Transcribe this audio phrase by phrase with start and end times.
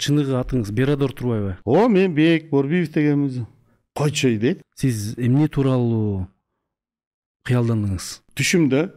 [0.00, 3.46] чыныгы атыңыз берадор турбайбы ооба мен бек борбиев деген өзү
[3.94, 6.26] койчой дейт сиз эмне тууралуу
[7.46, 8.20] кыялдандыңыз?
[8.34, 8.88] Түшүмдө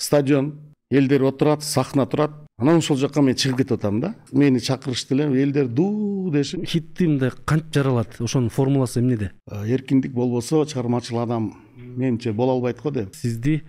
[0.00, 0.54] стадион
[0.90, 2.32] элдер отурат сахна турат.
[2.58, 4.14] Анан ошол жака мен чыгып кетип атам да.
[4.32, 8.20] Мени чакырышты эле элдер дуу дешип хитти мындай кантип жаралат?
[8.20, 13.14] Ошонун формуласы эмнеде эркиндик болбосо чыгармачыл адам менимче боло албайт го деп.
[13.14, 13.62] Сизди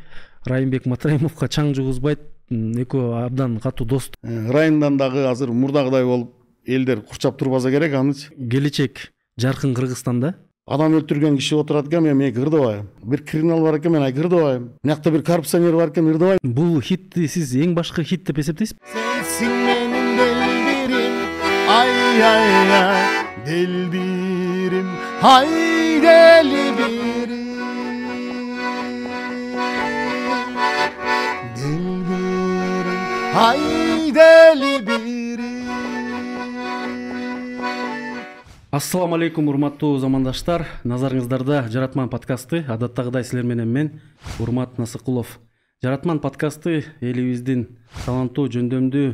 [0.46, 2.22] райымбек матраимовго чаң жугузбайт
[2.52, 4.12] экөө абдан катуу дос.
[4.22, 6.34] Э, райымдан дагы азыр мурдагыдай болуп
[6.66, 10.36] элдер курчап турбаса керек анычы келечек жаркын кыргызстанда
[10.66, 14.70] адам өлтүргөн киши отурат экен мен мени кырдыбайм бир криминал бар экен мен ай кырдыбайм
[14.84, 19.52] мына бир коррупционер бар экен ырдыбайм бул хитти сиз эң башкы хит деп эсептейсизби сенсиң
[19.68, 21.16] менин делбирим
[21.68, 21.92] ай
[22.32, 22.46] ай
[22.80, 25.48] ай делбирим ай
[26.06, 27.50] делбирим
[31.58, 33.02] делбирим
[33.36, 33.60] ай
[34.12, 35.53] делбирим
[38.74, 40.64] ассалам алейкум урматтуу замандаштар.
[40.82, 42.64] Назарыңыздарда жаратман подкасты.
[42.66, 43.92] Адаттагыдай силер менен мен
[44.40, 45.38] урмат насыкулов.
[45.84, 47.68] Жаратман подкасты элибиздин
[48.04, 49.12] таланттуу жөндөмдүү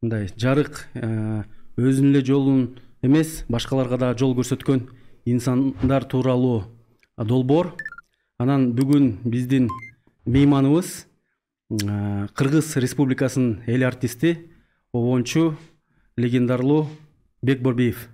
[0.00, 1.42] мындай жарык э,
[1.76, 2.62] өзүнүн эле жолун
[3.02, 4.86] эмес башкаларга дагы жол көрсөткөн
[5.26, 6.64] инсандар тууралуу
[7.18, 7.74] долбоор.
[8.38, 9.68] Анан бүгүн биздин
[10.24, 14.38] мейманыбыз э, кыргыз республикасынын эл артисти
[14.94, 15.58] обончу
[16.16, 16.86] легендарлуу
[17.42, 18.08] бек борбиев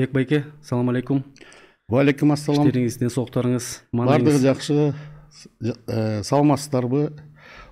[0.00, 1.24] бек байке салам алейкум
[1.90, 7.10] валейкум ассалам иштериңиз ден соолуктарыңыз баардыгы жакшы э, саламатсыздарбы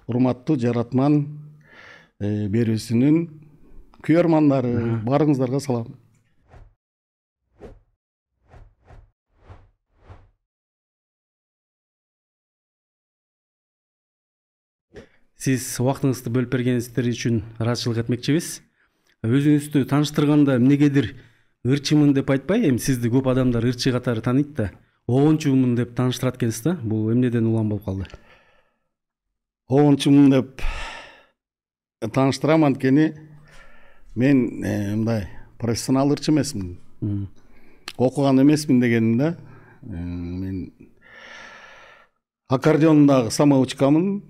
[0.08, 1.22] урматтуу жаратман
[2.20, 3.22] э, берүүсүнүн
[4.04, 4.74] күйөрмандары
[5.06, 5.88] баарыңыздарга салам.
[15.38, 18.56] Сиз убактыңызды бөлүп бергениңиздер үчүн ыраазычылык этмекчибиз
[19.22, 21.12] өзүңүздү тааныштырганда эмнегедир
[21.64, 24.70] ырчымын деп айтпай эми сизди көп адамдар ырчы катары тааныйт да
[25.08, 28.06] обончумун деп тааныштырат экенсиз да бул эмнеден улам болуп калды?
[29.68, 30.62] Обончумун деп
[32.00, 33.14] тааныштырам анткени
[34.14, 35.28] мен э, мындай
[35.58, 36.78] профессионал ырчы эмесмин.
[37.96, 39.36] Окуган эмесмин дегеним да
[39.82, 40.72] э, мен
[42.48, 44.22] аккордеондагы самоучкамын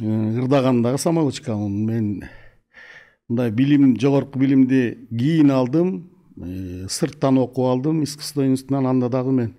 [0.00, 1.86] э, ырдагандагы самоучкамын.
[1.86, 2.24] Мен
[3.28, 9.54] мындай билим жогорку билимди кийин алдым сырттан окуп алдым искусство институтунан анда дагы мен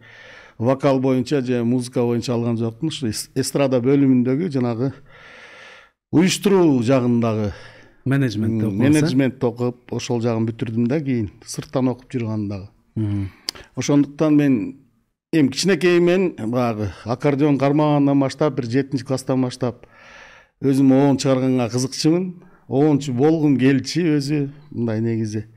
[0.57, 4.91] вокал боюнча же музыка боюнча алган жокмун ушу эстрада бөлүмүндөгү жанагы
[6.11, 7.53] уюштуруу жагындагы
[8.05, 12.67] менеджментти окуп менеджментти окуп ошол жагын бүтүрдүм да кийин сырттан окуп жүргөн дагы.
[13.75, 14.57] Ошондуктан мен
[15.33, 19.87] эми кичинекейимен баягы аккордеон кармагандан баштап бир жетинчи класстан баштап
[20.61, 25.39] өзүм обон чыгарганга кызыкчумун обончу болгум келчү өзү мындай негизи.
[25.39, 25.54] Э,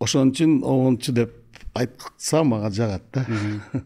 [0.00, 1.32] ошон үчүн обончу деп
[1.74, 3.26] айтса мага жагат да.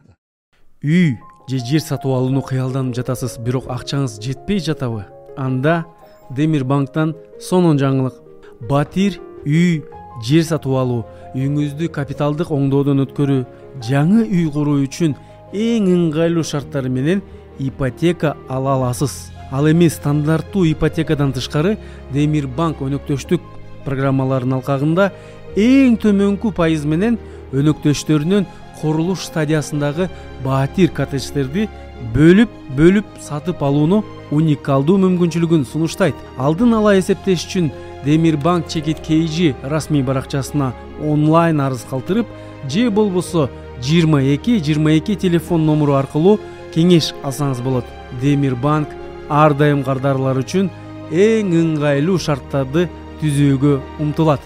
[0.84, 1.16] Үй
[1.48, 5.06] же жер сатып алууну кыялданып жатасыз бирок акчаңыз жетпей жатабы?
[5.36, 5.84] Анда
[6.30, 8.20] демир банктан сонун жаңылык.
[8.68, 9.82] Батир үй
[10.24, 11.04] жер сатып алуу
[11.34, 13.42] үйүңүздү капиталдык оңдоодон өткөрүү
[13.88, 15.16] жаңы үй куруу үчүн
[15.56, 17.22] эң ыңгайлуу шарттары менен
[17.58, 19.32] ипотека ала аласыз.
[19.50, 21.78] Ал эми стандарттуу ипотекадан тышкары
[22.12, 23.57] демир банк өнөктөштүк
[23.88, 25.10] программаларынын алкагында
[25.56, 27.18] эң төмөнкү пайыз менен
[27.56, 28.46] өнөктөштөрүнөн
[28.78, 30.06] курулуш стадиясындагы
[30.44, 31.66] батир коттедждерди
[32.14, 36.14] бөлүп бөлүп сатып алууну уникалдуу мүмкүнчүлүгүн сунуштайт.
[36.38, 37.72] Алдын ала эсептеш үчүн
[38.04, 42.28] демир банк чекит kg расмий баракчасына онлайн арыз калтырып
[42.68, 43.48] же болбосо
[43.82, 46.38] жыйырма эки жыйырма эки телефон номуру аркылуу
[46.74, 47.84] кеңеш алсаңыз болот.
[48.20, 48.88] Демир банк
[49.28, 50.70] ар дайым кардарлар үчүн
[51.10, 54.44] эң ыңгайлуу шарттарды түзүүгө умтулат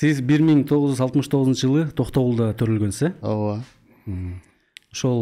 [0.00, 3.58] сиз бир миң тогуз жүз алтымыш тогузунчу жылы токтогулда төрөлгөнсүз э ооба
[4.94, 5.18] ошол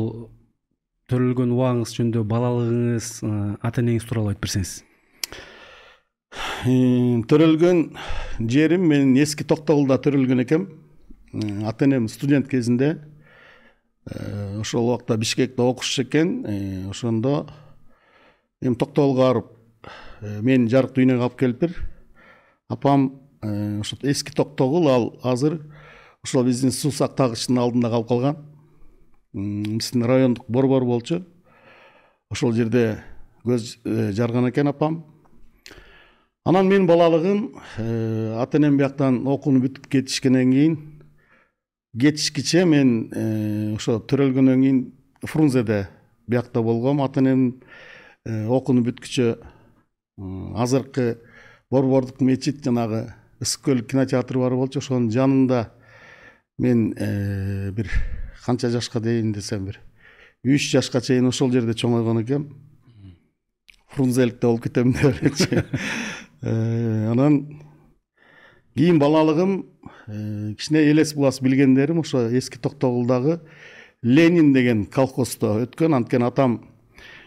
[1.11, 3.09] төрөлгөн убагыңыз жөнүндө балалыгыңыз
[3.59, 4.75] ата энеңиз тууралуу айтып берсеңиз.
[7.33, 7.81] Төрөлгөн
[8.55, 10.69] жерим мен эски токтогулда төрөлгөн экем.
[11.67, 13.01] Ата энем студент кезинде
[14.07, 16.45] э, ошол убакта бишкекте окушчу экен.
[16.47, 17.49] Э, ошондо
[18.63, 19.62] эми токтогулга барып Э,
[20.23, 21.75] мени жарык дүйнөгө алып келиптир
[22.71, 25.61] апам э, ошо эски токтогул ал азыр
[26.25, 28.37] ошол биздин суу сактагычтын алдында калып калган
[29.35, 31.23] биздин райондук борбор болчу.
[32.31, 33.03] Ошол жерде
[33.45, 35.05] көз э, жарган экен апам.
[36.45, 37.57] Анан менин балалыгым
[38.39, 40.77] ата энем бияктан окууну бүтүп кетишкенден кийин
[41.99, 44.81] кетишкиче мен ошо төрөлгөндөн кийин
[45.27, 45.87] фрунзеде
[46.27, 47.61] биякта болгом ата энем
[48.27, 49.37] окууну бүткүчө
[50.57, 51.19] азыркы
[51.71, 55.71] борбордук мечит жанагы ысык көл кинотеатры бар болчу ошонун жанында
[56.59, 56.91] мен
[57.75, 57.91] бир
[58.45, 59.81] канча жашка дейин десем бир
[60.45, 62.49] үч жашка чейин ошол жерде чоңойгон экенм
[63.95, 65.65] фрунзеликте болуп кетем деп элечи
[66.43, 67.63] анан
[68.75, 69.67] кийин балалыгым
[70.07, 73.41] кичине элес булас билгендерим ошо эски токтогулдагы
[74.03, 75.95] ленин деген колхоздо өткөн.
[75.95, 76.59] Анткени атам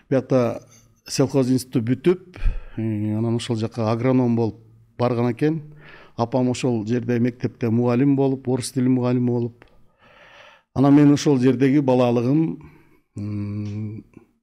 [0.09, 0.61] биякта
[1.07, 2.39] сельхоз институту бүтүп
[2.77, 4.59] анан ошол жака агроном болуп
[4.97, 5.61] барган экен.
[6.15, 9.65] Апам ошол жерде мектепте мугалим болуп орус тили мугалими болуп.
[10.73, 12.61] Анан мен ошол жердеги балалыгым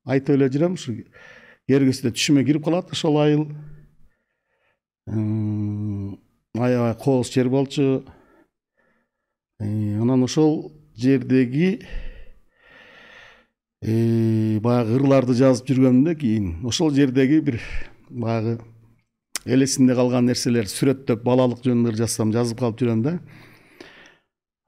[0.05, 0.95] айтып эле жүрөм ушу
[1.69, 3.47] кээ кезде түшүмө кирип калат ошол айыл.
[6.57, 8.05] Аябай кооз жер болчу.
[9.61, 11.81] Анан ошол жердеги
[13.83, 17.61] баягы ырларды жазып жүргөмдө кийин ошол жердеги бир
[18.13, 18.59] баягы
[19.47, 23.17] эл эсимде калган нерселерди сүрөттөп балалык жөнүндө жазсам жазып калып жүрөм да.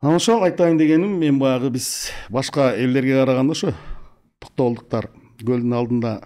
[0.03, 3.75] Анан ошол айтайын дегеним мен баягы биз башка элдерге караганда ошо
[4.41, 5.11] токтогулдуктар
[5.45, 6.17] көлдүн алдында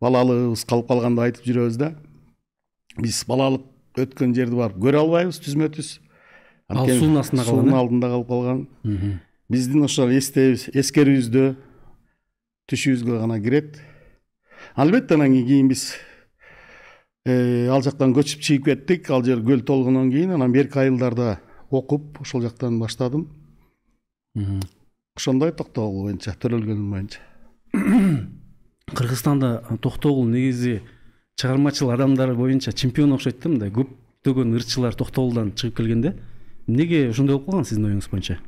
[0.00, 1.94] балалыгыбыз калып калганда айтып жүрөбүз да.
[2.98, 3.64] Биз балалык
[3.98, 5.98] өткөн жерди барып көрө албайбыз түзмө түз.
[6.68, 8.66] Ал суунун астында калган суунун алдында калып калган
[9.48, 11.44] биздин ошол эскерүүбүздө
[12.68, 13.78] түшүбүзгө гана кирет
[14.76, 15.94] албетте анан кийин биз
[17.28, 19.10] ал жактан көчүп чыгып кеттик.
[19.10, 21.40] Ал жер көл толгондон кийин анан берки айылдарда
[21.70, 23.28] окуп ошол жактан баштадым.
[25.16, 27.20] Ошондой токтогул боюнча төрөлгөнүм боюнча.
[28.94, 30.82] Кыргызстанда токтогул негизи
[31.36, 36.14] чыгармачыл адамдар боюнча чемпион окшойт да мындай көптөгөн ырчылар токтогулдан чыгып келгенде.
[36.66, 38.38] Эмнеге ошондой болуп калган сиздин оюңуз боюнча?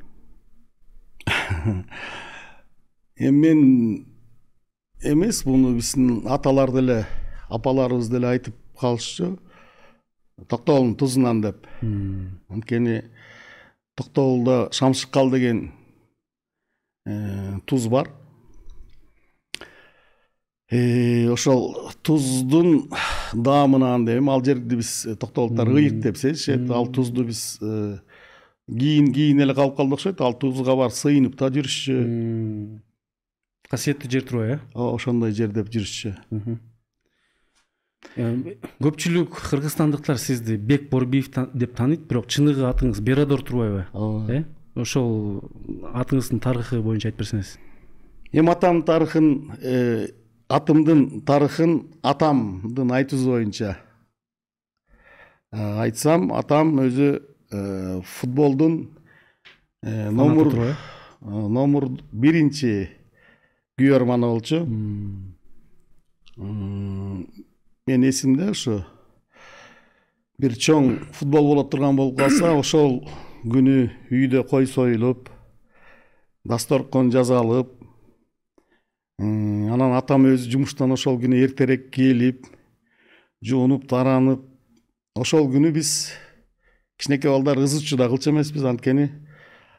[3.21, 4.07] Эми мен
[5.03, 7.07] эмес буну биздин аталар деле
[7.49, 9.37] апаларыбыз деле айтып калышчу
[10.49, 11.67] токтогулдун тузунан деп.
[12.49, 13.05] Анткени
[13.97, 15.73] токтогулда шамшыккал деген
[17.67, 18.11] туз бар.
[20.71, 22.91] Ошол туздун
[23.35, 29.55] даамынан дейм ал жерди биз токтогулдуктар ыйык деп сезишет ал тузду биз кийин кийин эле
[29.55, 31.97] калып калды окшойт ал тузга барып сыйынып да жүрүшчү
[33.71, 34.61] касиеттүү жер турбайбы э?
[34.75, 36.15] Ошондой жер деп жүрүшчү
[38.17, 44.33] көпчүлүк кыргызстандыктар сизди бек борбиев деп тааныйт бирок чыныгы атыңыз берадор турбайбы ооба.
[44.33, 44.45] э?
[44.75, 45.45] Ошол
[45.95, 47.59] атыңыздын тарыхы боюнча айтып берсеңиз.
[48.33, 49.29] Эми атамдын тарыхын
[50.49, 53.77] атымдын тарыхын атамдын айтуусу боюнча
[55.53, 57.11] айтсам атам өзү
[58.05, 58.91] футболдун
[59.83, 60.55] номур
[61.21, 62.89] номур биринчи
[63.79, 64.65] күйөрманы болчу
[67.87, 68.81] менин эсимде ушу
[70.39, 73.01] бир чоң футбол боло турган болуп калса ошол
[73.45, 75.29] күнү үйдө кой союлуп
[76.45, 77.77] дасторкон жасалып
[79.21, 82.47] анан атам өзү жумуштан ошол күнү эртерээк келип
[83.45, 84.45] жуунуп таранып
[85.17, 86.13] ошол күнү биз
[87.01, 88.65] кичинекей балдар ызы чуу да кылчу эмеспиз.
[88.65, 89.11] Анткени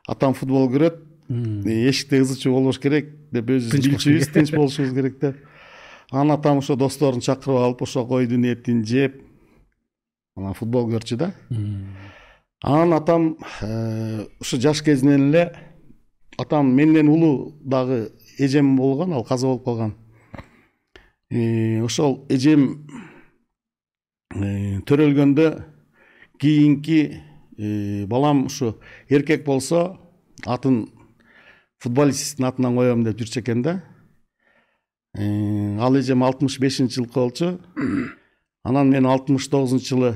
[0.07, 0.97] атам футбол көрөт
[1.29, 5.37] эшикте ызы чуу болбош керек деп өзүбүз билчүбүз тынч болушубуз керек деп
[6.11, 9.21] анан атам ошо досторун чакырып алып ошо койдун этин жеп
[10.35, 11.31] анан футбол көрчү да.
[12.61, 13.37] Анан атам
[14.39, 15.53] ушу жаш кезинен эле
[16.37, 19.95] атам менден улуу дагы эжем болгон ал каза болуп калган.
[21.85, 22.87] Ошол эжем
[24.35, 25.47] төрөлгөндө
[26.39, 27.21] кийинки
[28.07, 28.75] балам ушу
[29.09, 29.97] эркек болсо
[30.45, 30.89] атын
[31.79, 33.81] футболисттин атынан коем деп жүрчү экен да.
[35.13, 37.59] Ал эжем алтымыш бешинчи жылкы болчу
[38.63, 40.11] анан мен алтымыш тогузунчу жылы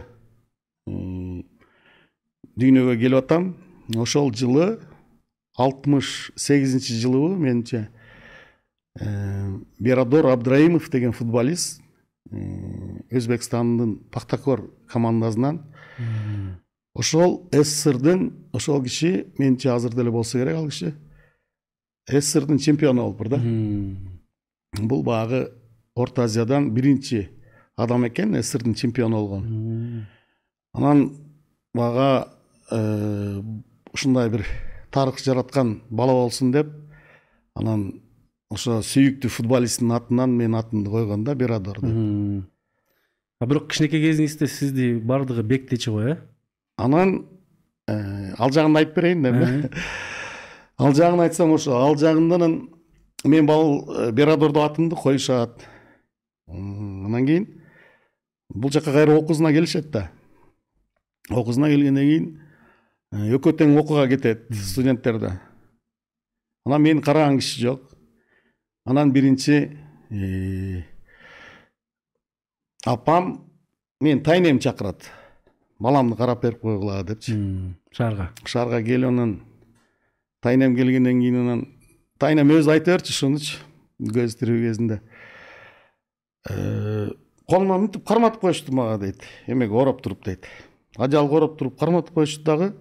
[2.56, 3.56] дүйнөгө келип атам
[3.96, 4.80] ошол жылы
[5.58, 7.90] алтымыш сегизинчи жылыбы менимче
[9.80, 11.82] берадор абдраимов деген футболист
[12.32, 15.60] өзбекстандын пахтакор командасынан
[16.94, 20.94] ошол сссрдин ошол киши менимче азыр деле болсо керек ал киши
[22.08, 23.42] сссрдин чемпиону болуптур да
[24.82, 25.52] бул баягы
[25.96, 27.30] орто азиядан биринчи
[27.76, 30.08] адам экен сссрдин чемпиону болгон
[30.74, 31.18] анан
[31.74, 32.28] мага
[33.94, 34.46] ушундай бир
[34.92, 36.68] тарых жараткан бала болсун деп
[37.56, 38.02] анан
[38.50, 42.46] ошо сүйүктүү футболисттин атынан менин атымды койгон да берадор деп
[43.42, 46.18] а бирок кичинекей кезиңизде сизди баардыгы бек дечи го э
[46.78, 47.26] анан
[47.88, 49.70] ал жагын айтып берейин да эми
[50.78, 52.56] ал жагын айтсам ошо ал жагында анан
[53.26, 55.68] мен бал берадор деп атымды коюшат
[56.48, 57.48] анан кийин
[58.50, 60.12] бул жака кайра окуусуна келишет да
[61.30, 65.32] окуусуна келгенден кийин экөө тең окууга кетет студенттер да
[66.66, 67.82] анан мени караган киши жок
[68.86, 69.78] анан биринчи
[72.86, 73.50] апам
[74.02, 75.10] менин тайнем чакырат
[75.80, 77.34] баламды карап берип койгула депчи
[77.92, 79.40] шаарга шаарга келип анан
[80.42, 81.75] тайнем келгенден кийин анан
[82.20, 83.60] тайнем өзү айта берчү ушунучу
[84.16, 85.00] көзү тирүү кезинде
[87.50, 90.48] колума мынтип карматып коюшту мага дейт эмеге ороп туруп дейт
[90.98, 92.72] ажалга ороп туруп карматып коюшту дагы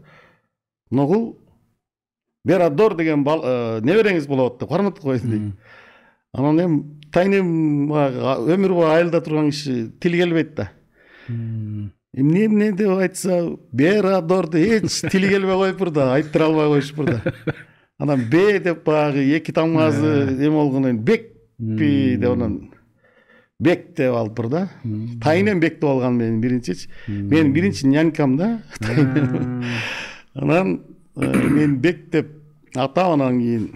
[0.90, 1.38] ногул
[2.44, 5.52] берадор деген небереңиз болот деп карматып койду дейт
[6.32, 6.80] анан эми
[7.12, 10.70] тайнем өмүр бою айылда турган киши тили келбейт да.
[11.28, 17.34] Эмне эмне деп айтса берадор деп эч тили келбей коюптур да айттыра албай коюшуптур да.
[17.98, 22.70] анан б деп баягы эки тамгасы эме болгондон кийин бекпи деп анан
[23.60, 24.68] бек деп алыптыр да.
[25.22, 26.88] Тайнем бек деп алган менин биринчичи.
[27.06, 28.62] Менин биринчи нянькам да.
[30.34, 30.80] Анан
[31.16, 32.28] мен бек деп
[32.74, 33.70] атап анан кийин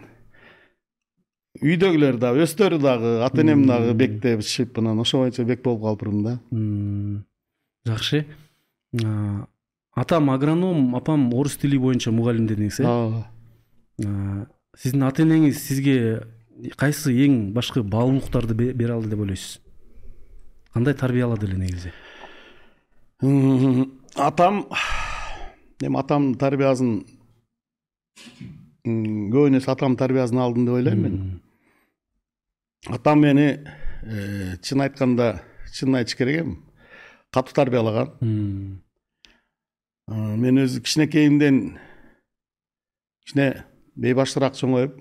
[1.63, 6.25] үйдөгүлөр дагы өздөрү дагы ата энем дагы бек депишип анан ошо боюнча бек болуп калыптырмын
[6.25, 6.39] да.
[7.87, 8.27] Жакшы.
[9.95, 13.27] Атам агроном апам орус тили боюнча мугалим дедиңиз э ооба
[13.99, 15.97] сиздин ата энеңиз сизге
[16.77, 19.61] кайсы эң башкы баалуулуктарды бере алды деп ойлойсуз
[20.73, 21.93] кандай тарбиялады эле негизи
[24.15, 24.67] атам
[25.83, 26.93] эми атамдын тарбиясын
[28.87, 31.19] көбүнө эсе атамдын тарбиясын алдым деп ойлойм мен.
[32.87, 33.49] Атам мени
[34.63, 35.43] чын айтканда
[35.75, 36.57] чынын айтыш керек эми
[37.35, 38.15] катуу тарбиялаган
[40.09, 41.79] мен өзү кичинекейимден
[43.27, 43.49] кичине
[43.99, 44.99] бейбаштуураак чоңоюп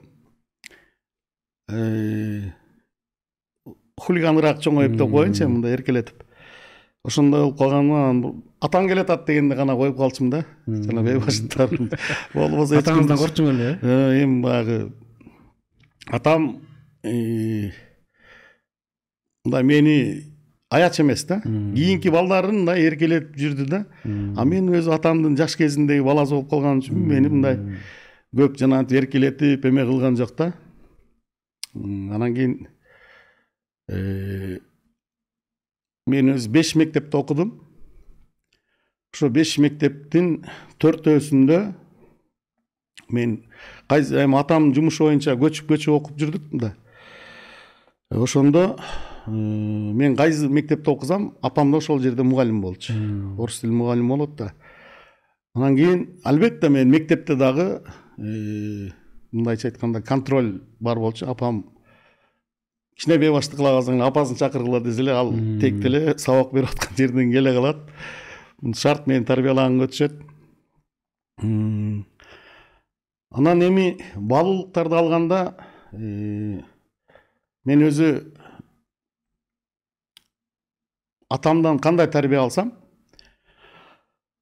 [4.01, 6.23] хулиганыраак чоңоюп деп коеюнчу мындай эркелетип
[7.07, 8.21] ошондой болуп калганынан
[8.63, 11.69] атаң келатат дегенде гана коюп калчумун да жана бейбаштар
[12.33, 14.79] болбосо атаңыздан коркчуң эле э эми баягы
[16.07, 16.49] атам
[19.45, 19.97] мындай мени
[20.69, 26.03] аячу эмес да кийинки балдарын мындай эркелетип жүрдү да а мен өзү атамдын жаш кезиндеги
[26.03, 27.59] баласы болуп калганым үчүн мени мындай
[28.37, 30.53] көп жанагынтип эркелетип эме кылган жок да
[31.75, 32.67] анан кийин
[36.07, 37.57] мен өзү беш мектепте окудум
[39.13, 40.45] ошо беш мектептин
[40.79, 41.59] төртөөсүндө
[43.09, 43.37] мен
[43.89, 46.73] эми атамдын жумушу боюнча көчүп көчүп окуп жүрдүк да.
[48.11, 48.77] Ошондо
[49.27, 52.93] мен кайсы мектепте окусам апам да ошол жерде мугалим болчу.
[53.37, 54.53] Орус тили мугалими болот да
[55.55, 57.81] анан кийин албетте мен мектепте дагы
[58.17, 61.25] мындайча айтканда контроль бар болчу.
[61.29, 61.65] Апам
[62.97, 65.31] кичине бейбаштык кыла калсаң апасын чакыргыла десе эле ал
[65.61, 67.77] текти эле сабак берип аткан жерден келе калат.
[68.75, 70.17] Шарт мени тарбиялаганга өтүшөт
[73.37, 75.39] анан эми баалуулуктарды алганда
[75.93, 78.33] мен өзү
[81.29, 82.73] атамдан кандай тарбия алсам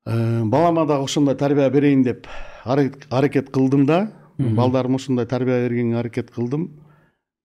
[0.06, 2.28] балама дагы ошондой тарбия берейин деп
[2.66, 6.82] аракет кылдым да балдарыма ошондой тарбия бергенге аракет кылдым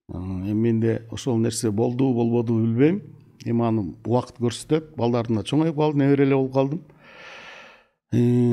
[0.09, 3.03] эми менде ошол нерсе болду болбодубу билбейм
[3.45, 6.83] эми аны убакыт көрсөтөт балдардын да чоңоюп калды небере эле болуп калдым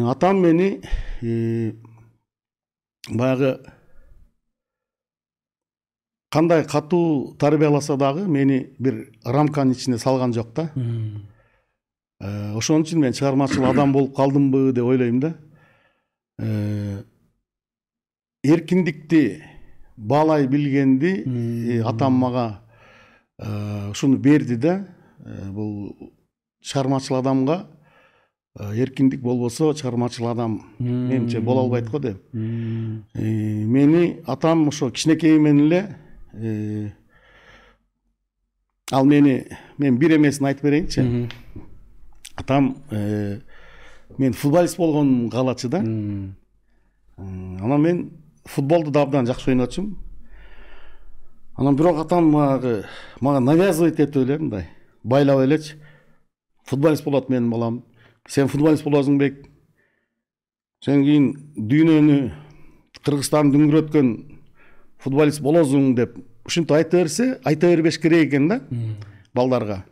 [0.09, 0.81] атам мени
[3.09, 3.57] баягы
[6.29, 10.71] кандай катуу тарбияласа дагы мени бир рамканын ичине салган жок да
[12.19, 15.37] ошон үчүн мен чыгармачыл адам болуп калдымбы деп ойлойм да
[18.43, 19.43] эркиндикти
[19.97, 22.61] баалай билгенди атам мага
[23.91, 24.87] ушуну берди да
[25.51, 25.95] бул
[26.61, 27.67] чыгармачыл адамга
[28.59, 36.93] эркиндик болбосо чыгармачыл адам менимче боло албайт го деп мени атам ошо кичинекейимден эле
[38.91, 39.45] ал мени
[39.77, 41.29] мен бир эмесин айтып берейинчи.
[42.35, 42.75] Атам
[44.17, 45.79] мен футболист болгонумду каалачу да.
[47.17, 48.11] Анан мен
[48.45, 49.97] футболду да абдан жакшы ойночумун
[51.57, 52.85] анан бирок атам баягы
[53.19, 54.69] мага навязывать этип эле мындай
[55.03, 55.75] байлап элечи.
[56.63, 57.83] Футболист болот менин балам.
[58.27, 59.45] Сен футболист болосуң бек.
[60.85, 62.31] Сен кийин дүйнөнү
[63.01, 64.13] кыргызстанды дүңгүрөткөн
[65.01, 68.61] футболист болосуң деп ушинтип айта берсе айта бербеш керек экен да
[69.33, 69.83] балдарга.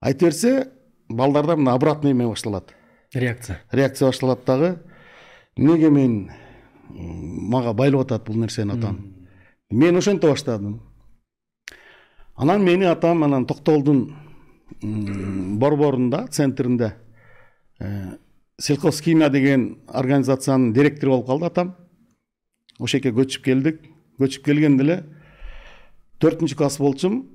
[0.00, 0.68] Айта берсе
[1.08, 2.74] балдарда мына обратный эме башталат.
[3.14, 3.62] Реакция.
[3.72, 4.78] Реакция башталат дагы
[5.56, 6.30] эмнеге мен
[6.88, 9.14] мага байлап атат бул нерсени атам?
[9.70, 10.80] Мен ошентип баштадым
[12.36, 14.14] анан мени атам анан токтолдун
[14.82, 16.94] борборунда центринде
[18.60, 21.76] сельхозхимия деген организациянын директору болуп калды атам.
[22.78, 23.80] Ошол жерге көчүп келдик
[24.20, 24.96] көчүп келгенде эле
[26.22, 27.26] төртүнчү класс болчумун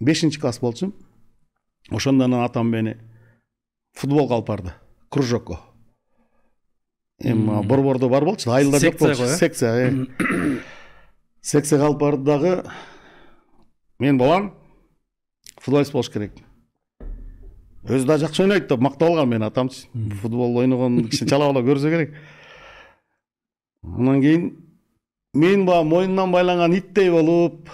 [0.00, 0.94] бешинчи класс болчумун
[1.90, 2.96] ошондон анан атам мени
[3.94, 4.74] футболго алып барды
[5.08, 5.60] кружокко
[7.22, 10.58] эми борбордо бар болчу айылда жок болчу секция э.
[11.40, 12.64] Секцияга алып барды дагы
[13.98, 14.54] мен балам
[15.60, 16.32] футболист болуш керек.
[17.84, 19.86] Өзү да жакшы ойнойт деп мактап алган мени атамчы
[20.22, 22.14] футбол ойногон кичине чала бала көрсө керек.
[23.82, 24.50] Анан кийин
[25.34, 27.68] мен баягы мойнунан байланган иттей болуп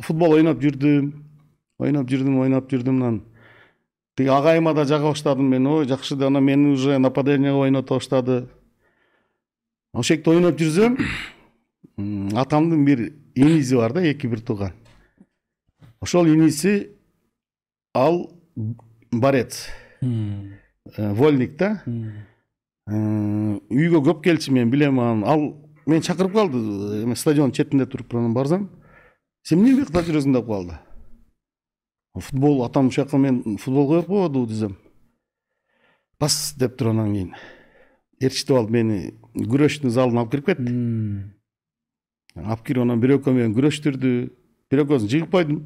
[0.00, 1.12] футбол ойноп жүрдүм.
[1.78, 3.22] Ойноп жүрдүм ойноп жүрдүм анан.
[4.16, 8.46] Тиги агайыма да жага баштадым мен ой жакшы деп анан мени уже нападениеге ойното баштады
[9.94, 10.98] жакта ойноп жүрсөм
[12.36, 14.72] атамдын бир иниси бар да эки бир тууган
[16.00, 16.90] ошол иниси
[17.94, 18.30] ал
[19.12, 19.68] борец.
[20.96, 21.76] Вольник да?
[22.88, 25.44] Үйгө көп келчү мен билем анан ал
[25.86, 26.58] мени чакырып калды
[27.02, 28.70] эме стадиондун четинде туруп анан барсам.
[29.46, 30.78] Сен эмне бияқта жүресің деп қалды
[32.18, 34.76] футбол атам жака мен футболго берип койбодубу десем
[36.20, 37.34] бас деп туруп анан кийин
[38.20, 38.98] ээрчитип алып мени
[39.34, 40.72] күрөштүн залына алып кирип кетти
[42.36, 44.12] алып кирип анан бир экөө менен күрөштүрдү
[44.70, 45.64] бир экөөсүн жыгып койдум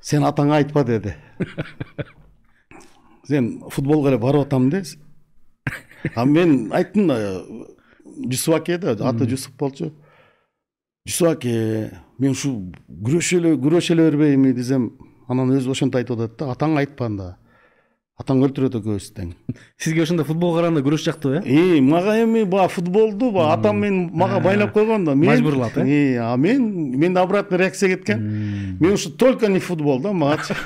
[0.00, 1.14] сен атаңа айтпа деди
[3.28, 4.82] сен футболго эле барып атам де
[6.14, 7.10] а мен айттым
[8.30, 9.92] жусуп аке да аты жусуп болчу.
[11.06, 11.56] Жусуп аке
[12.18, 12.52] мен ушу
[12.88, 14.92] күрөшө эле күрөшө эле бербейинби десем
[15.28, 17.28] анан өзү ошентип айтып атат да атаңа айтпа анда
[18.16, 19.32] атаң өлтүрөт экөөбүздү тең
[19.82, 21.80] сизге ошондо футболго караганда күрөш жактуу э?
[21.84, 26.16] Мага эми баягы футболду баягы атам мен мага байлап койгон да мен мажбурлап э?
[26.16, 28.78] А мен менде обратный реакция кеткен.
[28.80, 30.56] Мен ушу только не футбол да магачы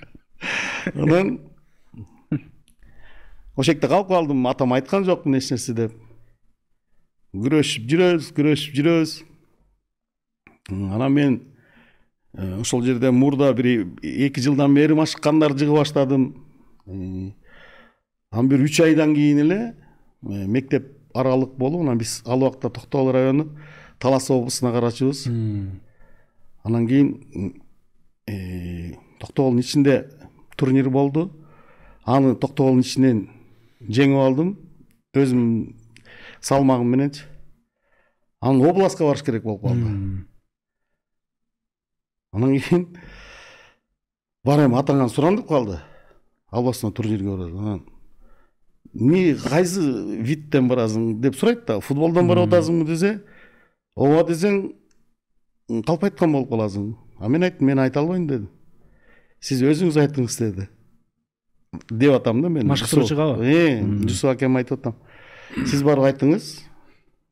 [0.94, 1.38] анан
[3.56, 5.94] жакта калып калдым атам айткан жокмун эч нерсе деп.
[7.36, 9.16] Күрөшүп жүрөбүз күрөшүп жүрөбүз.
[10.68, 11.40] Анан мен
[12.60, 16.34] ошол жерде мурда бир эки жылдан бери машыккандарды жыга баштадым.
[16.86, 19.74] Анан бир үч айдан кийин эле
[20.22, 23.50] мектеп аралык болуп анан биз ал убакта токтогул району
[23.98, 25.26] талас облусуна карачубуз
[26.64, 27.62] анан кийин
[29.20, 30.10] токтогулдун ичинде
[30.56, 31.30] турнир болду.
[32.04, 33.28] Аны токтогулдун ичинен
[33.80, 34.58] жеңип алдым.
[35.16, 35.74] Өзүмдүн
[36.40, 37.22] салмагым мененчи
[38.40, 40.26] анан областка барыш керек болуп калды.
[42.32, 42.86] Анан кийин
[45.08, 45.78] суран деп калды
[46.50, 47.82] албастан турнирге барады анан
[48.94, 49.80] эмне кайсы
[50.22, 51.20] видтен барасың?
[51.20, 53.22] деп сурайт да футболдон барып атасыңбы десе
[53.96, 54.72] ооба десең
[55.86, 58.48] калп айткан болуп каласың а мен айттым мен айта албайм дедим
[59.40, 60.68] сиз өзүңүз айтыңыз деди
[61.90, 62.66] деп атам да мен.
[62.66, 64.94] Машыктыруучугабы жусуп акем айтып атам
[65.66, 66.48] сиз барып айтыңыз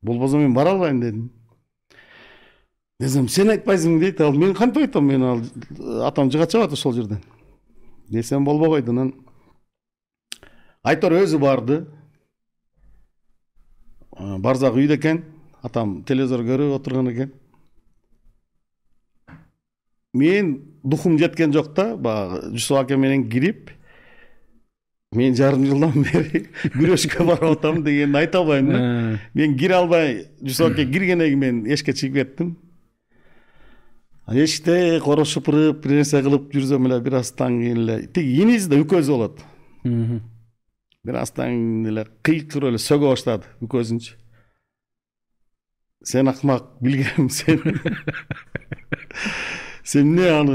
[0.03, 1.31] болбосо мен бара албайм дедим
[3.01, 5.43] десем сен айтпайсың дейт ал мен кантип айтам мен ал
[6.07, 7.23] атам жыга чабат ошол жерден.
[8.09, 9.15] Десем койду анан
[10.83, 11.87] айтор өзү барды.
[14.19, 15.25] Барзак үйдө экен
[15.63, 17.33] атам телевизор көрүп отурган экен
[20.15, 23.71] мен духум жеткен жок да баягы жусуп аке менен кирип
[25.13, 26.45] мен жарым жылдан бери
[26.77, 29.19] күрөшкө барып атам дегенди айта албайм да.
[29.35, 32.57] Мен кире албай жусуп аке киргенден кийин мен эшикке чыгып кеттим
[34.29, 38.81] эшикте короз шыпырып бир нерсе кылып жүрсөм эле бир аздан кийин эле тиги иниси да
[38.81, 39.43] үкөзү болот.
[41.05, 44.17] Бир аздан кийин эле кыйкырып эле сөгө баштады үкөзүнчү.
[46.05, 47.61] Сен акмак билгем сен.
[49.85, 50.55] Сен эмне аны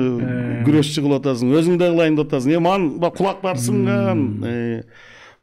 [0.66, 2.58] күрөшчү кылып атасың өзүң да кылайын деп атасың.
[2.58, 4.24] Эми анын баягы кулактары сынган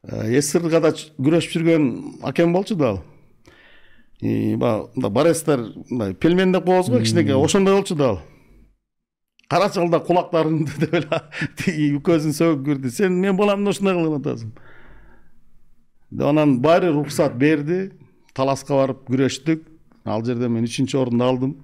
[0.07, 1.87] сссргада күрөшүп жүргөн
[2.27, 3.01] акем болчу да ал
[4.23, 8.21] баягы мындай борецтер мындай пельмен деп коебуз го кичинекей ошондой болчу да ал.
[9.49, 11.21] Карачы ал да кулактарыңды деп эле
[11.57, 14.53] тиги үкөзүн сөгүп кирди сен менин баламды ушундай кылып атасың.
[16.21, 17.93] Анан баары уруксат берди
[18.35, 19.63] таласка барып күрөштүк.
[20.05, 21.57] Ал жерде мен үчүнчү орунду алдым.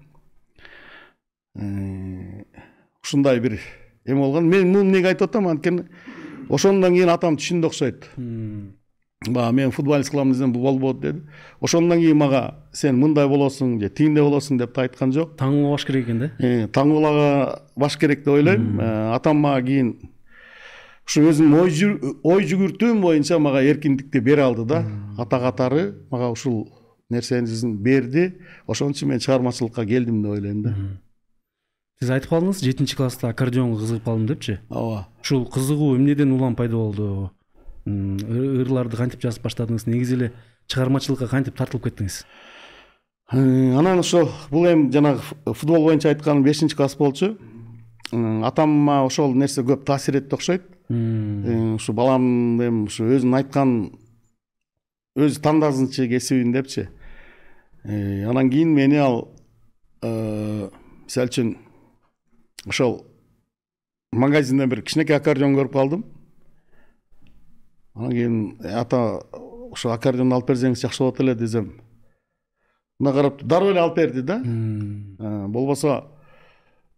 [3.03, 3.59] Ушундай бир
[4.05, 4.49] эме болгон.
[4.49, 5.49] Мен муну эмнеге айтып атам?
[5.49, 5.87] Анткени
[6.51, 8.09] ошондон кийин атам түшүндү окшойт
[9.29, 11.23] баягы мен футболист кылам десем болбойт деди
[11.61, 15.85] ошондон кийин мага сен мындай болосуң же тигиндей болосуң деп да айткан жок таңгоо баш
[15.85, 19.97] керек экен да таңгоолага баш керек деп ойлойм атам мага кийин
[21.07, 24.85] ушу өзүнүн ой жүгүртүүм боюнча мага эркиндикти бере алды да.
[25.19, 26.69] Ата катары мага ушул
[27.11, 30.75] нерсенин берди ошон үчүн мен чыгармачылыкка келдим деп ойлойм да.
[32.01, 35.09] Сиз айтып калдыңыз жетинчи класста аккордеонго кызыгып калдым депчи ооба.
[35.23, 37.31] Ушул кызыгуу эмнеден улам пайда болду?
[37.87, 39.87] Ырларды кантип жазып баштадыңыз?
[39.91, 40.33] Негизи эле
[40.71, 42.23] чыгармачылыкка кантип тартылып кеттиңиз?
[43.33, 43.39] Э,
[43.79, 47.39] анан ошо бул эми жанагы футбол боюнча айтканым бешинчи класс болчу.
[48.13, 50.63] Атама ошол нерсе көп таасир этти окшойт.
[50.91, 53.93] Э, ушу балам эми ушу өзүнүн айткан
[55.17, 56.89] өзү тандасынчы кесибин депчи.
[57.85, 59.29] Э, анан кийин мени ал
[60.03, 61.57] мисалы үчүн
[62.67, 63.07] ошол
[64.13, 66.05] магазинден бир кичинекей аккордеон көрүп калдым
[67.95, 69.23] анан кийин ата
[69.73, 71.81] ошо аккордеонду алып берсеңиз жакшы болот эле десем.
[72.99, 74.39] Мына карап дароо эле алып берди да.
[75.49, 76.05] Болбосо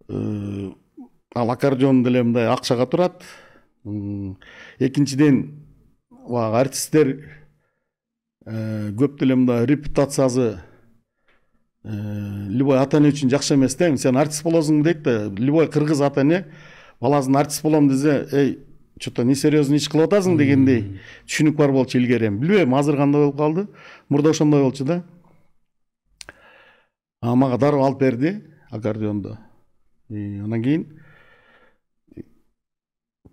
[0.09, 3.23] ал аккордеон деле мындай акчага турат.
[4.79, 5.65] Экинчиден
[6.11, 7.17] баягы артисттер
[8.47, 10.61] көп деле мындай репутациясы
[11.85, 13.89] любой ата эне үчүн жакшы эмес да.
[13.89, 16.47] Эми сен артист болосуң дейт да любой кыргыз ата эне
[17.01, 18.59] баласын артист болом десе эй
[19.01, 23.23] че то несерьезный иш кылып атасың дегендей түшүнүк бар болчу илгери эми билбейм азыр кандай
[23.23, 23.67] болуп калды
[24.09, 25.03] мурда ошондой болчу да.
[27.23, 28.37] Мага дароо алып берди
[28.71, 29.37] аккордеонду
[30.11, 30.87] анан кийин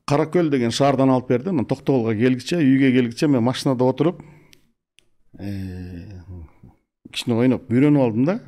[0.05, 4.21] кара көл деген шаардан алып берди анан токтогулга келгиче үйгө келгиче мен машинада отуруп
[7.11, 8.39] кичине ойноп үйрөнүп алдым да.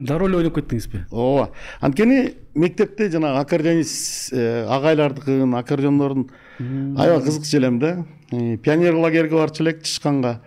[0.00, 8.06] Дароо эле ойноп кеттиңизби ооба анткени мектепте жанагы аккордеонист агайлардыкын аккордеондордун аябай кызыкчу элем да.
[8.30, 10.40] Пионер лагерьге барчу элек тышканга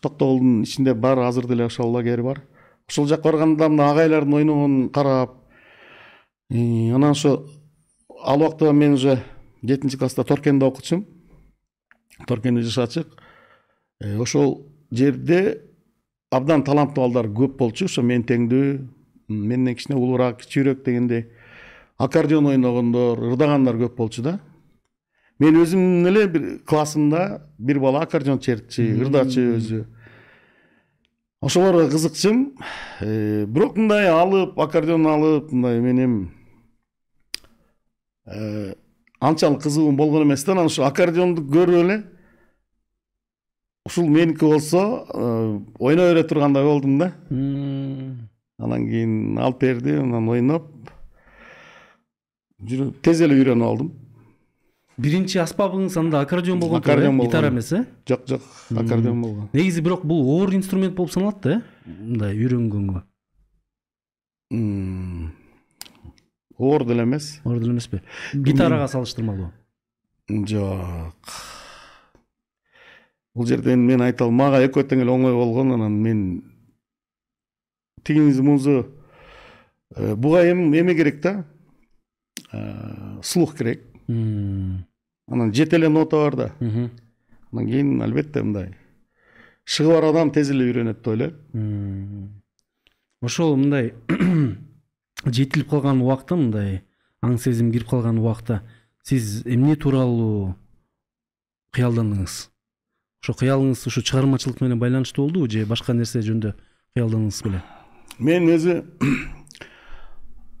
[0.00, 2.42] токтогулдун ичинде бар азыр деле ошол лагерь бар.
[2.88, 5.34] Ошол жака барганда мына агайлардын ойногонун карап
[6.50, 7.46] анан ошо
[8.24, 9.18] ал убакта мен уже
[9.62, 11.06] жетинчи класста торкенде окучумун
[12.26, 13.06] торкенде жаш ачык
[14.18, 15.62] ошол жерде
[16.32, 18.66] абдан таланттуу балдар көп болчу ошо мен теңдүү
[19.28, 21.26] менден кичине улуураак кичүүрөөк дегендей
[21.98, 24.38] аккордеон ойногондор ырдагандар көп болчу да
[25.42, 29.82] мен өзүм эле бир классымда бир бала аккордеон чертчи ырдачы өзү
[31.42, 32.52] ошолорго кызыкчумун
[33.52, 36.16] бирок мындай алып аккордеон алып мындай менин
[39.20, 42.02] анчалык кызыгуум болгон эмес да анан ушу аккордеонду көрүп эле
[43.86, 45.06] ушул меники болсо
[45.78, 47.12] ойной бере тургандай болдум да.
[48.58, 50.68] Анан кийин алып берди анан ойноп
[53.02, 53.92] тез эле үйрөнүп алдым.
[55.02, 57.30] Биринчи аспабыңыз анда аккордеон болгон аккордеон болгон.
[57.30, 57.86] гитара эмес э?
[58.06, 59.48] Жок жок аккордеон болгон.
[59.52, 63.02] Негизи бирок бул оор инструмент болуп саналат да э мындай үйрөнгөнгө?
[66.58, 67.40] Оор деле эмес.
[67.44, 68.02] Оор деле эмеспи.
[68.34, 69.50] Гитарага салыштырмалуу.
[70.28, 71.16] Жок.
[73.34, 76.20] Бул жерде эми мен айта алмайм мага экөө тең эле оңой болгон анан мен
[78.04, 78.84] тигиңиз музу
[79.96, 81.44] буга эми эме керек да
[83.22, 83.82] слух керек.
[84.08, 86.52] Анан жете эле нота бар да.
[86.60, 88.74] Анан кийин албетте мындай
[89.64, 92.30] шыгы бар адам тез эле үйрөнөт деп ойлойм
[93.22, 93.92] ошол мындай
[95.24, 96.82] жетилип калган убакта мындай
[97.22, 98.62] аң сезим кирип калган убакта
[99.06, 100.54] сиз эмне тууралуу
[101.76, 102.48] кыялдандыңыз
[103.22, 106.56] ошо кыялыңыз ушу чыгармачылык менен байланыштуу болдубу же башка нерсе жөнүндө
[106.96, 107.60] кыялдандыңыз беле
[108.18, 108.80] мен өзү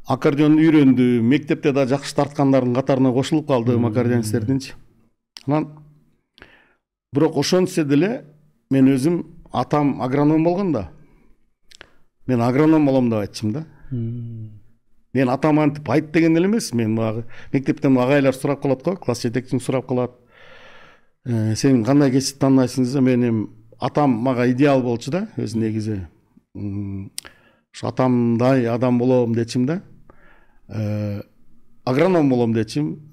[0.06, 4.76] аккордеонду үйрөндүм мектепте да жакшы тарткандардын катарына кошулуп калдым аккордеонисттердинчи
[5.46, 5.68] анан
[7.12, 8.24] бирок ошентсе деле
[8.70, 10.88] мен өзүм атам агроном болгон да
[12.26, 13.66] мен агроном болом деп айтчумун да
[15.12, 19.26] мен атам антип айт деген эле эмес мен баягы мектептен агайлар сурап калат го класс
[19.26, 20.21] жетекчиң сурап калат
[21.24, 25.28] сен кандай кесипти тандайсың десе мен атам мага идеал болчу да.
[25.36, 26.00] Өзү негизи
[26.54, 31.22] ошо атамдай адам болом дечимин да.
[31.84, 33.10] Агроном болом дечим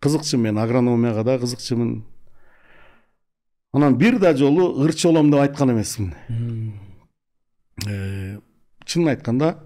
[0.00, 2.04] кызыкчумун мен агрономияга да кызыкчумун
[3.72, 6.14] анан бир да жолу ырчы болом деп айткан эмесмин
[8.84, 9.58] чынын айтканда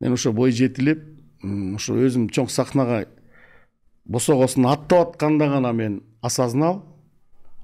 [0.00, 1.02] мен ошо бой жетилип
[1.76, 3.04] ошо өзүм чоң сахнага
[4.08, 6.82] босогосун аттап атканда гана мен осознал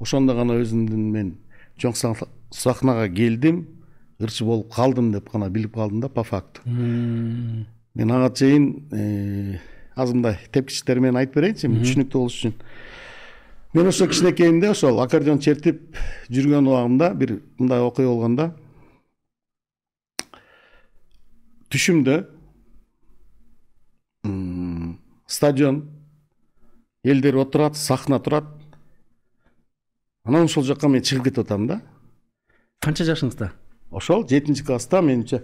[0.00, 1.36] ошондо гана өзүмдүн мен
[1.78, 1.94] чоң
[2.50, 3.66] сахнага келдим
[4.20, 6.62] ырчы болуп калдым деп гана билип калдым да по факту.
[6.66, 9.60] Мен ага чейин
[9.94, 12.54] азыр мындай тепкичтер менен айтып берейинчи эми түшүнүктүү болуш үчүн
[13.74, 15.96] мен ошо кичинекейимде ошол аккордеон чертип
[16.30, 18.52] жүргөн убагымда бир мындай окуя болгон да
[21.72, 22.18] түшүмдө
[25.26, 25.82] стадион
[27.04, 28.44] элдер отурат сахна турат
[30.24, 31.80] анан ошол жака мен чыгып кетип атам да.
[32.80, 33.50] Канча жашыңызда
[33.90, 35.42] ошол жетинчи класста менимче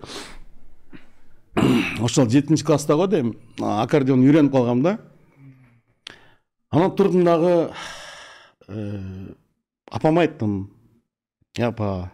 [2.01, 4.99] ошол жетинчи класста го дейм аккордеон үйрөнүп калгам да.
[6.71, 7.73] Анан турдум дагы
[8.69, 9.33] э,
[9.91, 10.71] апама айттым.
[11.59, 12.13] Апа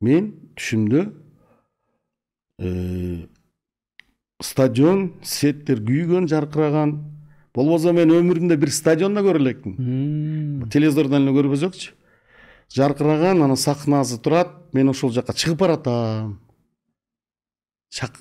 [0.00, 1.02] мен түшүмдө
[2.58, 3.26] э,
[4.42, 6.96] стадион светтер күйгөн жаркыраган
[7.56, 11.94] болбосо мен өмүрүмдө бир стадион да көрө элекмин телевизордон эле көрбөсөкчү
[12.74, 16.40] жаркыраган анан сахнасы турат мен ошол жака чыгып баратам.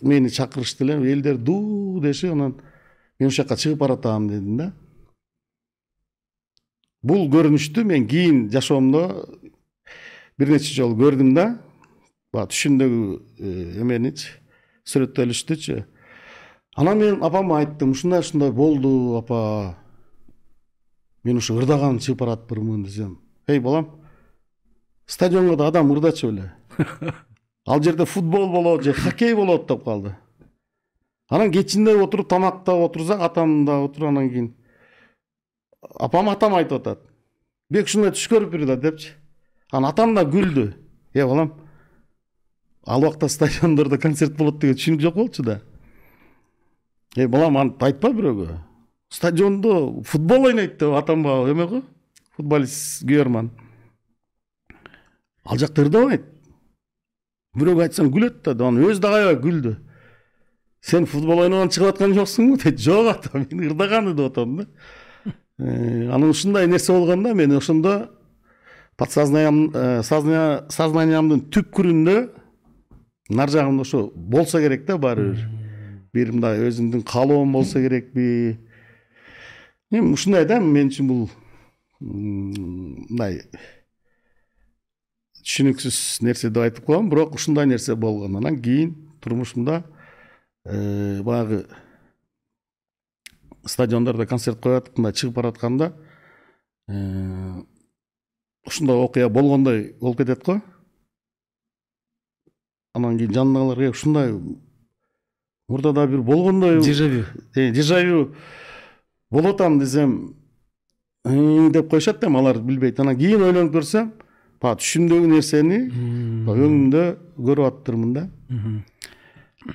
[0.02, 2.62] Мени чакырышты эле элдер дуу деши анан
[3.20, 4.74] мен ошол жака чыгып баратам дедим да.
[7.02, 9.26] Бул көрүнүштү мен кийин жашоомдо
[10.38, 11.60] бир нече жолу көрдүм да.
[12.32, 14.30] Баягы түшүмдөгү эменичи
[14.86, 15.84] сүрөттөлүштүчү.
[16.76, 19.76] Анан мен апама айттым ушундай ушундай болду апа
[21.24, 23.20] мен ушу ырдаган чыгып баратпырмын десем.
[23.48, 23.90] Эй балам
[25.06, 26.52] стадионго да адам ырдачу беле
[27.66, 30.16] ал жерде футбол болот же хоккей болот деп калды
[31.30, 34.54] анан кечинде отуруп тамактап отурсак атам да отуруп анан кийин
[36.00, 37.00] апам атам айтып атат
[37.70, 39.14] бек ушундай түш көрүп да депчи
[39.72, 40.74] анан атам да күлдү
[41.14, 41.54] э балам
[42.86, 45.62] ал убакта стадиондордо концерт болот деген түшүнүк жок болчу да?
[47.16, 48.48] Эй балам антип айтпа бирөөгө
[49.14, 51.82] стадиондо футбол ойнойт деп атам баягы эме го?
[52.36, 53.50] Футболист күйөрман
[55.46, 56.26] ал жакта ырдабайт
[57.56, 59.76] бирөөгө айтсаң күлөт да анан өзү дагы аябай күлдү.
[60.82, 64.68] Сен футбол ойногон чыгып аткан жоксуңбу дейт жок ата мен ырдаганы деп атам да.
[65.58, 68.10] Анан ушундай нерсе болгон да мен ошондо
[68.98, 69.72] подсознаниям
[70.04, 72.18] сознаниямдын түпкүрүндө
[73.30, 75.48] нар жагымда ошо болсо керек да баары бир.
[76.16, 78.58] Бир мындай өзүмдүн каалоом болсо керекпи
[79.92, 81.26] эми ушундай да мен үчүн бул
[82.00, 83.42] мындай
[85.46, 87.10] түшүнүксүз нерсе деп айтып коем.
[87.10, 89.84] Бирок ушундай нерсе болгон анан кийин турмушумда
[90.66, 91.66] э, баягы
[93.66, 95.94] стадиондордо концерт коюп атып мындай чыгып баратканда
[96.90, 97.62] э,
[98.66, 100.62] ушундай окуя болгондой болуп кетет го.
[102.94, 104.34] Анан кийин жанындагылар ушундай
[105.68, 107.26] мурдада бир болгондой дежавю
[107.56, 108.36] дежавю
[109.32, 110.36] болуп атам десем
[111.26, 114.12] деп коюшат да эми алар билбейт анан кийин ойлонуп көрсөм
[114.62, 115.80] баягы түшүмдөгү нерсени
[116.46, 117.06] өңүмдө
[117.38, 118.28] көрүп атыптырмын да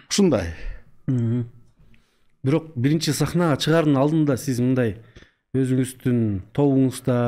[0.08, 0.54] ушундай
[2.44, 4.96] бирок биринчи сахнага чыгаардын алдында сиз мындай
[5.58, 6.18] өзүңүздүн
[6.54, 7.18] тобуңузда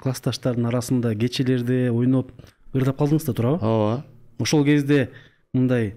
[0.00, 2.32] классташтардын арасында кечелерде ойноп
[2.72, 4.04] ырдап калдыңыз да туурабы ооба
[4.40, 5.10] ошол кезде
[5.52, 5.92] мындай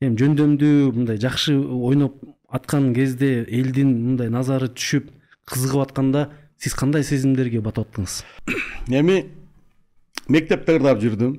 [0.00, 5.10] эми жөндөмдүү мындай жакшы ойноп аткан кезде элдин мындай назары түшүп
[5.50, 6.28] кызыгып атканда
[6.58, 8.22] сиз кандай сезимдерге батып аттыңыз
[9.00, 9.24] эми
[10.28, 11.36] мектепте ырдап жүрдүм.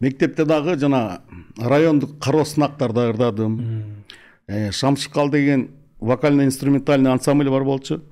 [0.00, 1.22] Мектепте дагы жана
[1.58, 4.04] райондук кароо сынактарда ырдадым.
[4.46, 8.02] Э, шамшыкал деген вокально инструментальный ансамбль бар болчу.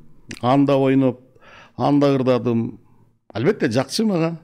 [0.40, 1.20] Анда ойноп
[1.76, 2.80] анда ырдадым.
[3.32, 4.40] Албетте жакчы мага.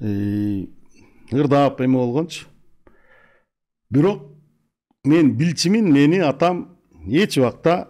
[0.00, 2.46] Ырдап эме болгончу.
[3.90, 4.22] Бирок
[5.04, 7.88] мен билчимин мени атам эч убакта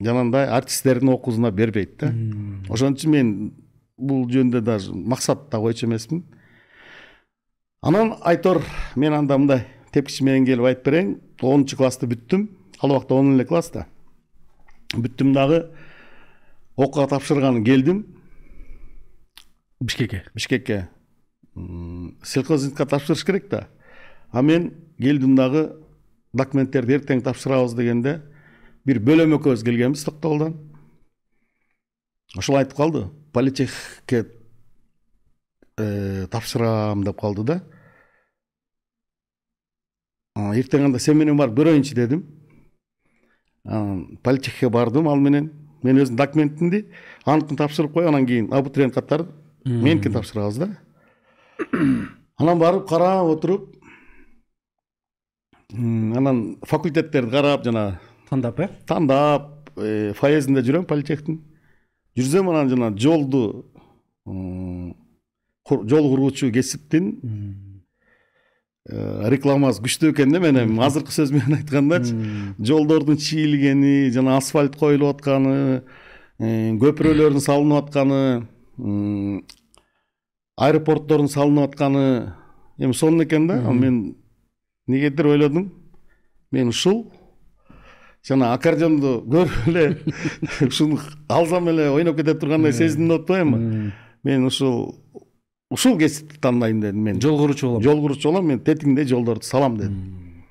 [0.00, 2.12] жанагындай артисттердин окуусуна бербейт да.
[2.68, 3.34] Ошон үчүн мен
[3.98, 6.24] бул жөнүндө даже максат да койчу эмесмин
[7.82, 8.62] анан айтор
[8.96, 11.14] мен анда мындай тепкич менен келип айтып берейин.
[11.42, 12.48] Онунчу классты бүттүм.
[12.80, 13.86] Ал убакта он эле класс да.
[14.94, 15.70] Бүттүм дагы.
[16.76, 18.04] Окууга тапшырганы келдим.
[19.80, 20.24] Бишкекке?
[20.34, 20.88] Бишкекке.
[22.22, 23.68] Сельхозинстка тапшырыш керек да.
[24.30, 25.68] А мен келдим дагы
[26.32, 28.20] документтерди эртең тапшырабыз дегенде
[28.86, 30.54] бир бөлөм экөөбүз келгенбиз токтогулдан
[32.38, 34.24] ошол айтып калды политехке
[35.78, 37.60] э, тапшырам деп калды да.
[40.36, 42.22] Эртең анда сен менен барып көрөйүнчү дедим
[43.64, 45.50] анан политехке бардым ал менен
[45.82, 46.84] мен өзүмдүн документимди
[47.24, 49.26] аныкын тапшырып коюп анан кийин абитуриент катары
[49.64, 50.70] меникин тапшырабыз да.
[52.38, 53.79] Анан барып карап отуруп
[55.72, 58.68] анан факультеттерди карап жана тандап э?
[58.86, 61.40] тандап э, фоезинде жүрөм политехтин.
[62.18, 63.66] Жүрсөм анан жана жолду
[65.70, 67.12] жол кургучу кесиптин
[68.90, 72.14] э, рекламасы күчтүү экен да мен эми азыркы сөз менен айткандачы
[72.58, 75.82] жолдордун чийилгени жана асфальт коюлуп атканы
[76.38, 78.20] э, көпүрөлөрдүн салынып атканы
[80.60, 82.34] аэропорттордун салынып атканы
[82.78, 83.60] эми сонун экен да.
[83.70, 84.16] Мен
[84.90, 85.72] эмнегедир ойлодум
[86.50, 87.12] мен ушул
[88.26, 89.98] жана аккордеонду көрүп эле
[90.66, 90.98] ушуну
[91.28, 93.92] алсам эле ойноп кете тургандай сезиндим деп атпайбынбы
[94.24, 94.96] мен ушул
[95.70, 97.20] ушул кесипти тандайм дедим мен.
[97.20, 100.44] Жол куруучу болом жол куруучу болом мен тетиңде жолдорду салам дедим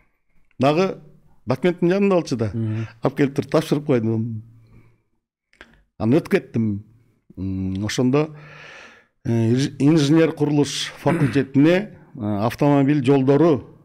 [0.60, 0.98] дагы
[1.46, 2.52] документим жанымда болчу да
[3.04, 4.44] алып келип туруп тапшырып койдум
[5.98, 6.86] анан өтүп кеттим
[7.86, 8.30] ошондо
[9.26, 13.79] э, инженер курулуш факультетине автомобиль жолдору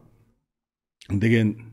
[1.09, 1.71] деген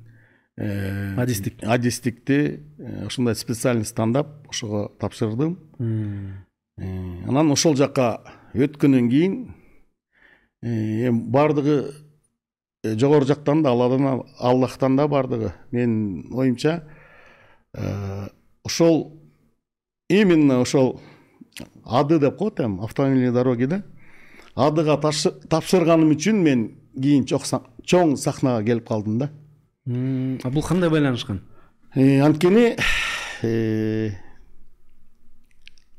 [0.57, 1.63] э, адистик.
[1.63, 2.63] адистикти
[3.07, 5.59] ушундай специальность тандап ошого тапшырдым.
[6.79, 8.23] Анан ошол жака
[8.55, 9.55] өткөндөн кийин
[10.63, 11.95] эми баардыгы
[12.85, 16.85] жогору жактан да алладан аллахтан да баардыгы менин оюмча
[18.65, 19.21] ошол
[20.09, 21.01] именно ошол
[21.85, 23.83] ады деп коет эми автомобильные дороги да
[24.55, 24.97] адыга
[25.49, 27.25] тапшырганым үчүн мен кийин
[27.87, 29.31] чоң сахнага келип калдым да.
[29.87, 31.41] Бул кандай байланышкан
[31.95, 32.77] анткени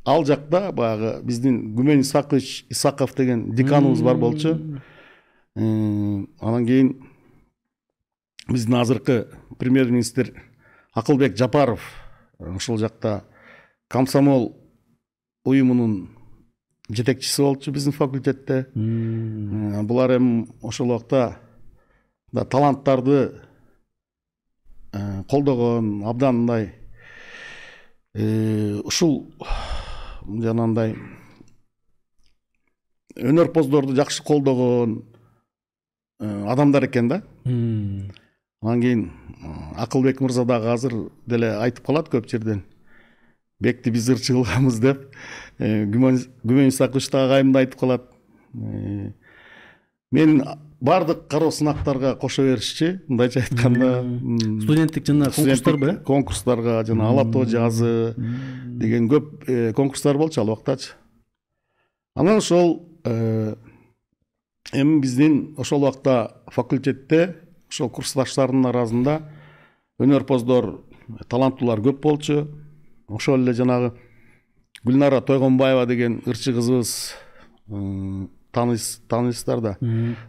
[0.06, 4.56] ал жакта баягы биздин күмөн исакович исаков деген деканыбыз бар болчу
[5.56, 6.96] анан кийин
[8.50, 9.28] биздин азыркы
[9.60, 10.34] премьер министр
[10.94, 11.82] акылбек жапаров
[12.40, 13.24] ошол жакта
[13.88, 14.56] комсомол
[15.46, 16.10] уюмунун
[16.90, 18.68] жетекчиси болчу биздин факультетте.
[18.74, 21.40] Булар эми ошол убакта
[22.34, 23.42] таланттарды
[25.30, 26.74] колдогон абдан мындай
[28.84, 29.34] ушул
[30.26, 30.96] жанагындай
[33.16, 35.04] өнөрпоздорду жакшы колдогон
[36.20, 37.22] адамдар экен да.
[37.46, 39.12] Анан кийин
[39.76, 42.64] акылбек мырза дагы азыр деле айтып калат көп жерден.
[43.60, 45.16] Бекти биз ырчы кылганбыз деп
[45.60, 48.10] күмөн исакович да агайым да айтып калат
[50.12, 50.44] мен
[50.84, 53.00] баардык кароо сынактарга кошо беришчи.
[53.08, 54.04] Мындайча айтканда
[54.62, 60.92] студенттик жанагы конкурстарбы э конкурстарга жана ала тоо жазы деген көп конкурстар болчу ал убактачы.
[62.16, 67.36] Анан ошол эми биздин ошол убакта факультетте
[67.70, 69.22] ошол курсташтардын арасында
[70.00, 70.82] өнөрпоздор
[71.30, 72.48] таланттуулар көп болчу.
[73.08, 73.94] Ошол эле жанагы
[74.84, 77.14] гүлнара тойгонбаева деген ырчы кызыбыз
[78.54, 79.78] тааныйсыздар да.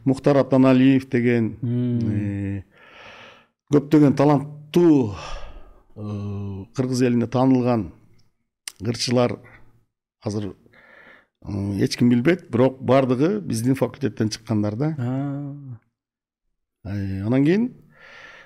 [0.05, 2.65] Мухтар атаналиев деген
[3.73, 5.15] көптөгөн таланттуу
[6.75, 7.93] кыргыз элине таанылган
[8.81, 9.39] ырчылар
[10.25, 10.55] азыр
[11.79, 14.97] эч ким билбейт бирок баардыгы биздин факультеттен чыккандар да.
[16.85, 17.71] Анан кийин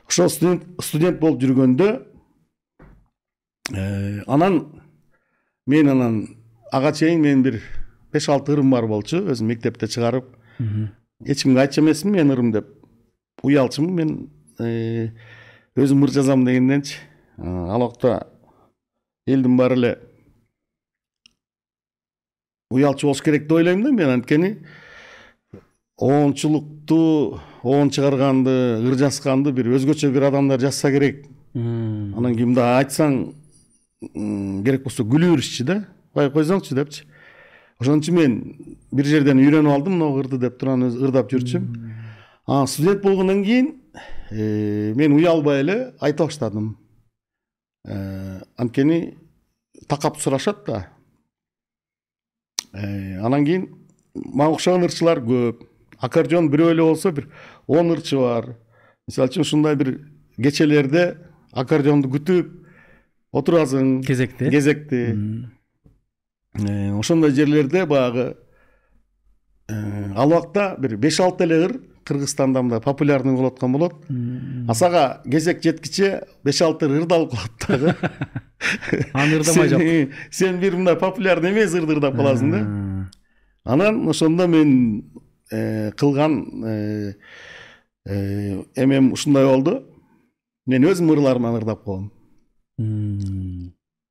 [0.09, 1.89] ошол студент болуп жүргөндө
[4.27, 4.83] анан
[5.67, 6.37] мен анан
[6.73, 7.63] ага чейин менин бир
[8.13, 10.27] беш алты ырым бар болчу өзүм мектепте чыгарып.
[11.25, 12.67] Эч кимге айтчу эмесмин менин ырым деп
[13.43, 14.31] уялчумун мен
[15.77, 16.97] өзүм ыр жазам дегенденчи.
[17.39, 18.27] Ал убакта
[19.27, 19.99] элдин баары эле
[22.71, 24.59] уялчу болуш керек деп ойлойм да мен анткени.
[25.99, 31.27] Оончулукту оон чыгарганды ыр жазганды бир өзгөчө бир адамдар жазса керек.
[31.55, 33.33] Анан кийин мындай айтсаң
[34.65, 35.85] керек болсо күлүп беришчи да.
[36.15, 37.05] Кой койсоңчу депчи.
[37.81, 38.39] Ошон үчүн мен
[38.91, 41.89] бир жерден үйрөнүп алдым могу ырды деп туруп анан ырдап жүрчүмүн
[42.49, 43.75] анан студент болгондон кийин
[44.31, 46.77] мен уялбай эле айта баштадым.
[48.57, 49.19] Анткени
[49.89, 50.89] такап сурашат да.
[52.73, 53.69] Анан кийин
[54.15, 55.67] мага окшогон ырчылар көп.
[55.99, 57.29] Аккордеон бирөө эле болсо бир
[57.67, 58.57] он ырчы бар.
[59.09, 59.95] Мисалы үчүн ушундай бир
[60.37, 61.19] кечелерде
[61.53, 62.53] аккордеонду күтүп
[63.33, 64.03] отурасың.
[64.07, 64.51] Кезекте.
[64.51, 65.03] Кезекти
[66.59, 68.37] ошондой жерлерде баягы
[69.69, 73.95] ал убакта бир беш алты эле ыр кыргызстанда мындай популярный болуп аткан болот.
[74.69, 77.95] Асага кезек жеткиче беш алты ыр ырдалып калат дагы.
[79.13, 79.83] Аны ырдамай жок
[80.31, 82.61] сен бир мындай популярный эмес ырды ырдап каласың да.
[83.65, 85.05] Анан ошондо мен
[85.51, 86.41] кылган
[88.05, 89.83] эмем ушундай болду.
[90.67, 92.11] Мен өзүм ырларыман ырдап коем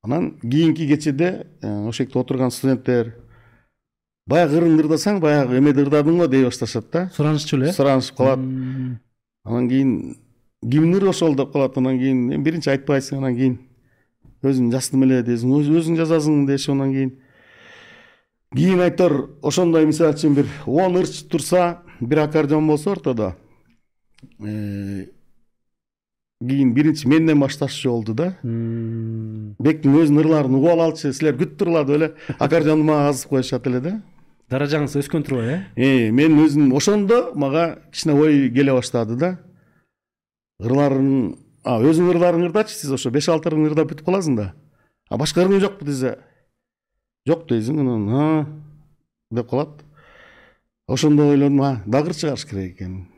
[0.02, 3.14] анан кийинки кечеде ошол жерде отурган студенттер
[4.28, 7.10] баягы ырыңды ырдасаң баягы эмеди ырдадың го дей башташат да.
[7.14, 7.70] Сураныччу эле?
[7.70, 8.38] Э суранышып калат.
[9.44, 10.16] Анан кийин
[10.62, 11.78] кимдин ыры ошол деп калат.
[11.78, 13.18] Анан кийин эми биринчи айтпайсың.
[13.18, 13.58] Анан кийин
[14.44, 17.12] өзүм жаздым эле дейсиң өзүң жазасың дешип анан кийин
[18.54, 23.34] кийин айтор ошондой мисалы үчүн бир он ырчы турса бир аккордеон болсо ортодо.
[26.40, 28.28] Кийин биринчи менден башташчу болду да.
[28.42, 33.80] Бектин өзүнүн ырларын угуп алалычы силер күтүп туруңар деп эле аккордеонду мага казып коюшат эле
[33.80, 33.94] да
[34.50, 39.32] даражаңыз өскөн турбайбы э мен өзүм ошондо мага кичине ой келе баштады да.
[40.62, 44.54] Ырларын өзүңдүн ырларыңды ырдачы сиз ошо беш алты ырыңды ырдап бүтүп каласың да.
[45.10, 46.18] А башка ырың жокпу десе
[47.26, 48.62] жок дейсиң анан
[49.30, 49.82] деп калат.
[50.88, 53.17] Ошондо ойлодум а дагы ыр чыгарыш керек экен.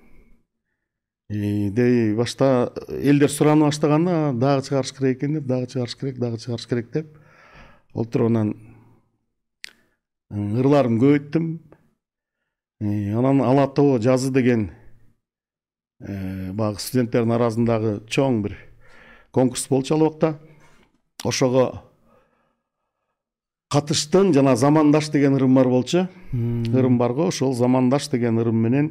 [1.31, 6.67] Дей башта элдер сурана баштаганда дагы чыгарыш керек экен деп дагы чыгарыш керек дагы чыгарыш
[6.67, 7.19] керек деп.
[7.95, 8.55] Олтуруп анан
[10.31, 11.47] ырларымды көбөйттүм.
[12.81, 14.71] Анан ала тоо жазы деген
[16.01, 18.57] баягы студенттердин арасындагы чоң бир
[19.31, 20.41] конкурс болчу ал убакта
[21.25, 21.85] ошого
[23.71, 26.09] катыштым жана замандаш деген ырым бар болчу.
[26.33, 28.91] Ырым бар го ошол замандаш деген ырым менен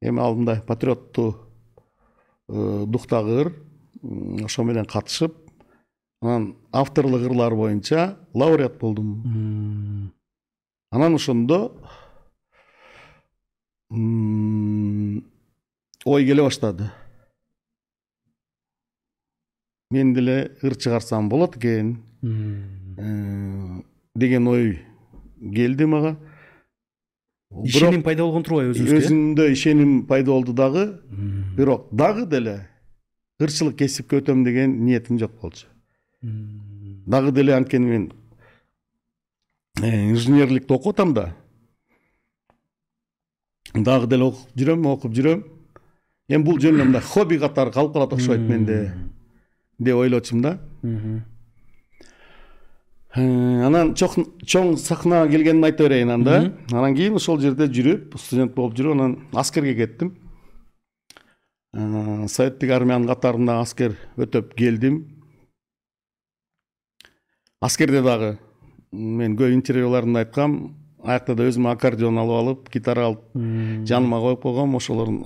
[0.00, 1.43] эми ал патриоттуу
[2.48, 3.52] дуктагы ыр
[4.44, 5.34] ошо менен катышып
[6.22, 10.12] анан авторлук ырлар боюнча лауреат болдум
[10.90, 11.72] анан ошондо
[16.04, 16.90] ой келе баштады.
[19.90, 22.02] Мен деле ыр чыгарсам болот экен.
[22.98, 23.82] Э,
[24.14, 24.82] деген ой
[25.40, 26.16] келди мага.
[27.62, 31.00] Ишеним пайда болгон турбайбы өзүңүзгө өзүмдө ишеним пайда болду дагы.
[31.56, 32.68] Бирок дагы деле
[33.40, 35.66] ырчылык кесипке өтөм деген ниетим жок болчу.
[36.22, 38.12] Дагы деле анткени мен
[39.82, 41.36] э, инженерликти окуп атам да.
[43.74, 45.44] Дагы деле окуп жүрөм окуп жүрөм.
[46.28, 48.94] Эми бул жөн эле мындай хобби катары калып калат окшойт менде
[49.78, 50.58] деп ойлочумун да.
[53.14, 56.38] Анан чоң сахнага келгенимди айта берейин анда
[56.72, 60.16] анан кийин ошол жерде жүрүп студент болуп жүрүп анан аскерге кеттим
[62.26, 65.04] советтик армиянын катарында аскер өтөп келдим
[67.62, 68.32] аскерде дагы
[68.90, 70.56] мен көп интервьюларымда айткам
[71.04, 73.22] аякта да өзүмө аккордеон алып алып гитара алып
[73.86, 75.22] жаныма коюп койгом ошолорун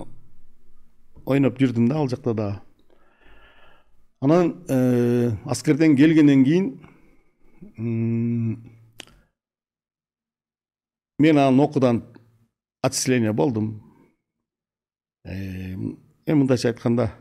[1.25, 2.61] ойноп жүрдүм да ал жакта дагы
[4.21, 4.53] анан
[5.45, 6.71] аскерден келгенден кийин
[11.19, 12.03] мен анан окуудан
[12.81, 13.83] отчисление болдум.
[15.25, 17.11] Э, эми мындайча айтканда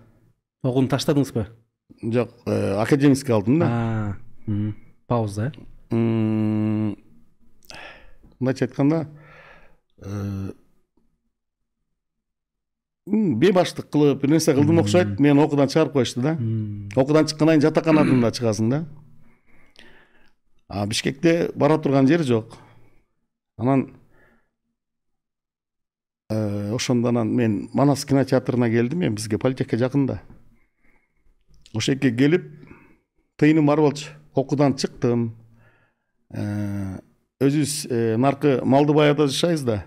[0.62, 1.47] окууну таштадыңызбы
[2.03, 4.16] жок э, академический алдым да.
[5.07, 5.53] Пауза.
[5.91, 5.95] Э
[8.39, 9.09] мындайча айтканда
[13.09, 16.36] бейбаштык кылып бир нерсе кылдым окшойт мени окуудан чыгарып коюшту да.
[16.95, 18.84] Окуудан чыккандан кийин жатаканадан да чыгасың да.
[20.69, 22.57] А бишкекте бара турган жер жок
[23.57, 23.89] анан
[26.29, 30.23] ошондо анан мен манас кинотеатрына келдим эми бизге политехке жакын да
[31.75, 32.45] ошол жерге келип
[33.37, 35.33] тыйыным бар болчу окуудан чыктым
[37.41, 39.85] өзүбүз наркы малдыбайда жашайбыз да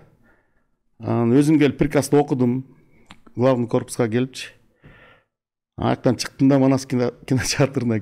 [0.98, 2.64] анан өзүм келип приказды окудум
[3.36, 4.50] главный корпуска келипчи
[5.76, 8.00] аяктан чыктым да манас кинотеатрына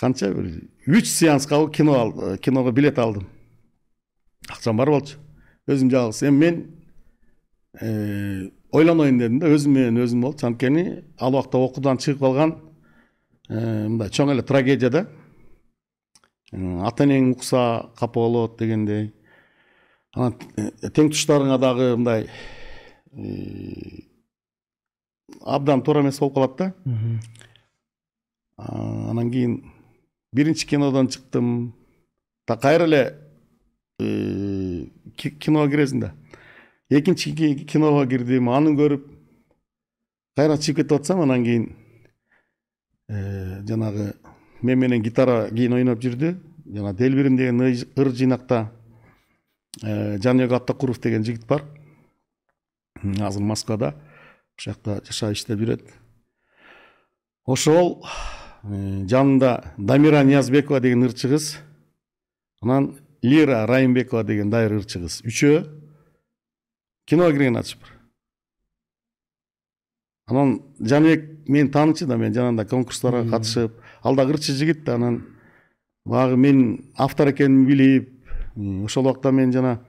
[0.00, 3.28] канча бир үч сеанска кино киного билет алдым.
[4.48, 5.18] Акчам бар болчу
[5.66, 6.56] өзүм жалгыз эми мен
[7.80, 12.56] э, ойлоноюн дедим да өзүм менен өзүм болчу анткени ал убакта окуудан чыгып калган
[13.48, 15.06] э, мындай чоң эле трагедия да
[16.52, 19.12] ата энең укса капа болот дегендей.
[20.14, 22.28] Анан э, тең туштарыңа дагы мындай
[25.40, 26.72] абдан туура эмес болуп калат да.
[28.56, 29.62] Анан кийин
[30.34, 31.74] биринчи кинодон чыктым.
[32.46, 33.02] Так кайра эле
[35.16, 36.12] киного киресиң да.
[36.90, 37.32] Экинчи
[37.64, 39.06] киного кирдим аны көрүп
[40.36, 41.68] кайра чыгып кетип атсам анан кийин
[43.08, 44.14] жанагы
[44.62, 46.34] мен менен гитара кийин ойноп жүрдү.
[46.66, 48.72] Жана делбирим деген ыр жыйнакта
[49.82, 51.64] жаныбек абдыкуров деген жигит бар.
[53.20, 53.94] Азыр москвада.
[53.94, 54.04] Ошол
[54.58, 55.82] жакта жашап иштеп жүрөт.
[57.46, 58.08] Ошол э,
[58.64, 61.58] жанында дамира ниязбекова деген ырчы кыз
[62.62, 65.60] анан лира райымбекова деген дагы ырчы кыз үчөө
[67.06, 67.92] киного кирген атышыптыр
[70.26, 75.26] анан жаныбек мени таанычу да мен жанагындай конкурстарга катышып ал дагы ырчы жигит да анан
[76.04, 79.80] баягы менин автор экенимди билип ошол убакта мен жана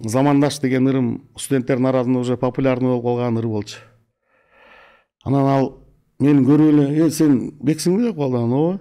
[0.00, 3.78] замандаш деген ырым студенттердин арасында уже популярный болуп калган ыр болчу.
[5.24, 5.81] Анан ал
[6.18, 8.80] мени көрүп эле э сен бексиңби деп калды анан ооба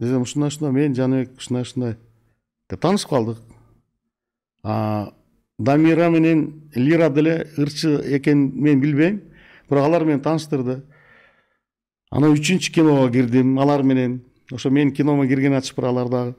[0.00, 1.96] десем ушундай ушундай мен жаныбек ушундай ушундай
[2.70, 3.38] деп таанышып калдык
[5.58, 9.22] дамира менен лира деле ырчы экенин мен билбейм
[9.68, 10.82] бирок алар мени тааныштырды
[12.10, 14.22] анан үчүнчү киного кирдим алар менен.
[14.52, 16.34] Ошо менин киномо кирген атышыптыр алар дагы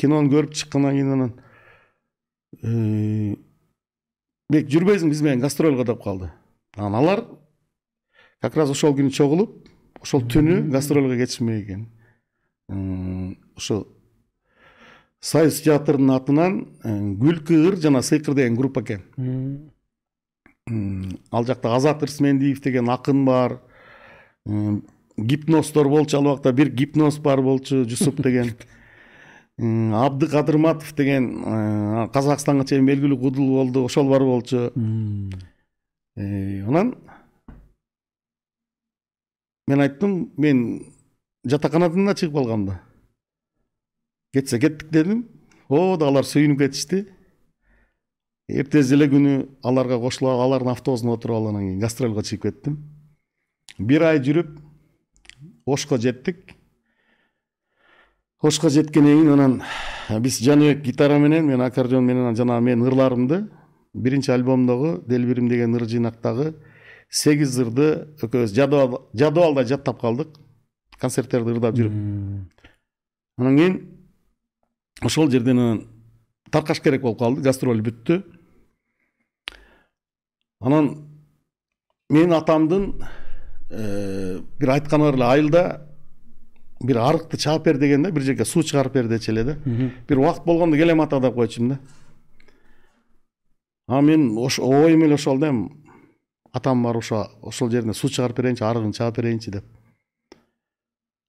[0.00, 1.32] кинону көрүп чыккандан кийин анан
[4.48, 6.30] бек жүрбөйсүң биз менен гастрольго деп калды
[6.76, 7.24] анан алар
[8.44, 9.54] как раз ошол күнү чогулуп
[10.04, 11.86] ошол түнү гастрольго кетишмек экен.
[13.56, 13.86] Ошо
[15.24, 16.58] союз театрынын атынан
[17.22, 19.00] күлкү ыр жана сыйкыр деген группа экен.
[21.32, 23.60] Ал жакта азат ырсмендиев деген акын бар.
[25.16, 28.52] Гипноздор болчу ал убакта бир гипноз бар болчу жусуп деген.
[30.04, 34.68] Абдыкадырматов деген казакстанга чейин белгилүү кудул болду ошол бар болчу.
[36.16, 36.94] Анан
[39.66, 40.64] мен айттым мен
[41.44, 42.66] жатаканадан да чыгып калгам
[44.32, 45.24] кетсе кеттик дедим
[45.68, 47.04] о да алар сүйүнүп кетишти
[48.48, 52.78] эртеси эле күнү аларга кошулуп алардын автобусуна отуруп алып анан кийин гастролго чыгып кеттим
[53.78, 54.52] бир ай жүрүп
[55.66, 56.54] ошко жеттик
[58.42, 59.62] ошко жеткенден кийин анан
[60.20, 63.46] биз жаныбек гитара менен мен аккордеон менен жанагы менин ырларымды
[63.94, 66.54] биринчи альбомдогу делбирим деген ыр жыйнактагы
[67.14, 67.88] сегиз ырды
[68.18, 70.34] экөөбүз жадыбалдай жаттап калдык
[70.98, 71.94] концерттерди ырдап жүрүп
[73.38, 73.76] анан кийин
[75.06, 75.82] ошол жерден анан
[76.50, 78.18] таркаш керек болуп калды гастроль бүттү
[80.64, 80.90] анан
[82.10, 82.90] менин атамдын
[83.70, 85.64] бир айтканы бар эле айылда
[86.82, 89.56] бир арыкты чаап бер деген да бир жерге суу чыгарып бер дечү эле да
[90.08, 91.78] бир убакыт болгондо келем ата деп койчумун да
[93.86, 95.83] а мен оюм эле ошол да эми
[96.54, 99.64] атам бар ошо ошол жерине суу чыгарып берейинчи арыгын чаап берейинчи деп.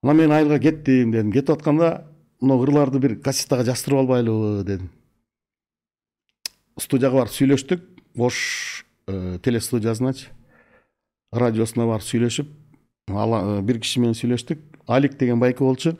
[0.04, 2.06] Анан мен айылга кеттим дедим кетип атканда
[2.42, 4.90] мына ырларды бир кассетага жаздырып албайлыбы дедим
[6.80, 7.84] студияга барып сүйлөштүк
[8.20, 10.30] ош э, телестудиясыначы
[11.32, 12.50] радиосуна барып сүйлөшүп
[13.10, 15.98] э, бир киши менен сүйлөштүк алик деген байке болчу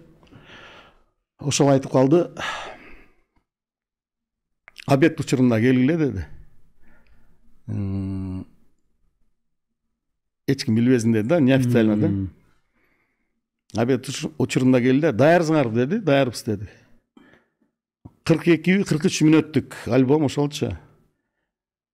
[1.40, 2.30] ошол айтып калды.
[4.88, 6.26] Обед учурунда келгиле деди.
[10.48, 16.68] Эч ким билбесин деди да неофициально да обед учурунда келди да даярсыңарбы деди даярбыз деди
[18.24, 20.78] кырк экиби кырк үч мүнөттүк альбом ошолчу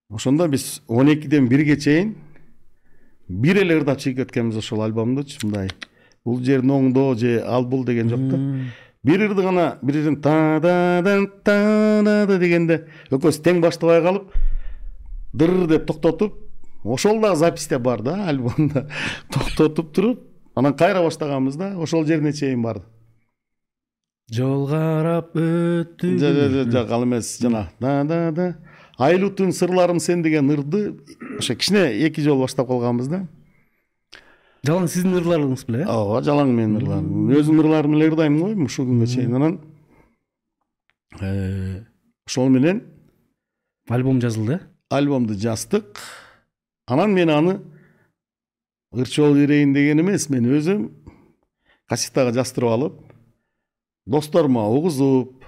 [0.09, 2.15] ошондо биз он экиден бирге чейин
[3.27, 5.71] бир эле ырдап чыгып кеткенбиз ошол альбомдучу мындай
[6.25, 8.37] бул жерин оңдо же ал бул деген жок да
[9.03, 10.21] бир ырды гана бир жерден
[12.37, 14.35] дегенде экөөбүз тең баштабай калып
[15.33, 16.50] дыр деп токтотуп
[16.83, 18.87] ошол дагы записьте бар да альбомдо
[19.31, 20.19] токтотуп туруп
[20.55, 22.85] анан кайра баштаганбыз да ошол жерине чейин барды.
[24.31, 26.17] Жол карап өттү
[26.71, 27.69] жок ал эмес жана.
[27.79, 28.55] Да да да.
[28.97, 30.99] Айлутун сырларым сен деген ырды
[31.37, 33.27] ошо кичине эки жолу баштап калганбыз да.
[34.63, 35.89] Жалаң сиздин ырларыңыз беле э?
[35.89, 39.35] Ооба жалаң менин ырларым өзүмдүн ырларым эле ырдайм го эми ушул күнгө чейин.
[39.35, 39.59] Анан
[42.27, 42.83] ошол менен
[43.89, 44.59] альбом жазылды.
[44.61, 45.97] э альбомду жаздык.
[46.91, 47.53] Анан мен аны
[48.91, 50.89] ырчыбол берейин деген эмес мен өзүм
[51.87, 52.97] кассетага жаздырып алып
[54.05, 55.45] досторума угузуп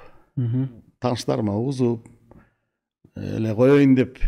[1.04, 2.08] тааныштарыма угузуп
[3.16, 4.20] эле коеюн деп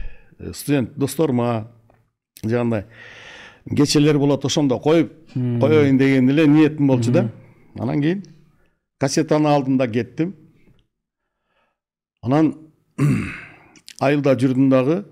[0.52, 1.72] студент досторума
[2.44, 2.84] жанагындай
[3.78, 7.30] кечелер болот ошондо коюп коеюн деген эле ниетим болчу да
[7.80, 8.26] анан кийин
[9.00, 10.36] кассетаны алдым да кеттим
[12.22, 12.56] анан
[14.02, 15.06] айылда жүрдүм дагы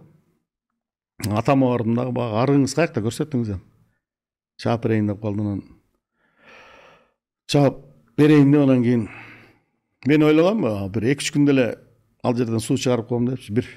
[1.31, 3.61] атама бардым дагы баягы арыгыңыз каякта көрсөтүңүз эми
[4.61, 5.61] чаап берейин деп калды анан
[7.47, 7.79] чаап
[8.17, 9.07] берейин деп анан кийин
[10.05, 11.67] мен ойлогом бир эки үч күндө эле
[12.23, 13.69] ал жерден суу чыгарып коем депчи бир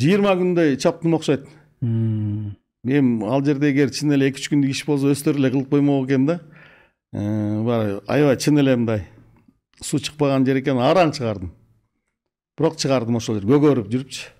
[0.00, 1.48] жыйырма күндөй чаптым окшойт
[1.82, 6.06] эми ал жерде эгер чын эле эки үч күндүк иш болсо өздөрү эле кылып коймок
[6.08, 6.40] экен да.
[7.12, 9.06] Э, баягы аябай чын эле мындай
[9.82, 11.52] суу чыкпаган жер экен араң чыгардым
[12.58, 14.35] бирок чыгардым ошол жер көгөрүп жүрүпчү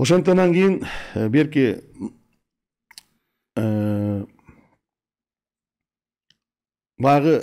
[0.00, 0.84] ошентен кийин
[1.14, 1.82] э, берки
[3.56, 4.24] э,
[6.98, 7.34] баягы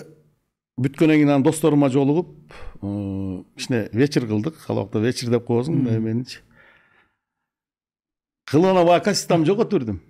[0.77, 2.33] бүткөндөн кийин анан досторума жолугуп
[2.81, 4.57] кичине вечер кылдык.
[4.69, 6.39] Ал убакта вечер деп мындай эменичи
[8.49, 10.01] кылып анан баягы кассетамды жоготуп бердим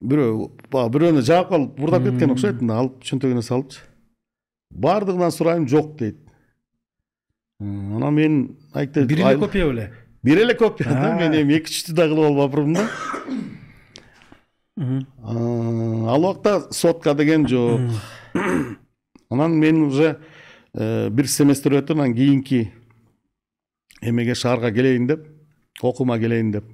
[0.00, 3.86] бирөө баягы бирөөнү жаап калып бурдап кеткен окшойт мындай алып чөнтөгүнө салыпчы
[4.70, 6.18] баардыгынан сурайм жок дейт.
[7.60, 8.36] Анан мен
[8.72, 9.90] айттым бир эле копия беле?
[10.22, 12.88] Бир эле да мен эми эки үчтү да кылып албаппырмын да.
[15.22, 17.80] Ал убакта сотка деген жок
[19.30, 20.18] анан мен уже
[20.74, 22.72] бир семестр өтүп анан кийинки
[24.02, 25.26] эмеге шаарга келейин деп
[25.82, 26.64] окуума келейин деп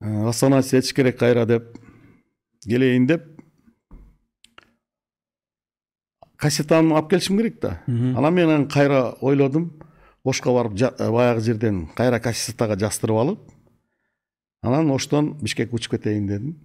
[0.00, 1.76] астана сетиш керек кайра деп
[2.68, 3.22] келейин деп
[6.36, 9.70] кассетамды алып келишим керек да анан мен анан кайра ойлодум
[10.24, 13.50] ошко барып баягы жерден кайра кассетага жаздырып алып
[14.64, 16.56] анан оштон бишкекке учуп кетейин дедим.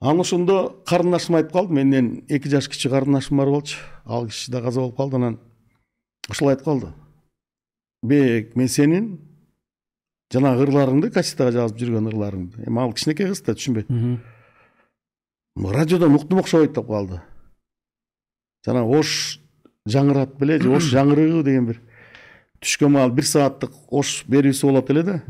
[0.00, 1.74] Анан ошондо карындашым айтып калды.
[1.74, 3.78] Менден эки жаш кичүү карындашым бар болчу.
[4.04, 5.16] Ал киши да каза болуп калды.
[5.16, 5.38] Анан
[6.28, 6.92] ошол айтып калды.
[8.02, 9.20] Бек мен сенин
[10.32, 12.66] жанагы ырларыңды кассетага жазып жүргөн ырларыңды.
[12.66, 13.86] Эми ал кичинекей кыз да түшүнбөйт
[15.56, 17.20] радиодон уктум окшобойт деп калды.
[18.66, 19.38] Жанагы ош
[19.86, 21.80] жаңырат беле же ош жаңырыгы деген бир
[22.60, 25.22] түшкөн маал бир сааттык ош берүүсү болот эле да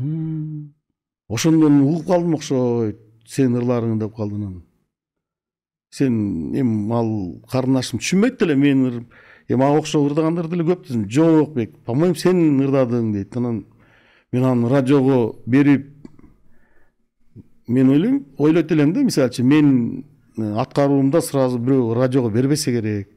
[1.29, 4.61] ошондон угуп калдым окшойт сенин ырларың деп калды анан.
[5.93, 7.09] Сен эми ал
[7.51, 9.07] карындашым түшүнбөйт деле менин ырым
[9.47, 11.09] эми ага окшоо ырдагандыр деле көп десем.
[11.09, 13.65] Жок бек по моему сен ырдадың дейт анан.
[14.31, 15.89] Мен аны радиого берип
[17.67, 20.05] мен ойлойм ойлойт элем да мисалы үчүн менин
[20.37, 23.09] аткаруумда сразу бирөө радиого бербесе керек.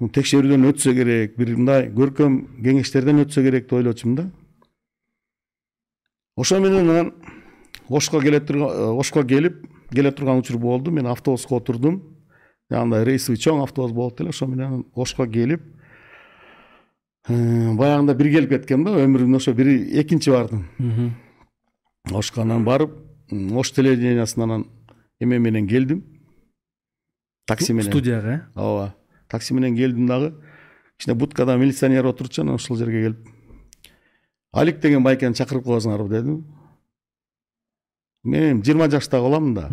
[0.00, 2.34] Текшерүүдөн өтсө керек бир мындай көркөм
[2.64, 4.26] кеңештерден өтсө керек деп ойлочумун да
[6.36, 7.12] ошо менен анан
[7.88, 9.62] ошко келе турган ошко келип
[9.94, 12.02] келе турган учур болду мен автобуска отурдум
[12.70, 15.64] жанагындай рейсовый чоң автобус болот эле ошо менен ошко келип
[17.28, 19.72] баягында бир келип кеткем да өмүрүмдө ошо бир
[20.02, 20.66] экинчи бардым
[22.12, 22.92] ошко анан барып
[23.32, 24.68] ош телевидениясына анан
[25.20, 26.04] эме менен келдим
[27.46, 28.94] такси менен студияга э ооба
[29.28, 30.34] такси менен келдим дагы.
[30.98, 33.28] Кичине будкада милиционер отурчу анан ошол жерге келип.
[34.52, 36.44] Алик деген байкени чакырып коесуңарбы дедим.
[38.24, 39.68] Мен эми жыйырма жаштагы боламын да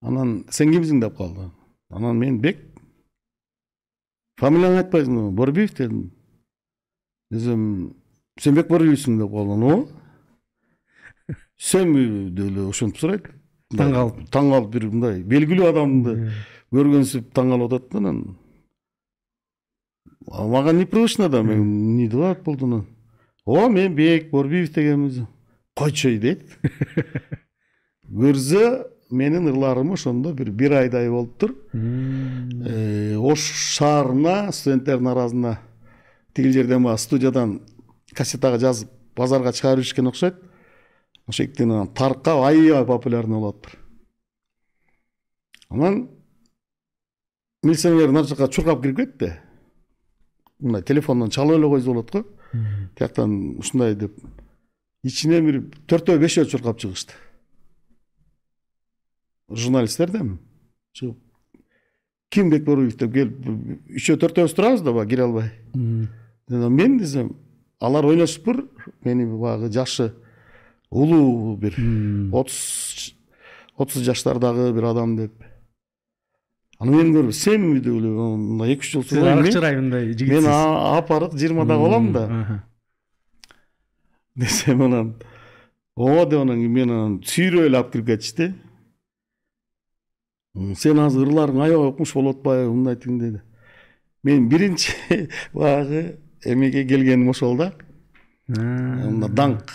[0.00, 1.50] анан сен кимсиң деп калды.
[1.90, 2.64] Анан мен бек
[4.40, 6.12] фамилияңды айтпайсыңбы борбиев дедим.
[7.30, 7.94] Десем
[8.38, 9.58] сен бек борбиевсиң деп калды.
[9.64, 9.88] Ооба
[11.58, 13.26] сенби деп эле ошентип сурайт
[13.74, 16.14] таң калып таң калып бир мындай белгилүү адамды
[16.74, 18.20] көргөнсүп таң калып атат да анан.
[20.28, 22.86] Мага непривычно да мен эмне деп атат болду анан.
[23.46, 25.26] Ооба мен бек борбиев дегенмин
[25.76, 26.44] койчу дейт.
[28.08, 31.54] Көрсө менин ырларым ошондо бир бир айдай болуптур
[33.20, 33.40] ош
[33.76, 35.58] шаарына студенттердин арасында
[36.34, 37.60] тигил жерден баягы студиядан
[38.14, 40.36] кассетага жазып базарга чыгара беришкен окшойт.
[41.58, 43.78] Анан таркап аябай популярный болуптур
[45.70, 46.08] анан
[47.62, 49.32] милиционер нар жака чуркап кирип кетти
[50.58, 52.24] мындай телефондон чалып эле койсо болот го.
[52.96, 54.18] Тияктан ушундай деп
[55.02, 57.14] ичинен бир төртөө бешөө чуркап чыгышты.
[59.50, 60.38] Журналисттер да эми
[60.92, 61.18] чыгып
[62.30, 63.36] ким бекборуев деп келип
[63.96, 65.52] үчөө төртөөбүз турабыз да баягы кире албай
[66.48, 67.36] мен десем
[67.80, 68.66] алар ойлошуптур
[69.04, 70.12] мени баягы жашы
[70.90, 71.74] улуу бир
[72.32, 73.14] отуз
[73.76, 75.32] отуз жаштардагы бир адам деп.
[76.78, 80.44] Анан мени көрүп сенби деп эле мындай эки үч жыл сиз арык чырай мындай жигитсиз
[80.44, 82.62] мен апарык жыйырмадагы болом да
[84.36, 85.14] десем анан
[85.96, 88.52] ооба деп анан мени анан сүйрөп эле алып кирип кетишти
[90.78, 93.40] сен азыр ырларың аябай укмуш болуп атпайбы мындай тигиндей
[94.22, 94.94] мен биринчи
[95.52, 97.72] баягы эмеге келгеним ошол да
[98.48, 99.74] мына даңк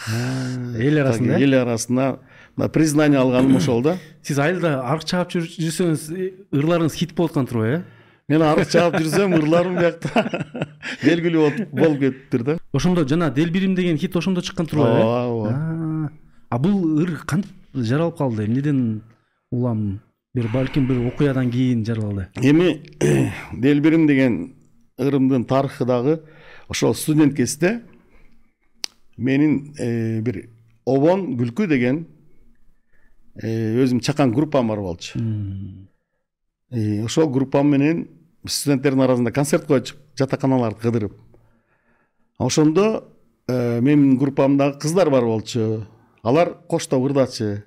[0.80, 2.08] эл арасында эл арасында
[2.56, 3.97] мына признание алганым ошол да.
[4.22, 6.08] Сиз айылда арык чаап жүрсөңүз
[6.54, 7.84] ырларыңыз хит болуп аткан турбайбы э?
[8.30, 10.28] Мен арык чаап жүрсөм ырларым биякта
[11.06, 12.58] белгилүү болуп кетиптир да.
[12.74, 16.12] Ошондо жана делбирим деген хит ошондо чыккан турбайбы э ооба ооба
[16.49, 18.45] а бул ыр кантип жаралып калды?
[18.45, 19.01] Эмнеден
[19.51, 20.01] улам
[20.34, 22.28] бир балким бир окуядан кийин жаралды?
[22.41, 22.82] Эми
[23.54, 24.54] делбирим деген
[24.99, 26.22] ырымдын тарыхы дагы
[26.68, 27.82] ошол студент кезде
[29.18, 29.74] менин
[30.24, 30.49] бир
[30.86, 32.06] обон күлкү деген
[33.42, 35.20] өзүм чакан группам бар болчу
[36.72, 38.08] ошол группам менен
[38.46, 41.14] студенттердин арасында концерт коечу жатаканаларды кыдырып.
[42.38, 43.06] Ошондо
[43.48, 45.86] менин группамдагы кыздар бар болчу
[46.24, 47.64] алар коштоп ырдачы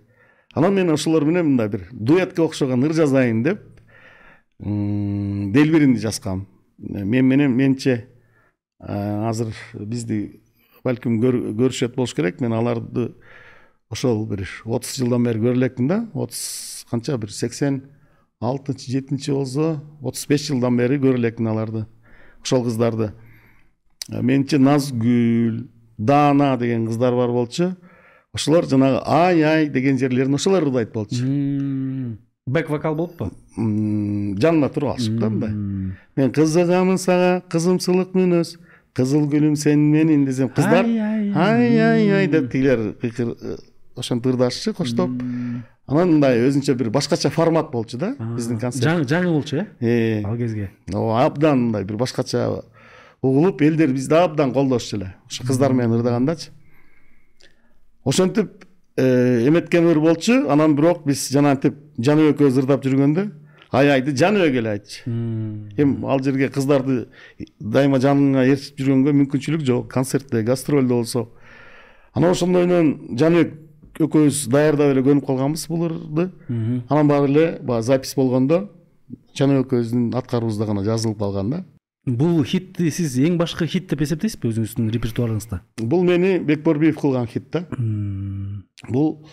[0.55, 3.61] анан мен ошолор менен мындай бир дуэтке окшогон ыр жазайын деп
[4.59, 6.47] делбиримди жазгам.
[6.79, 8.09] Мен менен менимче
[8.79, 10.43] азыр бизди
[10.85, 12.41] балким көрүшөт болуш керек.
[12.41, 13.15] Мен аларды
[13.91, 17.83] ошол бир отуз жылдан бери көрө элекмин да отуз канча бир сексен
[18.41, 21.87] алтынчы жетинчи болсо отуз беш жылдан бери көрө элекмин аларды
[22.43, 23.13] ошол кыздарды
[24.11, 25.67] менимче назгүл
[25.99, 27.73] даана деген кыздар бар болчу
[28.35, 31.23] ошолор жанагы ай ай деген жерлерин ошолор ырдайт болчу
[32.47, 35.51] бек вокал болуппу жанында туруп алышып да мындай
[36.17, 38.57] мен кызыгамын сага кызым сылык мүнөз
[38.97, 42.29] кызыл гүлүм сен менин десем кыздар ай ай ай.
[42.29, 42.95] деп тигилер
[43.97, 45.11] кыйкыр ошентип ырдашчу коштоп
[45.87, 50.71] анан мындай өзүнчө бир башкача формат болчу да биздин концерт жаңы болчу э ал кезге
[50.93, 52.63] ооба абдан мындай бир башкача
[53.23, 56.51] угулуп элдер бизди абдан колдошчу эле ошо кыздар менен ырдагандачы
[58.05, 58.65] ошентип
[58.97, 63.31] эметкен ыр болчу анан бирок биз жанагынтип жаныбек экөөбүз ырдап жүргөндө
[63.71, 67.09] аябайды жаныбек эле айтчу эми ал жерге кыздарды
[67.61, 71.29] дайыма жаныңа ээрчип жүргөнгө мүмкүнчүлүк жок концертте гастролдо болсо
[72.15, 73.66] анан ошондой менен жаныбек
[74.01, 76.31] экөөбүз даярдап эле көнүп калганбыз бул ырды
[76.89, 78.69] анан баары эле баягы запись болгондо
[79.37, 81.65] жаныбек экөөбүздүн аткарыбызда гана жазылып калган да.
[82.07, 85.61] Бул хитти сиз эң башкы хит деп эсептейсизби өзүңүздүн репертуарыңызда?
[85.83, 87.65] Бул мени бекборбиев кылган хит да.
[88.89, 89.27] Бул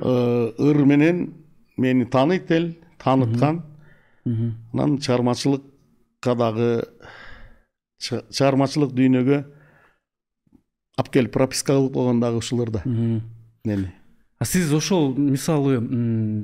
[0.00, 1.26] ыр менен
[1.76, 3.62] мени тааныйт эл тааныткан
[4.24, 6.70] анан чыгармачылыкка дагы
[7.98, 9.44] чыгармачылык дүйнөгө
[10.96, 12.84] алып келип прописка кылып койгон дагы ушул ырда
[13.64, 13.92] мени
[14.38, 15.78] а сиз ошол мисалы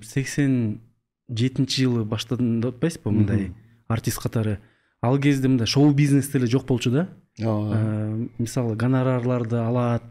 [0.04, 0.80] сексен
[1.28, 3.52] жетинчи жылы баштадым деп атпайсызбы мындай
[3.88, 4.58] артист катары.
[5.02, 7.08] Ал кезде мындай шоу бизнес деле жок болчу да?
[7.38, 10.02] Ооба мисалы гонорарларды алат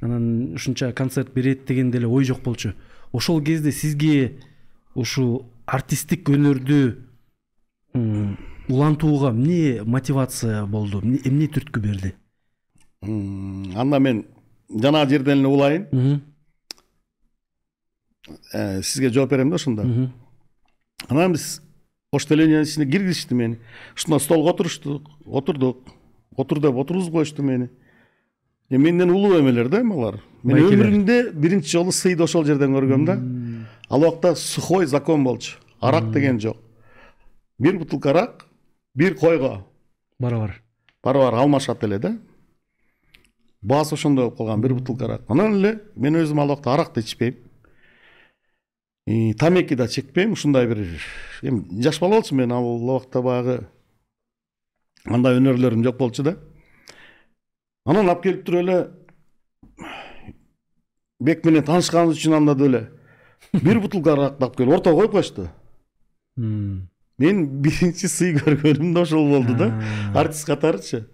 [0.00, 2.74] анан ушунча концерт берет деген деле ой жок болчу.
[3.12, 4.40] Ошол кезде сизге
[4.94, 6.96] ушул артисттик өнөрдү
[8.68, 11.00] улантууга эмне мотивация болду?
[11.00, 12.14] Эмне түрткү берди?
[13.02, 14.26] Анда мен
[14.68, 16.22] жанагы жерден эле улайын.
[18.52, 20.10] Э, сизге жооп берем да ошондо
[21.08, 21.62] анан биз
[22.10, 23.58] поштолениянын ичине киргизишти мени
[23.96, 25.88] ушундай столго отуруштук отурдук
[26.36, 27.70] отур деп отургузуп коюшту мени
[28.70, 33.06] эми менден улуу эмелер да эми алар мен өмүрүмдө биринчи жолу сыйды ошол жерден көргөм
[33.06, 33.18] да
[33.88, 36.56] ал убакта сухой закон болчу арак деген жок
[37.58, 38.46] бир бутылка арак
[38.94, 39.64] бир койго
[40.18, 40.62] барабар
[41.02, 42.18] барабар алмашат эле да
[43.62, 47.00] баасы ошондой болуп калган бир бутылка арак анан эле мен өзүм ал убакта арак да
[47.00, 47.36] ичпейм
[49.06, 50.78] тамеки да чекпейм ушундай бир
[51.42, 53.66] эми жаш бала болчумун мен ал убакта баягы
[55.04, 56.36] андай өнөрлөрүм жок болчу да.
[57.84, 58.76] Анан алып келип туруп эле
[61.20, 62.90] бек менен таанышканыбыз үчүн анда деле
[63.52, 65.48] бир бутылка аракты алып келип ортого коюп коюшту
[66.36, 69.72] мен биринчи сый көргөнүм да ошол болду да.
[70.14, 71.08] Артист катарычы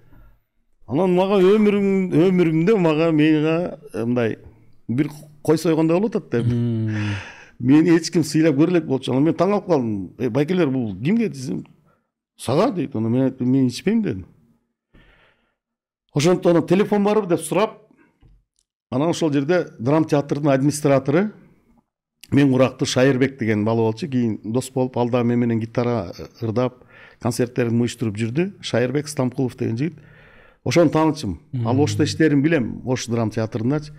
[0.87, 4.39] анан мага өмүрүм өмүрүмдө мага мага мындай
[4.89, 5.09] бир
[5.43, 6.45] кой сойгондой болуп атат да.
[7.59, 10.95] Мени эч ким сыйлап көрө элек болчу анан мен таң калып калдым «Э, байкелер бул
[10.97, 11.67] кимге десем?
[12.37, 14.27] Сага дейт анан мен айттым мен ичпейм дедим
[16.15, 17.83] ошондуктан телефон барбы деп сурап
[18.91, 21.31] анан ошол жерде драм театрдын администратору
[22.31, 26.85] мен курактуу шайырбек деген бала болчу кийин дос болуп ал дагы мен менен гитара ырдап
[27.21, 28.53] концерттерин уюштуруп жүрдү.
[28.61, 29.99] Шайырбек стамкулов деген жигит
[30.65, 33.93] ошону таанычым ал ошто иштерин билем ош драм театрындачы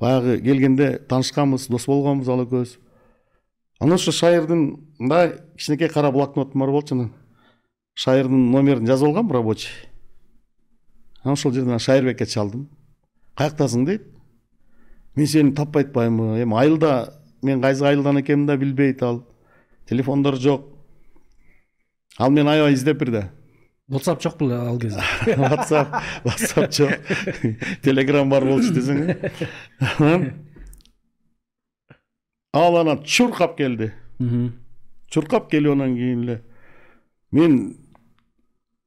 [0.00, 2.78] баягы келгенде таанышканбыз дос болгонбуз ал экөөбүз
[3.84, 4.64] анан ошо шайырдын
[4.98, 7.12] мындай кичинекей кара блокнотум бар болчу анан.
[7.94, 9.70] Шайырдын номерин жазып алгам рабочий.
[11.22, 12.70] Анан ошол жерден шайырбекке чалдым.
[13.36, 14.10] Каяктасың дейт
[15.16, 19.24] мен сени таппай атпаймынбы эми айылда мен кайсы айылдан экенимди да билбейт ал
[19.88, 20.66] телефондор жок
[22.18, 23.30] ал мени аябай издеп бирде
[23.90, 29.14] whatsapp жок беле ал кезде whatsapp whatsapp жок телеграм бар болчу десең
[29.98, 30.32] анан
[32.54, 33.92] ал анан чуркап келди
[35.10, 36.40] чуркап келип кийин эле
[37.32, 37.76] мен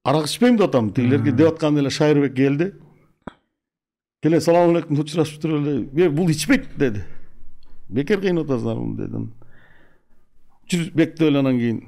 [0.03, 2.71] арак ичпейм деп атам тигилерге деп атканда эле шайырбек келди
[4.23, 7.03] келе салам алейкум учурашып туруп эле бул ичпейт деди
[7.89, 9.33] бекер кыйнап атасыңар дедим
[10.71, 11.83] жүр бек деп эле анан кийин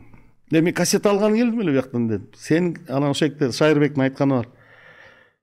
[0.52, 4.50] мен кассета алганы келдим эле бияктан дедим сенин анан ошол жерде шайырбектин айтканы бар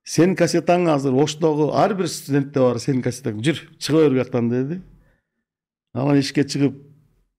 [0.05, 4.83] сенин кассетаң азыр оштогу ар бир студентте бар сенин кассетаң жүр чыга бер бияктан деди
[5.97, 6.77] анан эшикке чыгып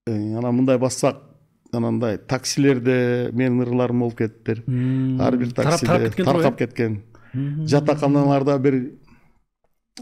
[0.08, 1.22] анан мындай бассак
[1.74, 4.64] анандай таксилерде менин ырларым болуп кетиптир
[5.22, 7.02] ар бир таксиде таркап кеткен.
[7.34, 8.94] Жатаканаларда бир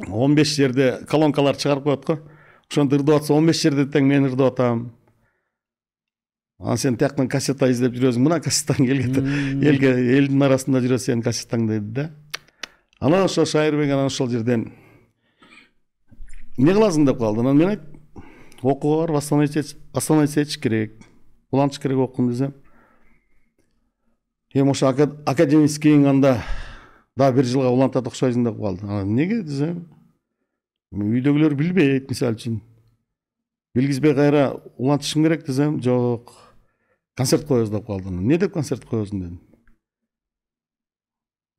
[0.07, 2.19] он беш жерде колонкалар чыгарып коет го.
[2.71, 4.91] Ошентип ырдап атса он беш жерде тең мен ырдап атам.
[6.59, 8.23] Анан сен тияктан кассета издеп жүрөсүң.
[8.23, 9.25] Мына кассетаң элге
[9.69, 12.09] элге элдин арасында жүрөт сенин кассетаң деди да.
[12.99, 14.71] Анан ошо шайырбек анан ошол жерден
[16.57, 17.41] эмне кыласың деп калды.
[17.41, 17.94] Анан мен айттым.
[18.61, 21.01] Окууга барып остановиться этиш керек
[21.55, 22.53] улантыш керек окууну десем.
[24.53, 26.37] Эми ошо академическийиң анда
[27.17, 28.85] дагы бир жылга улантат окшойсуң деп калды.
[28.85, 29.85] Анан эмнеге десем?
[30.95, 32.61] Үйдөгүлөр билбейт мисалы үчүн.
[33.75, 36.31] Билгизбей кайра улантышым керек десем жок.
[37.15, 39.41] Концерт коебуз деп калды эмне деп концерт коесуң дедим.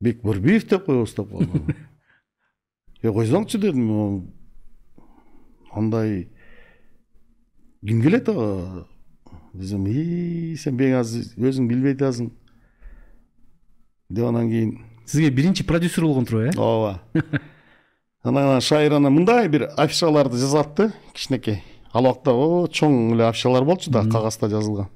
[0.01, 1.75] Бекборбиев деп коебуз деп калды
[3.03, 4.33] э койсоңчу дедим
[5.71, 6.29] андай
[7.87, 8.85] ким келет ага
[9.53, 12.29] десем и сен бек азыр өзүң билбей атасың
[14.09, 14.73] деп анан кийин
[15.05, 17.01] сизге биринчи продюсер болгон туруп э ооба.
[18.23, 21.63] Анан шайыр анан мындай бир афишаларды жазат да кичинекей
[21.93, 24.89] ал убакта о чоң эле афишалар болчу да кагазда жазылган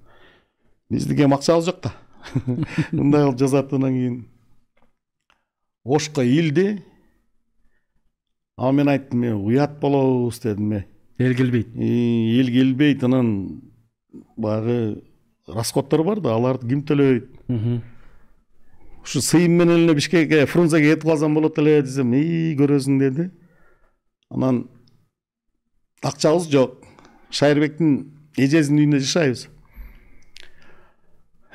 [0.90, 1.94] биздики эми акчабыз жок да
[2.92, 4.26] мындай кылып жазат анан кийин
[5.86, 6.84] ошко илди
[8.58, 10.84] анан мен айттым э уят болобуз дедим
[11.22, 13.62] э эл келбейт эл келбейт анан
[14.38, 15.04] баягы
[15.48, 17.30] расходдор бар да аларды ким төлөйт
[19.04, 23.30] ушу сыйым менен эле бишкекке фрунзеге кетип калсам болот эле десем ии көрөсүң деди.
[24.30, 24.68] Анан
[26.02, 26.78] акчабыз жок.
[27.32, 29.48] Шайырбектин эжесинин үйүндө жашайбыз.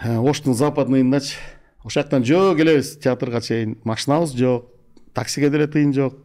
[0.03, 1.37] Э, оштун западныйындачы
[1.85, 3.79] ошол жактан жөө келебиз театрга чейин.
[3.85, 4.71] Машинабыз жок
[5.15, 6.19] таксиге деле тыйын жок.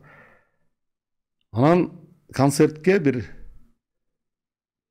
[1.52, 1.92] Анан
[2.34, 3.22] концертке бир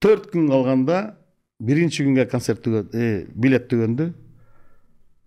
[0.00, 1.00] төрт күн калганда
[1.60, 4.12] биринчи күнгө концерт э, билет түгөндү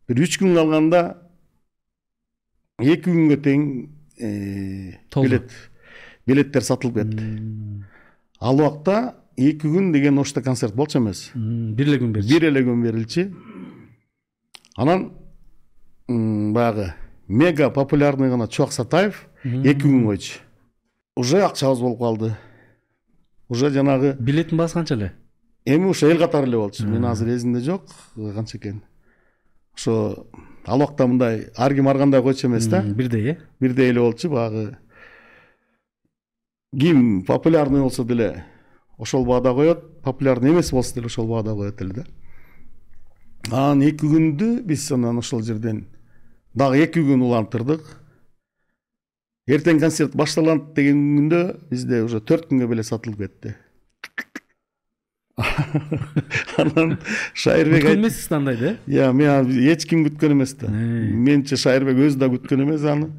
[0.09, 1.03] бир үч күн калганда
[2.82, 3.68] эки күнгө тең
[4.20, 5.51] э, билет
[6.28, 7.26] билеттер сатылып кетти.
[8.39, 11.32] Ал убакта эки күн деген ошто концерт болчу эмес.
[11.36, 12.30] Бир эле күн берчү.
[12.30, 13.28] Бир эле күн берилчү
[14.76, 15.11] анан
[16.07, 16.93] баягы
[17.28, 20.39] мега популярный гана чубак сатаев эки күн койчу.
[21.16, 22.36] Уже акчабыз болуп калды
[23.49, 25.14] уже жанагы билеттин баасы канча эле
[25.66, 27.86] эми ошо эл катары эле болчу мен азыр эсимде жок
[28.16, 28.84] канча экенин
[29.76, 30.28] ошо
[30.66, 34.30] ал убакта мындай ар ким ар кандай койчу эмес да бирдей э бирдей эле болчу
[34.30, 34.78] баягы
[36.80, 38.45] ким популярный болсо деле
[38.97, 42.05] ошол баада коет популярный эмес болсо деле ошол баада коет эле да.
[43.51, 45.86] Анан эки күндү биз анан ошол жерден
[46.53, 47.82] дагы эки күн улантырдык
[49.47, 53.55] эртең концерт башталат деген күндө бизде уже төрт күнгө билет сатылып кетти
[56.61, 56.97] анан
[57.33, 61.97] шайырбек күткөн эмессиз да андайды э иә мен эч ким күткөн эмес да менимче шайырбек
[62.05, 63.09] өзү да күткөн эмес аны.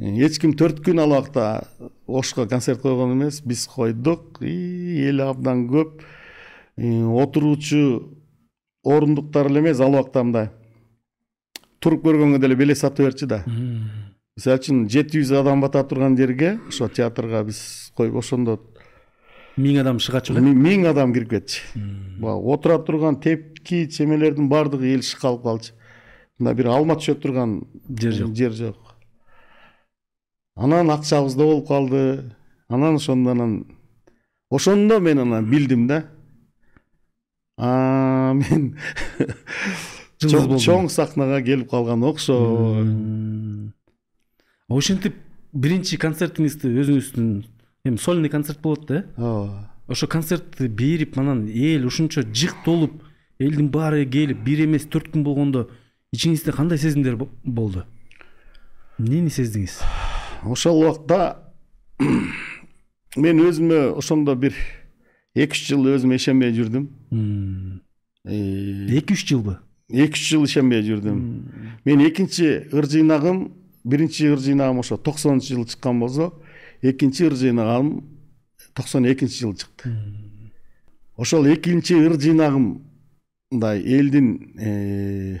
[0.00, 1.68] Эч ким төрт күн ал убакта
[2.08, 6.02] ошко концерт койгон эмес биз койдук эл абдан көп.
[6.76, 8.16] Отуруучу
[8.82, 10.50] орундуктар эле эмес ал убакта мындай.
[11.78, 13.44] Туруп көргөнгө деле билет сатып берчү да.
[14.36, 18.58] Мисалы үчүн жети жүз адам бата турган жерге ошо театрга биз коюп ошондо
[19.60, 21.82] миң адам чыгачу эле миң адам кирип кетчү
[22.22, 25.74] баягы отура турган тепки чемелердин баардыгы эл калып калчу
[26.38, 27.58] мындай бир алма түшө турган
[27.88, 28.94] жер жок жер жок
[30.56, 32.32] анан акчабыз да болуп калды
[32.68, 33.64] анан ошондо анан
[34.50, 36.04] ошондо мен анан билдим да
[37.58, 38.76] мен
[40.20, 43.76] чоң сахнага келип калган окшойт
[44.70, 45.16] ошентип
[45.52, 47.30] биринчи концертиңизди өзүңүздүн
[47.90, 49.04] эми сольный концерт болот да.
[49.16, 53.02] Ооба ошо концертти берип анан эл ушунча жык толуп
[53.40, 55.66] элдин баары келип бир эмес төрт күн болгондо
[56.14, 57.84] ичиңизде кандай сезимдер болду?
[58.98, 59.80] Эмнени сездиңиз?
[60.46, 61.50] Ошол убакта
[63.16, 64.54] мен өзүмө ошондо бир
[65.34, 66.86] эки үч жыл өзүм ишенбей жүрдүм.
[68.30, 69.58] Эки үч жылбы
[69.90, 71.18] эки үч жыл ишенбей жүрдүм.
[71.84, 73.48] Мен экинчи ыр жыйнагым
[73.84, 76.32] биринчи ыр жыйнагым ошо токсонунчу жылы чыккан болсо
[76.82, 78.04] экинчи ыр жыйнагым
[78.74, 79.94] токсон экинчи жылы чыкты
[81.16, 82.82] ошол экинчи ыр жыйнагым
[83.50, 84.28] мындай элдин
[84.58, 85.40] э,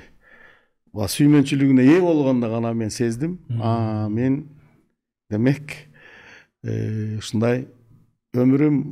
[0.94, 4.48] сүймөнчүлүгүнө ээ болгондо гана мен сездим а мен
[5.30, 5.76] демек
[6.64, 7.68] э, ушундай
[8.34, 8.82] өмүрүм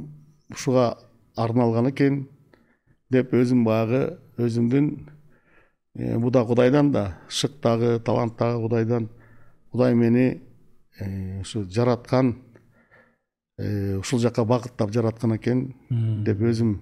[0.54, 0.98] ушуга
[1.36, 2.26] арналган экен
[3.10, 4.88] деп өзүм баягы өзүмдүн
[5.98, 9.08] э, бул да кудайдан да шык дагы талант дагы кудайдан
[9.72, 10.40] кудай мени
[11.40, 12.36] ушу жараткан
[13.58, 15.64] ушул жака багыттап жараткан экен
[16.24, 16.78] деп өзүм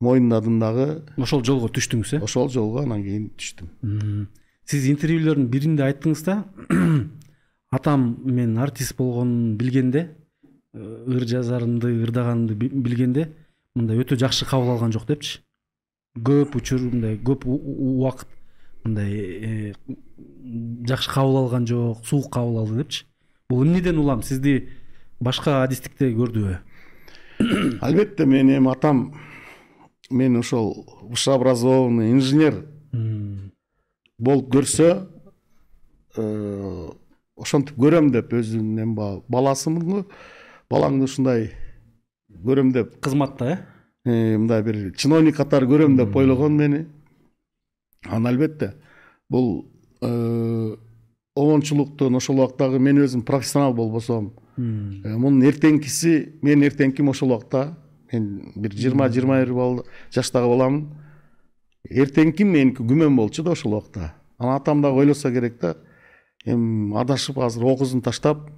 [0.00, 0.88] моюндадым дагы.
[1.18, 2.20] Ошол жолго түштүңүз э?
[2.22, 4.28] Ошол жолго анан кийин түштүм.
[4.68, 6.44] Сиз интервьюлөрдүн биринде айттыңыз да?
[7.74, 10.08] Атам мен артист болгонун билгенде
[10.74, 13.28] ыр жазарымды ырдаганымды билгенде
[13.74, 15.40] мындай өтө жакшы кабыл алган жок депчи.
[16.18, 18.30] Көп учур мындай көп убакыт
[18.84, 19.74] мындай
[20.88, 23.04] жакшы кабыл алган жок суук кабыл алды депчи
[23.50, 24.68] бул эмнеден улам сизди
[25.20, 26.58] башка адистикте көрдүбү
[27.80, 29.14] албетте мен эми атам
[30.10, 32.64] мен ошол высшеобразованный инженер
[34.18, 34.90] болуп көрсө
[36.16, 36.88] э,
[37.38, 40.04] ошентип көрөм деп өзүм эми баягы баласымын го
[40.70, 41.50] балаңды ушундай
[42.44, 42.98] көрөм деп.
[43.00, 43.58] Кызматта э?
[44.04, 46.86] э мындай бир чиновник катары көрөм деп ойлогон мени.
[48.04, 48.74] Анан албетте
[49.28, 49.70] бул
[51.38, 57.78] обончулуктун ошол убактагы мен өзүм профессионал болбосом э, мунун эртеңкиси менин эртеңким ошол убакта.
[58.12, 59.84] Мен бир жыйырма жыйырма бир
[60.14, 60.88] жаштагы баламын
[61.90, 64.14] эртеңким меники күмөн болчу да ошол убакта.
[64.38, 65.76] Анан атам дагы ойлосо керек да
[66.44, 68.48] эми адашып азыр окуусун таштап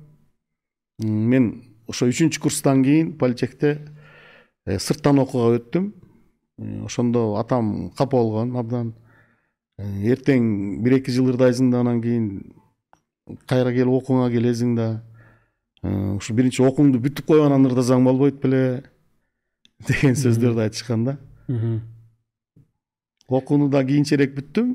[0.99, 1.53] мен
[1.89, 3.79] ошо үчүнчү курстан кийин политехте
[4.67, 5.93] сырттан окууга өттүм.
[6.85, 8.95] Ошондо атам капа болгон абдан
[9.81, 12.27] эртең бир эки жыл ырдайсың да анан кийин
[13.49, 14.89] кайра келип окууңа келесиң да
[16.17, 18.83] ушу биринчи окууңду бүтүп коюп анан ырдасаң болбойт беле
[19.89, 21.17] деген сөздөрдү айтышкан да.
[23.29, 24.75] Окууну да кийинчерээк бүттүм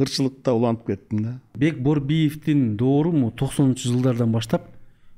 [0.00, 1.32] ырчылыкта улантып кеттим да.
[1.56, 4.68] Бек борбиевдин доору токсонунчу жылдардан баштап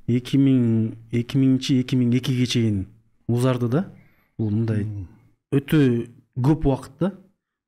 [0.06, 2.86] эки миң эки миңинчи эки миң экиге чейин
[3.28, 3.86] узарды да.
[4.38, 4.86] Бул мындай
[5.52, 6.06] өтө
[6.38, 7.12] көп убакыт да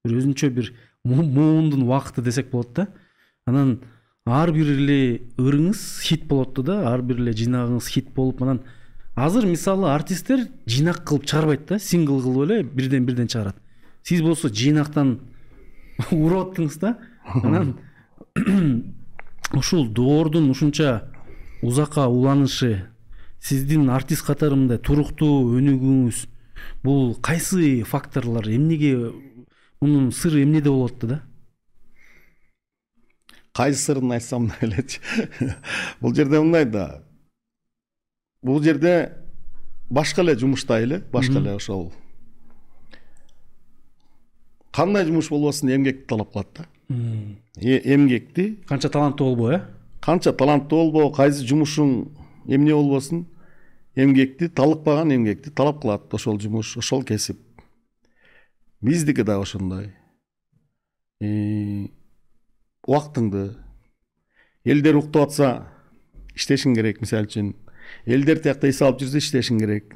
[0.04, 0.72] бир өзүнчө бир
[1.04, 2.88] муундун убакыты десек болот да.
[3.46, 3.80] Анан
[4.26, 8.60] ар бир эле ырыңыз хит болот да ар бир эле жыйнагыңыз хит болуп анан
[9.16, 13.56] азыр мисалы артисттер жыйнак кылып чыгарбайт да сингл кылып эле бирден бирден чыгарат.
[14.02, 15.20] Сиз болсо жыйнактан
[16.10, 16.98] уруп аттыңыз да.
[17.24, 17.76] Анан
[19.52, 21.08] ушул доордун ушунча
[21.62, 22.88] узакка уланышы
[23.40, 26.26] сиздин артист катары мындай туруктуу өнүгүүңүз
[26.84, 29.12] бул кайсы факторлор эмнеге
[29.84, 31.20] мунун сыры эмнеде болуп да
[33.52, 35.00] кайсы сырын айтсам элечи
[36.00, 36.86] бул жерде мындай да
[38.42, 38.94] бул жерде
[39.90, 41.92] башка эле жумуштай эле башка эле ошол
[44.72, 46.66] кандай жумуш болбосун эмгекти талап кылат да
[47.60, 49.60] эмгекти канча таланттуу болбо э
[50.00, 51.94] канча таланттуу болбо кайсы жумушуң
[52.46, 53.26] эмне болбосун
[53.94, 57.43] эмгекти талыкпаган эмгекти талап кылат ошол жумуш ошол кесип
[58.84, 59.90] биздики да ошондой.
[62.84, 63.56] Убактыңды
[64.64, 65.48] элдер уктап атса
[66.36, 67.54] иштешиң керек мисалы үчүн.
[68.04, 69.94] Элдер тиякта эс алып жүрсө иштешиң керек.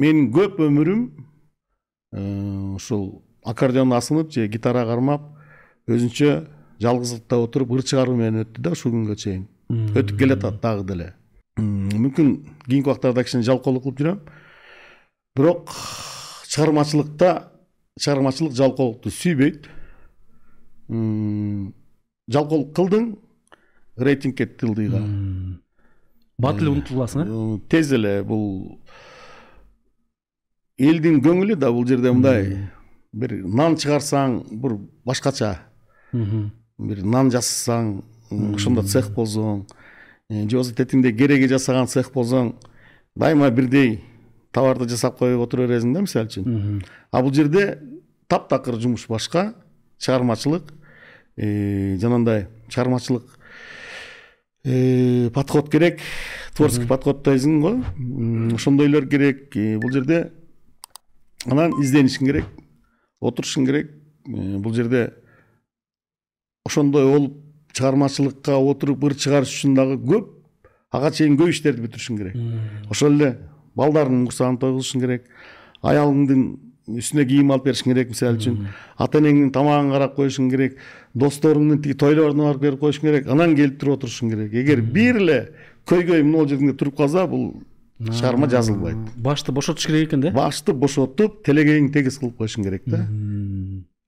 [0.00, 1.02] Менин көп өмүрүм
[2.78, 5.22] ушул аккордеон асынып же гитара кармап
[5.90, 6.30] өзүнчө
[6.80, 9.48] жалгыздыкта отуруп ыр чыгаруу менен өттү да ушул күнгө чейин.
[9.70, 11.12] Өтүп келатат дагы деле.
[11.60, 12.28] Мүмкүн
[12.64, 14.18] кийинки убактарда кичине жалкоолук кылып жүрөм.
[15.36, 15.70] Бирок
[16.48, 17.52] чыгармачылыкта
[18.00, 19.68] чыгармачылык жалкоолукту сүйбөйт
[22.34, 23.06] жалкоолук кылдың
[23.96, 25.00] рейтинг кетти ылдыйга
[26.40, 28.80] бат эле унутуп каласың э тез эле бул
[30.78, 32.70] элдин көңүлү да бул жерде мындай
[33.12, 35.54] бир нан чыгарсаң бир башкача
[36.12, 38.00] бир нан жасасаң
[38.54, 39.66] ошондо цех болсоң
[40.30, 42.54] же болбосо кереги жасаган цех болсоң
[43.16, 44.00] дайыма бирдей
[44.52, 46.82] товарды жасап коюп отура бересиң да мисалы үчүн.
[47.12, 47.78] А бул жерде
[48.28, 49.54] таптакыр жумуш башка
[49.98, 50.72] чыгармачылык
[51.36, 53.38] жанагындай чыгармачылык
[55.34, 56.00] подход керек
[56.54, 57.76] творческий подход дейсиң го.
[58.54, 59.54] Ошондойлор керек.
[59.80, 60.32] Бул жерде
[61.46, 62.44] анан изденишиң керек
[63.20, 63.94] отурушуң керек.
[64.26, 65.14] Бул жерде
[66.66, 67.38] ошондой болуп
[67.72, 70.28] чыгармачылыкка отуруп ыр чыгарыш үчүн дагы көп
[70.92, 72.36] ага чейин көп иштерди бүтүрүшүң керек.
[72.90, 73.30] Ошол эле
[73.78, 75.30] балдарыңдын курсагын тойгузушуң керек
[75.86, 76.44] аялыңдын
[77.00, 78.56] үстүнө кийим алып беришиң керек мисалы үчүн.
[78.98, 80.78] Ата энеңдин тамагын карап коюшуң керек
[81.14, 84.54] досторуңдун тиги тойлоруна барып берип коюшуң керек анан келип туруп отурушуң керек.
[84.54, 85.38] Эгер бир эле
[85.86, 87.52] көйгөй могул жериңде туруп калса бул
[88.00, 89.14] чыгарма жазылбайт.
[89.16, 90.34] Башты бошотуш керек экен да?
[90.34, 93.04] Башты бошотуп телегейиңди тегиз кылып коюшуң керек да.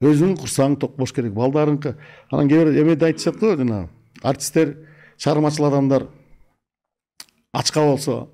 [0.02, 1.36] Өзүңдүн курсагың ток болуш керек.
[1.36, 1.94] Балдарыңкы
[2.32, 3.88] анан кээ бир эмеде айтышат го жанагы
[4.22, 4.76] артисттер
[5.18, 6.08] чыгармачыл адамдар
[7.52, 8.31] ачка болсо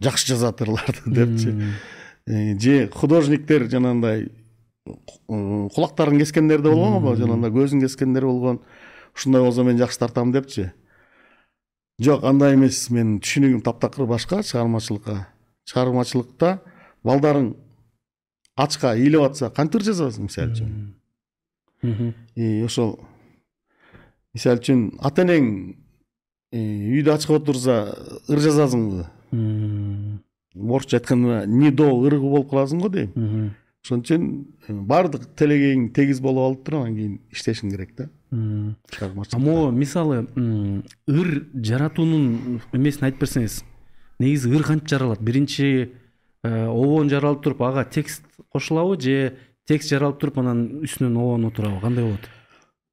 [0.00, 1.56] жакшы жазат ырларды депчи
[2.60, 4.30] же художниктер жанагындай
[5.26, 8.60] кулактарын кескендер да болгон го жанагындай көзүн кескендер болгон
[9.14, 10.70] ушундай болсо мен жакшы тартам депчи
[12.00, 15.26] жок андай эмес менин түшүнүгүм таптакыр башка чыгармачылыкка
[15.68, 16.60] чыгармачылыкта
[17.04, 17.54] балдарың
[18.56, 20.52] ачка ыйлап атса кантип жазасың мисалы
[21.82, 22.98] үчүн ошол
[24.34, 25.50] мисалы үчүн ата энең
[26.52, 27.76] үйдө ачка отурса
[28.28, 33.54] ыр жазасыңбы орусча айтканда не до ыргы болуп каласың го дейм.
[33.82, 34.26] Ошон үчүн
[34.86, 38.08] баардык телегейиң тегиз болуп алып туруп анан кийин иштешиң керек да.
[38.30, 40.26] А могу мисалы
[41.08, 43.64] ыр жаратуунун эмесин айтып берсеңиз
[44.20, 45.20] негизи ыр кантип жаралат?
[45.20, 45.90] Биринчи
[46.44, 48.22] обон жаралып туруп ага текст
[48.52, 49.34] кошулабы же
[49.66, 51.80] текст жаралып туруп анан үстүнөн обон отурабы?
[51.80, 52.30] Кандай болот?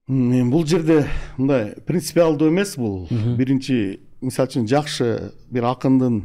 [0.08, 1.06] Бул жерде
[1.38, 3.08] мындай принципиалдуу эмес бул.
[3.38, 5.10] Биринчи мисалы үчүн жакшы
[5.52, 6.24] бир акындын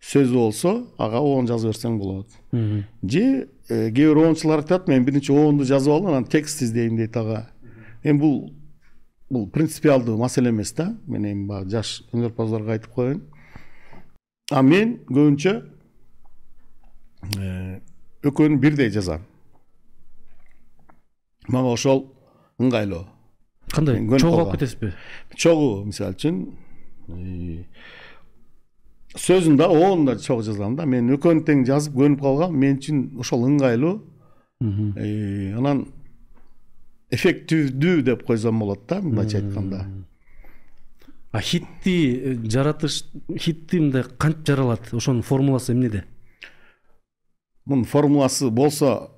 [0.00, 2.30] сөзү болсо ага обон жаза берсең болот
[3.02, 7.48] же кээ бир обончулар айтат мен биринчи обонду жазып алып анан текст издейм дейт ага
[8.02, 8.36] эми бул
[9.30, 13.22] бул принципиалдуу маселе эмес да мен эми баягы жаш өнөрпаздарга айтып коеюн
[14.50, 15.56] а мен көбүнчө
[18.22, 19.26] экөөнү бирдей жазам
[21.48, 22.06] мага ошол
[22.62, 23.04] ыңгайлуу
[23.74, 24.92] кандай чогуу алып кетесизби
[25.36, 26.40] чогуу мисалы үчүн
[29.16, 32.98] сөзүн да оон да чогуу жазгам да мен экөөнү тең жазып көнүп калгам мен үчүн
[33.24, 33.94] ошол ыңгайлуу
[34.60, 35.86] анан
[37.10, 39.86] эффективдүү деп койсом болот да мындайча айтканда
[41.32, 43.04] а хитти жаратыш
[43.38, 46.04] хитти мындай кантип жаралат ошонун формуласы эмнеде
[47.64, 49.10] мунун формуласы болсо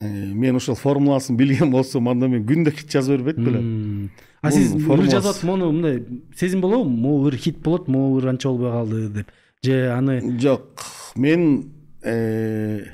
[0.00, 4.10] мен ошол формуласын билген болсом анда мен күндө хит жаза бербейт белем
[4.42, 6.00] а сиз ыр жазып атып мону мындай
[6.36, 6.88] сезим болобу?
[6.88, 9.32] Могу ыр хит болот могу ыр анча болбой калды деп.
[9.62, 10.84] Же аны жок
[11.16, 11.72] мен
[12.02, 12.84] э,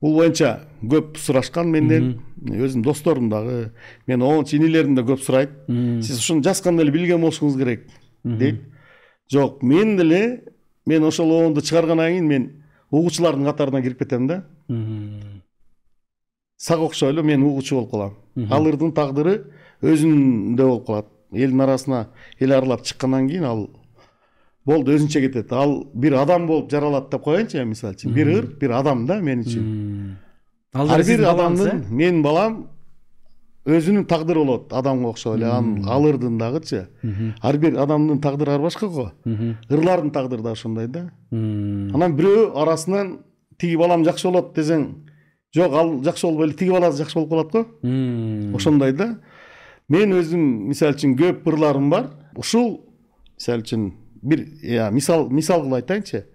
[0.00, 2.20] бул боюнча көп сурашкан менден.
[2.38, 3.72] Өзүмдүн досторум дагы.
[4.06, 5.50] Мен оончу инилерим да көп сурайт.
[5.66, 7.88] Сиз ушуну жазганда эле билген болушуңуз керек
[8.22, 8.62] дейт.
[9.32, 10.44] Жок мен деле
[10.86, 12.50] мен ошол оонду чыгаргандан кийин мен
[12.92, 14.44] угуучулардын катарына кирип кетем да.
[16.58, 18.14] Сага окшой эле мен угуучу болуп калам.
[18.50, 19.44] Ал ырдын тагдыры
[19.82, 21.06] өзүндө болуп калат.
[21.32, 22.08] Элдин арасына
[22.40, 23.68] эл аралап чыккандан кийин ал
[24.66, 25.52] болду өзүнчө кетет.
[25.52, 28.12] Ал бир адам болуп жаралат деп коеюнчу эми мисалы үчүн.
[28.12, 30.16] Бир ыр бир адам да мен үчүн.
[30.74, 32.66] Ар бир адамдын менин балам
[33.68, 36.88] өзүнүн тагдыры болот адамга окшой эле анын ал ырдын дагычы
[37.42, 39.12] ар бир адамдын тагдыры ар башка го.
[39.70, 41.10] Ырлардын тагдыры да ошондой да.
[41.30, 43.18] Анан бирөө арасынан
[43.58, 45.07] тиги балам жакшы болот десең
[45.54, 49.18] жок ал жакшы болбой эле тиги бала жакшы болуп калат го ошондой да
[49.88, 52.10] мен өзүм мисалы үчүн көп ырларым бар.
[52.36, 52.84] Ушул
[53.36, 53.92] мисалы үчүн
[54.22, 54.44] бир
[54.92, 56.26] мисал мисал кылып айтайынчы.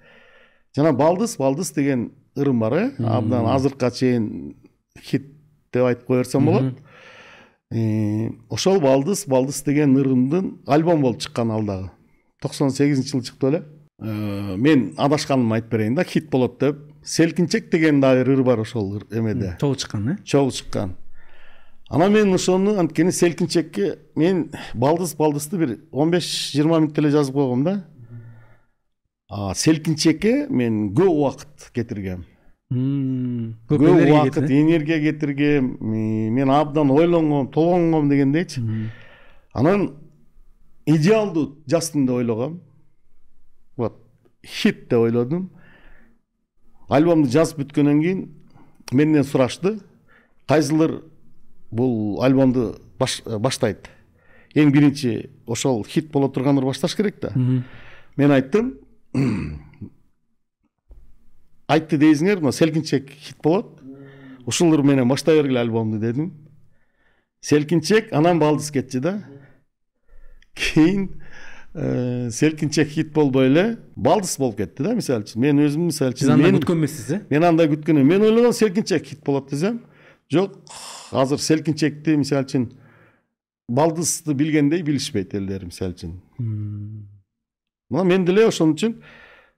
[0.76, 2.92] Жана балдыз балдыз деген ырым бар э?
[2.98, 4.56] Абдан азыркыга чейин
[5.00, 5.28] хит
[5.74, 6.74] деп айтып кое берсем болот
[7.74, 11.90] Э, ошол балдыз балдыз деген ырымдын альбом болуп чыккан ал дагы
[12.40, 13.64] токсон сегизинчи жылы чыкты беле
[14.04, 16.78] Э, мен адашканымды айтып берейин да хит болот деп.
[17.04, 20.96] Селкинчек деген дагы ыр бар ошол эмеде чогуу чыккан э чогуу чыккан
[21.90, 26.26] анан мен ошону анткени селкинчекке мен балдыз балдызды бир он беш
[26.56, 27.86] жыйырма мүнөттө эле жазып койгом да
[29.30, 32.26] а селкинчекке мен көп убакыт кетиргем
[32.72, 38.62] көп убакыт энергия кетиргем мен абдан ойлонгом толгонгом дегендейчи
[39.54, 39.92] анан
[40.86, 42.62] идеалдуу жаздым деп ойлогом
[43.78, 44.00] вот
[44.46, 45.52] хит деп ойлодум
[46.94, 48.24] альбомду жазып бүткөндөн кийин
[48.92, 49.80] менден сурашты
[50.48, 51.02] кайсылыр
[51.72, 53.90] бул альбомду баш, баштайт
[54.54, 58.76] эң биринчи ошол хит боло турган ыр башташ керек да мен айттым
[61.68, 63.80] айтты дейсиңер мына селкинчек хит болот
[64.46, 66.32] ушул ыр менен баштай бергиле альбомду дедим
[67.42, 69.24] селкинчек анан балдыз кетчү да.
[70.54, 71.23] Кийин
[71.74, 76.34] селкинчек хит болбой эле балдыз болуп кетти да мисалы үчүн мен өзүм мисалы сиз үчүн
[76.36, 78.10] андай мен күткөн эмессиз э мен андай күткөн эмес.
[78.14, 79.82] мен ойлогом селкинчек хит болот десем
[80.32, 80.60] жок
[81.12, 82.70] азыр селкинчекти мисалы үчүн
[83.68, 86.14] балдызды билгендей билишпейт элдер мисалы үчүн
[87.90, 89.00] мына мен деле ошон үчүн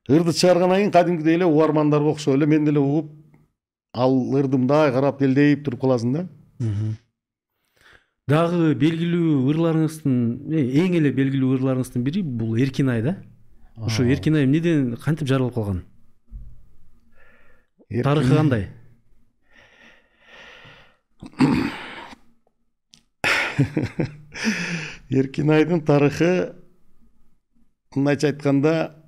[0.08, 3.12] ырды чыгаргандан кийин кадимкидей эле угармандарга окшоп эле мен деле угуп
[3.94, 6.28] ал ырды мындай карап элдейип туруп каласың да.
[8.30, 10.16] Дагы белгилүү ырларыңыздын
[10.82, 13.14] эң эле белгилүү ырларыңыздын бири бул эркин ай да?
[13.78, 15.84] Ошо эркин ай эмнеден кантип жаралып калган?
[17.90, 18.70] Тарыхы кандай?
[25.10, 26.56] Эркин айдын тарыхы
[27.96, 29.06] мындайча айтканда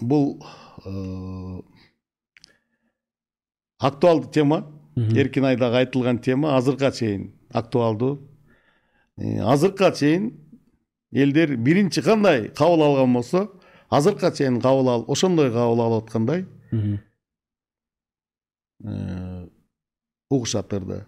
[0.00, 0.42] бул
[0.84, 1.62] э,
[3.78, 4.77] актуалдуу тема.
[4.98, 8.20] Эркин айдагы айтылган тема азыркыга чейин актуалдуу
[9.16, 10.32] азыркыга чейин
[11.12, 13.48] элдер биринчи кандай кабыл алган болсо
[13.90, 16.46] азыркыга чейин кабыл ал ошондой кабыл алып аткандай
[20.30, 21.04] угушат ырды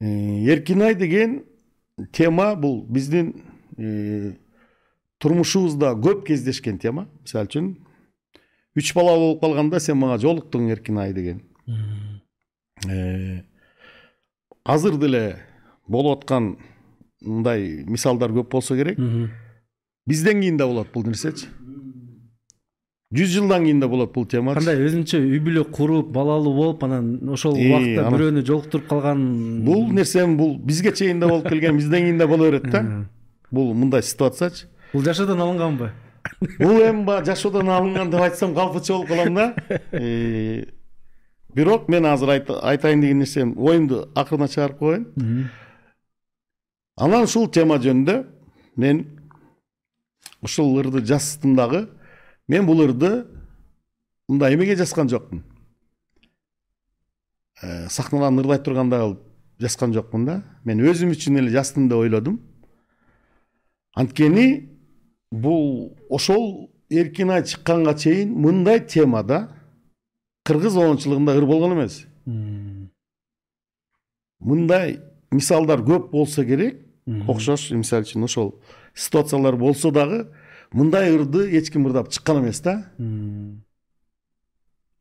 [0.00, 1.44] Э, эркин ай деген
[2.12, 3.32] тема бул биздин
[5.18, 7.08] турмушубузда көп кездешкен тема.
[7.24, 7.72] Мисалы үчүн
[8.78, 11.42] үч бала болуп калганда сен мага жолуктуң эркин ай деген.
[14.64, 15.36] Азыр деле
[15.88, 16.56] болуп аткан
[17.24, 18.98] мындай мисалдар көп болсо керек
[20.06, 21.46] бизден кийин да болот бул нерсечи
[23.14, 27.28] жүз жылдан кийин да болот бул тема кандай өзүнчө үй бүлө куруп балалуу болуп анан
[27.32, 32.04] ошол убакытта анан- бирөөнү жолуктуруп калган бул нерсе бул бизге чейин да болуп келген бизден
[32.04, 33.06] кийин да боло берет да
[33.50, 35.90] бул мындай ситуациячы бул жашоодон алынганбы
[36.58, 39.54] бул эми баягы жашоодон алынган деп айтсам калпычы болуп калам да
[41.54, 45.06] бирок мен азыр айт- айтайын деген нерсем оюмду акырына чыгарып коеюн
[46.96, 48.26] анан ушул тема жөнүндө
[48.76, 49.04] мен
[50.42, 51.88] ушул ырды жаздым дагы
[52.48, 53.26] мен бул ырды
[54.28, 55.42] мындай эмеге жазган жокмун
[57.88, 59.16] сахнадан ырдай турганда
[59.58, 62.40] жазган жокмун да мен өзүм үчүн эле жаздым деп ойлодум
[63.96, 64.68] анткени
[65.32, 69.48] бул ошол эркин ай чыкканга чейин мындай темада
[70.48, 72.06] кыргыз оончулугунда ыр болгон эмес
[74.40, 74.98] мындай
[75.30, 76.80] мисалдар көп болсо керек
[77.28, 78.54] окшош мисалы үчүн ошол
[78.94, 80.26] ситуациялар болсо дагы
[80.72, 82.78] мындай ырды эч ким ырдап чыккан эмес да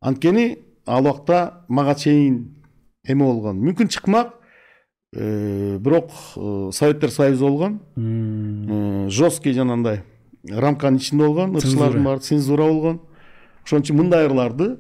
[0.01, 2.63] анткени ал убакта мага чейин
[3.07, 4.33] эме болгон мүмкүн чыкмак
[5.13, 6.11] бирок
[6.73, 10.03] советтер союзу болгон жесткий жанагындай
[10.43, 12.99] рамканын ичинде болгон ырчылардын баары цензура болгон
[13.63, 14.75] ошон үчүн мындай ырларды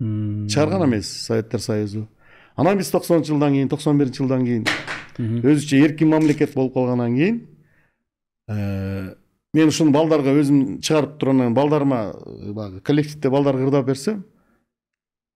[0.00, 2.08] чыгарган эмес советтер союзу
[2.56, 4.66] анан биз токсонунчу жылдан кийин токсон биринчи жылдан кийин
[5.18, 7.40] өзүчө эркин мамлекет болуп калгандан кийин
[8.48, 12.14] мен ушуну балдарга өзүм чыгарып туруп анан балдарыма
[12.54, 14.24] баягы коллективде балдарга ырдап берсем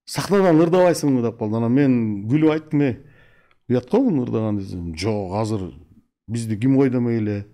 [0.07, 2.97] сахнадан ырдабайсыңбы деп калды анан мен күлүп айттым э
[3.69, 4.97] уят го муну ырдаган десем.
[4.97, 5.73] Жок азыр
[6.27, 7.47] бизди ким койдомой эле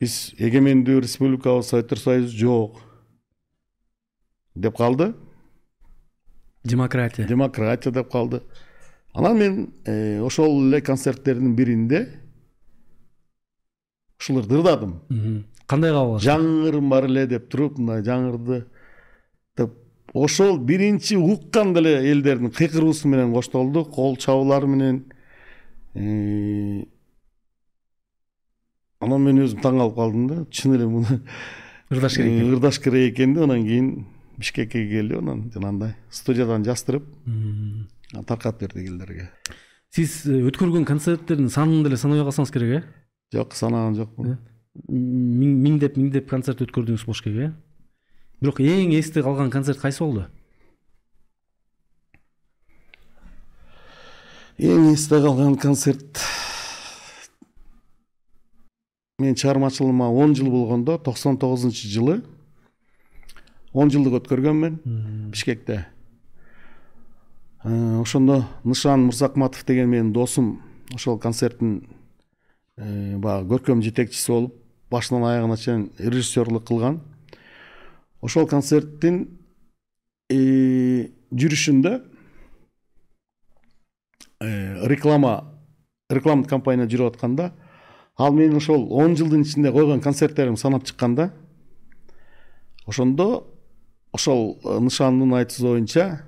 [0.00, 2.80] биз эгемендүү республикабыз советтер союзу жок
[4.54, 5.14] деп калды
[6.64, 7.26] демократия.
[7.26, 8.42] Демократия деп калды
[9.14, 12.08] анан мен ошол эле концерттердин биринде
[14.20, 15.00] ушул ырды ырдадым
[15.66, 18.64] кандай кабыл алыш жаңырым бар эле деп туруп мындай жаңырды
[19.56, 19.74] деп
[20.14, 25.04] ошол биринчи уккан деле элдердин кыйкыруусу менен коштолду кол чабуулары менен.
[29.00, 31.20] Анан мен өзүм таң калып калдым да чын эле муну
[31.90, 34.06] ырдаш керек ырдаш керек экен деп анан кийин
[34.40, 37.06] бишкекке келип анан жанагындай студиядан жаздырып
[38.26, 39.28] таркатып бердик элдерге
[39.94, 42.82] сиз өткөргөн концерттердин санын деле санабай калсаңыз керек э?
[43.34, 44.38] Жок санаган жокмун
[44.88, 47.52] миңдеп миңдеп концерт өткөрдүңүз болуш керек э?
[48.40, 50.24] Бирок эң эсте калган концерт кайсы болду?
[54.56, 56.22] Эң эсте калган концерт.
[59.18, 62.22] Менин чыгармачылыгыма он жыл болгондо токсон тогузунчу жылы
[63.72, 65.86] он жылдык өткөргөнмүн бишкекте.
[67.62, 70.62] Ошондо нышан мырзакматов деген менин досум.
[70.94, 71.86] Ошол концерттин
[72.76, 74.54] баягы көркөм жетекчиси болуп
[74.90, 77.00] башынан аягына чейин режиссерлук кылган.
[78.20, 79.28] Ошол концерттин
[80.30, 82.00] жүрүшүндө
[84.40, 85.34] реклама
[86.10, 87.52] рекламдык компания жүрүп атканда
[88.16, 91.32] ал менин ошол он жылдын ичинде койгон концерттеримди санап чыкканда
[92.86, 93.44] ошондо
[94.12, 96.22] ошол нышандын айтуусу боюнча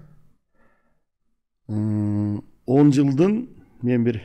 [1.68, 3.48] он жылдын
[3.82, 4.22] мен бир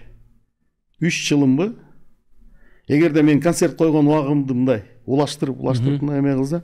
[1.02, 1.76] үч жылынбы
[2.88, 6.64] эгерде мен концерт койгон убагымды мындай улаштырып улаштырып мындай эме кылса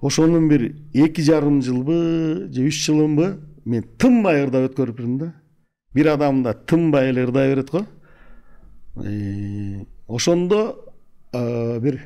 [0.00, 5.32] ошонун бир эки жарым жылбы же үч жылынбы мен тынбай ырдап өткөрүп жүрдүм да
[5.94, 7.86] бир адам да тынбай эле ырдай берет го
[10.08, 10.60] ошондо
[11.32, 12.00] бир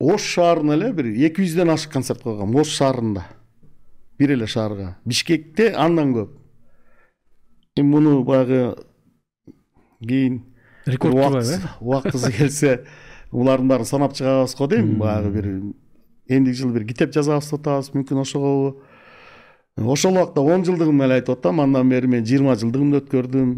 [0.00, 3.26] ош шаарына эле бир эки жүздөн ашык концерт койгом ош шаарында.
[4.18, 4.96] Бир эле шаарга.
[5.04, 6.30] Бишкекте андан көп.
[7.76, 8.76] Эми муну баягы
[10.00, 10.44] кийин
[10.86, 11.58] рекорд турбайбы э?
[11.80, 12.84] убактысы келсе
[13.32, 14.98] булардын баарын санап чыгабыз го дейм.
[14.98, 15.46] Баягы бир
[16.28, 18.82] эмдиги жылы бир китеп жазабыз деп атабыз мүмкүн ошогобу
[19.76, 23.54] ошол убакта он жылдыгымды эле айтып атам андан бери мен жыйырма жылдыгымды өткөрдүм.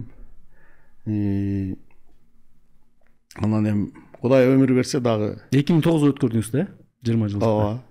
[3.36, 6.66] Анан эми кудай өмүр берсе дагы эки миң тогузда өткөрдүңүз да
[7.06, 7.82] жыйырма жыл ооба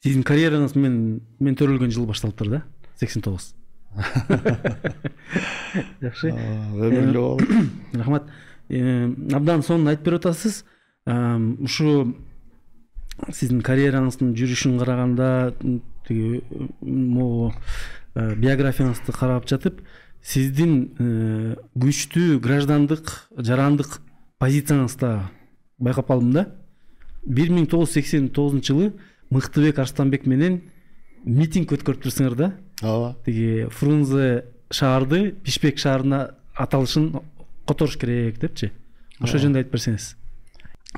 [0.00, 2.62] сиздин карьераңыз мен мен төрөлгөн жылы башталыптыр да
[3.00, 3.52] сексен тогуз
[6.00, 7.42] жакшы өмүрлүү болуп
[8.00, 8.28] рахмат
[8.70, 10.62] абдан сонун айтып берип атасыз
[11.06, 12.14] ушу
[13.28, 15.30] сиздин карьераңыздын жүрүшүн караганда
[16.08, 16.40] тиги
[16.80, 17.52] могу
[18.14, 19.82] биографияңызды карап жатып
[20.22, 20.92] сиздин
[21.80, 24.00] күчтүү граждандык жарандык
[24.40, 25.12] позицияңызды
[25.78, 26.46] байкап калдым да.
[27.24, 28.92] Бир миң тогуз жүз сексен тогузунчу жылы
[29.30, 30.62] мыктыбек арстанбек менен
[31.24, 32.52] митинг өткөрүптүрсүңөр да.
[32.82, 33.16] Ооба.
[33.26, 37.20] Тиги фрунзе шаарды бишкек шаарына аталышын
[37.68, 38.70] которуш керек депчи
[39.20, 40.14] ошол жөнүндө айтып берсеңиз.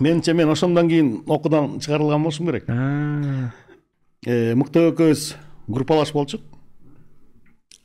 [0.00, 2.70] Менимче мен ошондон кийин окуудан чыгарылган болушум керек.
[4.24, 5.34] Мыктыбек экөөбүз
[5.66, 6.40] группалаш болчук.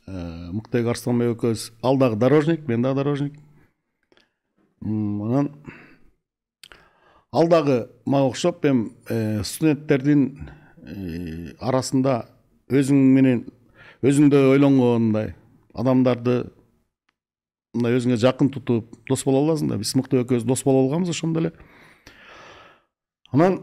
[0.06, 3.34] Мыктыбек арстанбек экөөбүз ал дагы дорожник мен дагы дорожник
[4.84, 5.50] анан
[7.32, 10.50] ал дагы мага окшоп эми студенттердин
[11.60, 12.20] арасында
[12.68, 13.44] өзүң менен
[14.02, 15.10] өзүңдөй ойлонгон
[15.74, 16.38] адамдарды
[17.74, 21.42] мындай өзүңө жакын тутуп дос боло аласың да биз мыктыбек экөөбүз дос боло алганбыз ошондо
[21.42, 21.52] эле
[23.32, 23.60] анан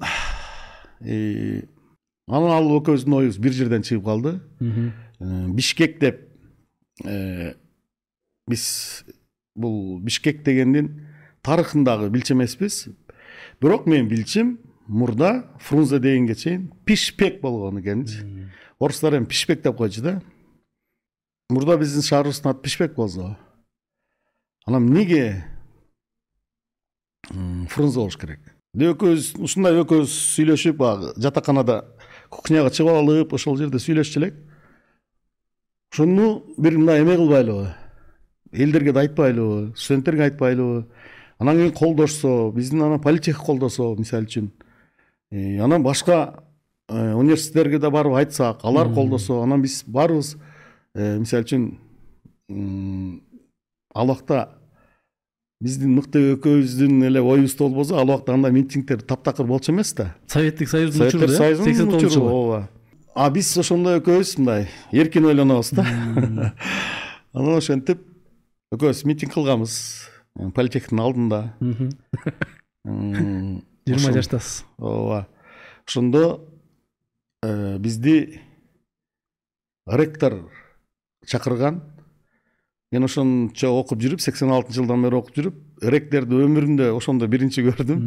[1.02, 4.40] анан ал экөөбүздүн оюбуз бир жерден чыгып калды.
[5.20, 6.22] Бишкек деп
[8.48, 8.66] биз
[9.56, 10.92] бул бишкек дегендин
[11.44, 12.88] тарыхындагы билчү эмеспиз
[13.62, 14.58] бирок менин билчим
[14.88, 20.22] мурда фрунзе дегенге чейин пишпек болгон экенчи орустар эми пишпек деп койчу да?
[21.50, 23.38] Мурда биздин шаарыбыздын аты пишпек болсо
[24.66, 25.46] анан эмнеге
[27.70, 28.40] фрунзе болуш керек?
[28.76, 31.86] Экөөбүз ушундай экөөбүз сүйлөшүп баягы жатаканада
[32.30, 34.36] кухняга чыгып алып ошол жерде сүйлөшчү элек.
[35.94, 37.70] Ошону бир мындай эме кылбайлыбы
[38.56, 40.86] элдерге да айтпайлыбы студенттерге айтпайлыбы
[41.40, 44.52] анан кийин колдошсо биздин анан политех колдосо мисалы үчүн
[45.62, 46.44] анан башка
[46.90, 50.36] университеттерге да барып айтсак алар колдосо анан биз баарыбыз
[50.96, 53.22] мисалы үчүн
[53.96, 54.50] ал убакта
[55.64, 60.16] биздин мыкты экөөбүздүн эле оюбузда болбосо ал убакта андай митингдер таптакыр болчу эмес да.
[60.28, 62.32] Советтик союздун учуру советтик союздун сексен тогузунчу жылы.
[62.32, 62.70] ооба
[63.16, 65.86] а биз ошондо экөөбүз мындай эркин ойлонобуз да.
[67.34, 68.04] Анан ошентип
[68.74, 69.76] экөөбүз митинг кылганбыз
[70.56, 71.42] политехтин алдында.
[72.86, 75.28] Жыйырма жаштасыз ооба.
[75.88, 76.42] Ошондо
[77.80, 78.42] бизди
[79.86, 80.40] ректор
[81.28, 81.82] чакырган.
[82.92, 88.04] Мен ошончо окуп жүрүп сексен алтынчы жылдан бери окуп жүрүп ректорду өмүрүмдө ошондо биринчи көрдүм.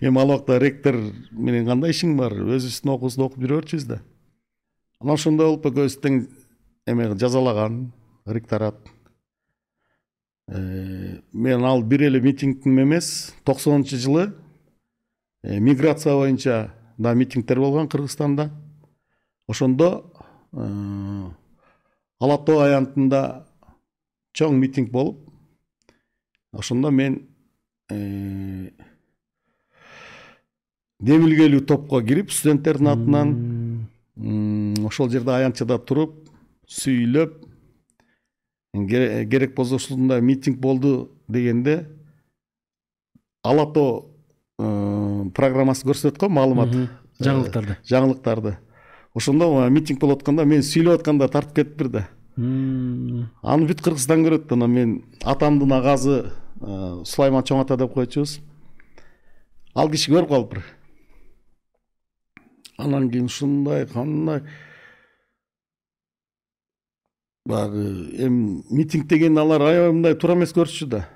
[0.00, 0.98] Эми ал убакта ректор
[1.32, 2.36] менен кандай ишиң бар?
[2.36, 4.00] Өзүбүздүн окуубузду окуп жүрө берчүбүз да.
[5.00, 6.20] Анан ошондой болуп экөөбүз тең
[6.86, 7.86] эме жазалаган
[8.26, 8.78] ректорат.
[10.52, 13.34] Мен ал бир эле митингим эмес.
[13.44, 14.32] Токсонунчу жылы
[15.42, 18.50] миграция боюнча да митингдер болгон кыргызстанда.
[19.48, 20.12] Ошондо
[20.52, 23.46] ала тоо аянтында
[24.36, 25.30] чоң митинг болуп
[26.52, 27.16] ошондо мен
[31.00, 33.34] демилгелүү топко кирип студенттердин атынан
[34.86, 36.28] ошол жерде аянтчада туруп
[36.68, 37.42] сүйлөп
[38.72, 41.86] керек болсо ушундай митинг болду дегенде
[43.44, 44.08] ала тоо
[45.34, 46.72] программасы көрсөтөт го маалымат
[47.20, 48.56] жаңылыктарды жаңылыктарды
[49.14, 54.52] ошондо митинг болуп атканда мен сүйлөп атканда тартып кетип бир да аны бүт кыргызстан көрөт
[54.56, 56.16] анан мен атамдын агасы
[57.04, 58.38] сулайман чоң ата деп койчубуз
[59.74, 60.64] ал киши көрүп калыптыр
[62.78, 64.46] анан кийин ушундай кандай
[67.46, 71.08] баягы эми митинг деген алар аябай мындай туура эмес көрүшчү да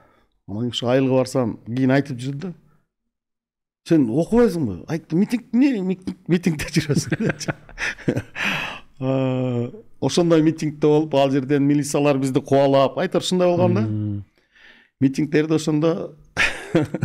[0.48, 2.54] анан ушу айылга барсам кийин айтып жүрдү да
[3.86, 7.30] сен окубайсыңбы айтты митинг эмне митингде жүрөсүң
[10.00, 13.82] ошондой митингде болуп ал жерден милициялар бизди кубалап айтор ушундай болгон да
[15.00, 16.16] митингдерди ошондо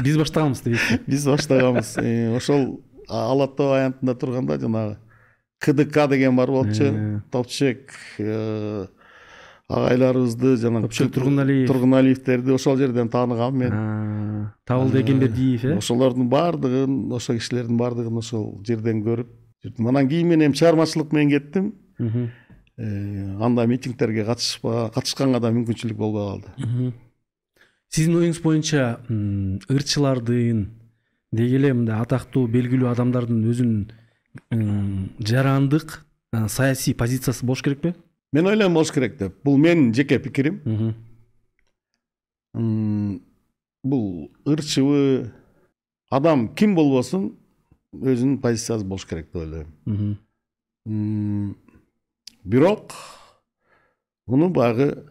[0.03, 1.97] биз баштаганбыз дейсиз биз баштаганбыз
[2.37, 4.97] ошол ала тоо аянтында турганда жанагы
[5.59, 7.93] кдк деген бар болчу топчек
[9.71, 14.51] агайларыбызды жанагы топчек тургуналиев тургуналиевтерди ошол жерден тааныгам мен.
[14.65, 15.77] Табылды экенбердиев э?
[15.77, 19.31] ошолордун баардыгын ошол кишилердин баардыгын ошол жерден көрүп
[19.63, 21.73] жүрдүм анан кийин мен эми чыгармачылык менен кеттим.
[22.77, 26.93] Андай митингдерге катышпа катышканга да мүмкүнчүлүк болбой калды.
[27.91, 28.99] Сиздин оюңуз боюнча
[29.69, 30.69] ырчылардын
[31.31, 36.01] деги эле мындай атактуу белгилүү адамдардын өзүнүн жарандык
[36.47, 37.93] саясий позициясы болуш керекпи
[38.33, 40.61] мен ойлойм болуш керек деп бул менин жеке пикирим
[43.83, 45.31] бул ырчыбы
[46.09, 47.35] адам ким болбосун
[47.93, 49.67] өзүнүн позициясы болуш керек деп ойлойм
[52.43, 52.93] бирок
[54.27, 55.05] муну баягы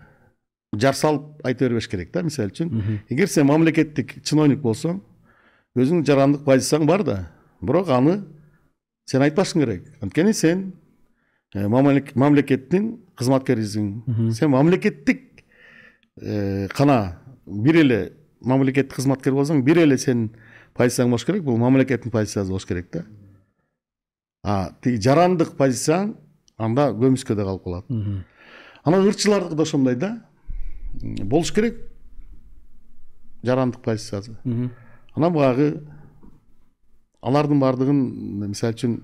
[0.76, 5.00] жар салып айта бербеш керек да мисалы үчүн эгер сен мамлекеттик чиновник болсоң
[5.76, 7.16] өзүңдүн жарандык позицияң бар да
[7.60, 8.22] бирок аны
[9.06, 10.72] сен айтпашың керек анткени сен
[11.54, 15.44] мамлекеттин кызматкерисиң сен мамлекеттик
[16.76, 16.98] гана
[17.46, 18.00] бир эле
[18.40, 20.30] мамлекеттик кызматкер болсоң бир эле сенин
[20.74, 21.44] позицияң болуш керек.
[21.44, 23.04] Бул мамлекеттин позициясы болуш керек да
[24.42, 26.14] а тиги жарандык позицияң
[26.56, 27.84] анда көмүскөдө калып калат
[28.84, 30.10] анан ырчылардыкы да ошондой да
[30.94, 31.76] болуш керек
[33.44, 34.36] жарандык позициясы.
[35.14, 35.82] Анан баягы
[37.20, 38.00] алардын баардыгын
[38.48, 38.96] мисалы үчүн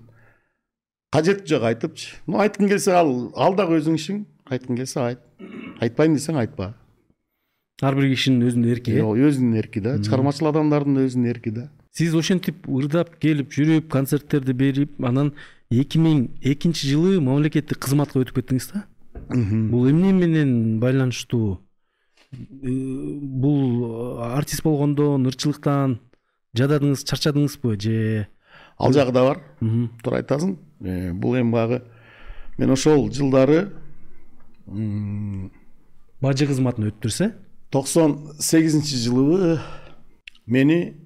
[1.16, 5.22] кажети жок айтыпчы ну айткың келсе ал ал дагы өзүңүн ишиң айткың келсе айт.
[5.82, 6.72] Айтпайм десең айтпа.
[7.82, 9.96] Ар бир кишинин өзүнүн эрки э өзүнүн эрки да.
[10.00, 11.68] Чыгармачыл адамдардын өзүнүн эрки да.
[11.92, 15.34] Сиз ошентип ырдап келип жүрүп концерттерди берип анан
[15.70, 18.86] эки миң экинчи жылы мамлекеттик кызматка өтүп кеттиңиз да?
[19.28, 21.58] Бул эмне менен байланыштуу
[22.32, 22.38] э,
[22.70, 25.98] бул артист болгондон ырчылыктан
[26.56, 28.28] жададыңыз чарчадыңызбы же
[28.78, 29.42] ал жагы да бар.
[30.02, 30.58] Туура айтасың.
[30.80, 31.82] Э, бул эми баягы
[32.58, 33.72] мен ошол жылдары
[36.20, 37.30] бажы кызматын өттүрсө
[37.70, 39.58] токсон сегизинчи жылы
[40.46, 40.96] мени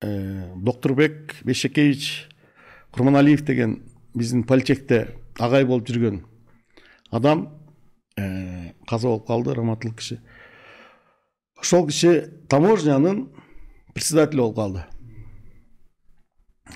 [0.00, 2.28] доктурбек бейшекеевич
[2.90, 3.82] курманалиев деген
[4.14, 6.22] биздин политехте агай болуп жүргөн
[7.10, 7.48] адам
[8.16, 10.20] каза болуп калды раматылык киши
[11.60, 13.28] ошол киши таможнянын
[13.94, 14.84] председатели болуп калды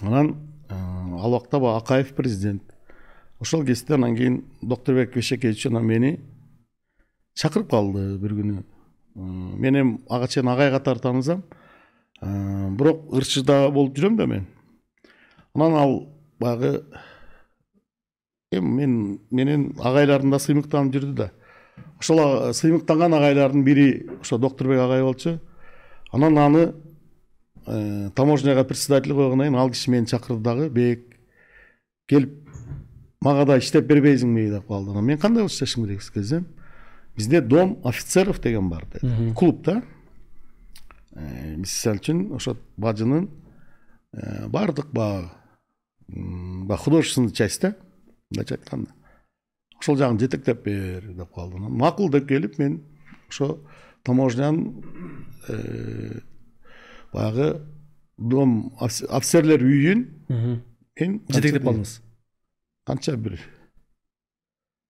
[0.01, 0.37] анан
[0.69, 2.63] ал убакта баягы акаев президент.
[3.41, 6.21] Ошол кезде анан кийин доктурбек бейшекеевич анан мени
[7.35, 8.63] чакырып калды бир күнү.
[9.15, 11.43] Мен эми ага чейин агай катары таанысам
[12.21, 14.47] бирок ырчыда болуп жүрөм да мен.
[15.55, 16.09] Анан ал
[16.39, 16.85] баягы
[18.53, 21.31] эми мен менен агайларым да сыймыктанып жүрдү да.
[21.99, 25.39] Ошол сыймыктанган агайлардын бири ошо доктурбек агай болчу
[26.13, 26.75] анан аны
[27.69, 31.19] э, таможняга председатель койгондон кийин ал киши мени чакырды дагы бек
[32.09, 32.49] келип
[33.21, 36.47] мага да иштеп бербейсиңби деп калды анан мен кандай болуп иштешим керек десем
[37.17, 39.83] бизде дом офицеров деген бар деди клуб да
[41.13, 43.29] э, мисалы үчүн ошо бажынын
[44.13, 45.31] э, баардык баягы
[46.09, 47.75] баягы художественный часть да
[48.31, 48.95] мындайча айтканда
[49.81, 52.81] ошол жагын жетектеп бер деп калды анан макул деп келип мен
[53.29, 53.59] ошо
[54.05, 54.75] таможнянын
[57.13, 57.61] баягы
[58.19, 62.01] дом офицерлер үйүн мен жетектеп калдыңыз
[62.89, 63.39] канча бир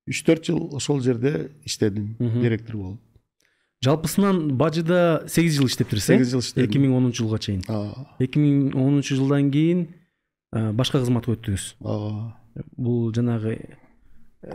[0.08, 3.00] үч төрт жыл ошол жерде иштедим директор болуп
[3.84, 7.62] жалпысынан бажыда сегиз жыл иштептирсиз э сегиз жыл иштедим эки миң онунчу жылга чейин
[8.18, 9.84] эки миң онунчу жылдан кийин
[10.52, 12.34] башка кызматка өттүңүз ооба
[12.76, 13.58] бул жанагы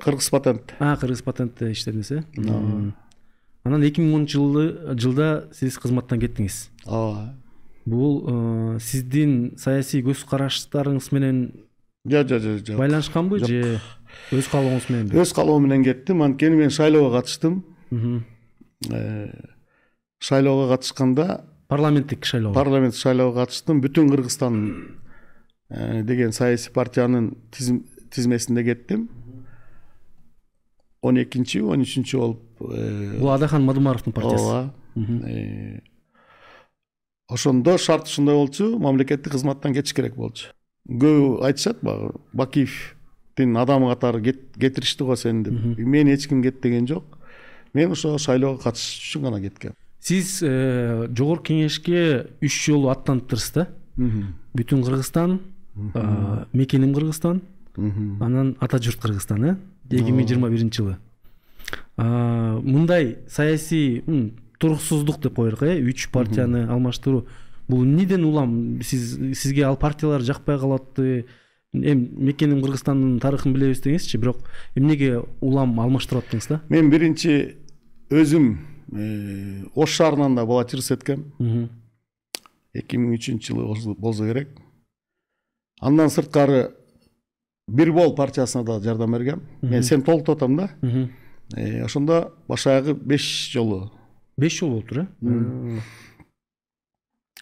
[0.02, 2.24] кыргыз патент кыргыз патентте иштедиңиз э
[3.64, 7.32] анан эки миң онунчу жылы жылда сиз кызматтан кеттиңиз ооба
[7.86, 11.40] бул сиздин саясий көз караштарыңыз менен
[12.06, 13.80] жок жок жок жок байланышканбы же
[14.32, 17.64] өз каалооңуз мененби өз каалоом менен кеттим анткени мен шайлоого катыштым
[20.20, 24.62] шайлоого катышканда парламенттик шайлоо парламент шайлоого катыштым бүтүн кыргызстан
[25.70, 29.10] деген саясий партиянын тизмесинде кеттим
[31.02, 32.64] он экинчи он үчүнчү болуп
[33.20, 34.72] бул адахан мадумаровдун партиясы.
[34.96, 35.84] Ооба
[37.30, 40.52] ошондо шарт ушундай болчу мамлекеттик кызматтан кетиш керек болчу.
[40.90, 44.22] Көбү айтышат баягы бакиевдин адамы катары
[44.60, 45.78] кетиришти го сени деп.
[45.78, 47.04] Мени эч ким кет деген жок.
[47.74, 49.74] Мен ошо шайлоого катышыш үчүн гана кеткем
[50.04, 53.68] сиз жогорку кеңешке үч жолу аттаныптырсыз да?
[54.54, 55.40] Бүтүн кыргызстан
[56.52, 57.42] мекеним кыргызстан
[57.78, 59.56] анан ата журт кыргызстан э?
[59.90, 60.98] Эки миң жыйырма биринчи жылы.
[61.96, 64.04] Мындай саясий
[64.64, 67.26] туруксуздук деп коелук э үч партияны алмаштыруу
[67.68, 68.82] бул эмнеден улам?
[68.82, 71.26] Сиз сизге ал партиялар жакпай калатты
[71.74, 76.62] эми мекеним кыргызстандын тарыхын билебиз деңизчи бирок эмнеге улам алмаштырып аттыңыз да?
[76.70, 77.58] Мен биринчи
[78.10, 78.54] өзүм
[78.94, 81.26] э, ош шаарынан да баллотироваться эткем
[82.74, 84.56] эки миң үчүнчү жылы болсо керек.
[85.82, 86.72] Андан сырткары
[87.68, 89.44] бирбол партиясына да жардам бергем.
[89.62, 90.70] Мен сени толуктуп атам да.
[91.56, 93.92] Э, ошондо башаягы беш жолу
[94.38, 95.80] беш жолу болуптур э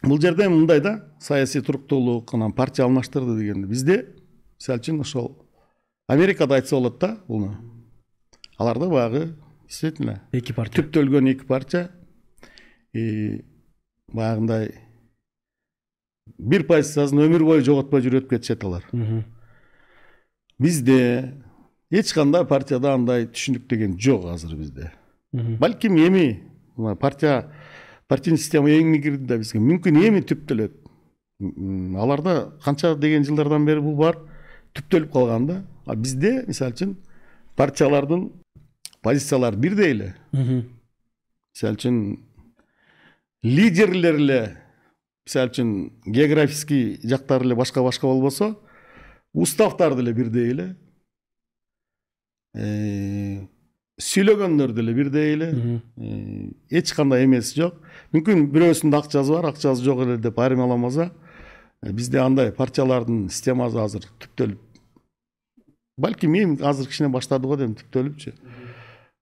[0.04, 4.16] бул жерде мындай да саясий туруктуулук анан партия алмаштырды дегенде бизде
[4.60, 5.48] мисалы үчүн ошол
[6.08, 7.56] америкада айтса болот да буну
[8.58, 9.36] аларда баягы
[9.68, 11.92] действительно эки партия түптөлгөн эки партия
[14.12, 14.74] баягындай
[16.38, 18.86] бир позициясын өмүр бою жоготпой жүрүп өтүп кетишет алар
[20.60, 21.34] бизде
[21.90, 24.92] эч кандай партияда андай түшүнүк деген жок азыр бизде
[25.32, 26.51] балким эми
[27.00, 27.52] партия
[28.08, 30.74] партийный система кирди да бизге мүмкүн эми түптөлөт
[31.98, 34.18] аларда канча деген жылдардан бери бул бар
[34.76, 35.64] түптөлүп калган да.
[35.86, 36.96] А бизде мисалы үчүн
[37.56, 38.30] партиялардын
[39.02, 41.98] позициялары бирдей эле мисалы үчүн
[43.44, 44.42] лидерлер эле
[45.26, 45.72] мисалы үчүн
[46.06, 48.54] географический жактары эле башка башка болбосо
[49.34, 50.76] уставтары деле бирдей эле
[54.02, 55.50] сүйлөгөндөр деле бирдей эле
[56.70, 57.78] эч кандай эмеси жок
[58.16, 61.12] мүмкүн бирөөсүндө акчасы бар акчасы жок эле деп айырмаламаса
[61.94, 64.60] бизде андай партиялардын системасы азыр түптөлүп
[66.02, 68.34] балким эми азыр кичине баштады го дейм түптөлүпчү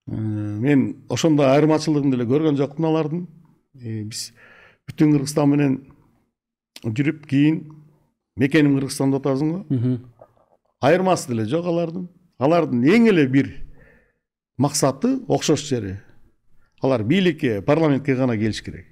[0.10, 3.26] мен ошондой айырмачылыгын деле көргөн жокмун алардын
[3.76, 4.30] биз
[4.90, 5.80] бүтүн кыргызстан менен
[6.86, 7.64] жүрүп кийин
[8.40, 9.98] мекеним кыргызстан деп атасың го
[10.88, 12.08] айырмасы деле жок алардын
[12.40, 13.52] алардын эң эле бир
[14.60, 15.98] максаты окшош жери
[16.84, 18.86] алар бийликке парламентке гана келиш керек.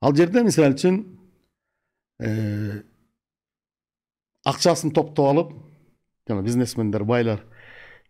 [0.00, 1.02] Ал жерде мисалы үчүн
[4.46, 5.52] акчасын топтоп алып
[6.28, 7.42] жана бизнесмендер байлар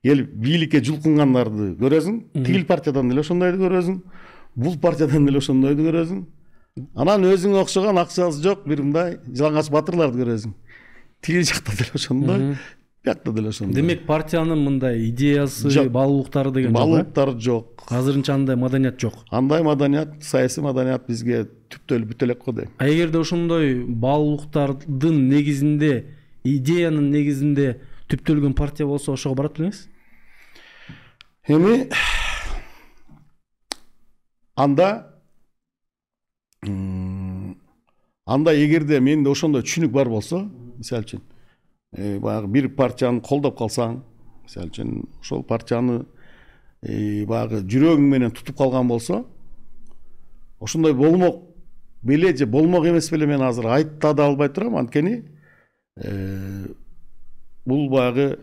[0.04, 3.98] келип бийликке жулкунгандарды көрөсүң тигил партиядан деле ошондойду көрөсүң
[4.56, 6.22] бул партиядан деле ошондойду көрөсүң
[6.96, 10.54] анан өзүңө окшогон акчасы жок бир мындай жалаңач батырларды көрөсүң
[11.22, 12.46] тиги жакта деле ошондой
[13.04, 15.88] биякта деле ошондой демек партиянын мындай идеясы Жок.
[15.90, 22.12] баалуулуктары деген жок баалуулуктар жок азырынча андай маданият жок андай маданият саясий маданият бизге түптөлүп
[22.12, 26.04] бүтө элек го дейм а эгерде ошондой баалуулуктардын негизинде
[26.44, 29.88] идеянын негизинде түптөлгөн партия болсо ошого барат белеңиз
[31.48, 31.88] эми
[34.54, 35.08] анда
[38.26, 40.44] анда эгерде менде ошондой түшүнүк бар болсо
[40.78, 41.22] мисалы үчүн
[41.92, 44.00] баягы бир партияны колдоп калсаң
[44.44, 46.02] мисалы үчүн ошол партияны
[46.82, 49.24] э, баягы жүрөгүң менен тутуп калган болсо
[50.60, 51.42] ошондой болмок
[52.02, 54.76] беле же болмок эмес беле мен азыр айта да албай турам.
[54.76, 55.24] Анткени
[55.96, 56.66] э,
[57.64, 58.38] бул баягы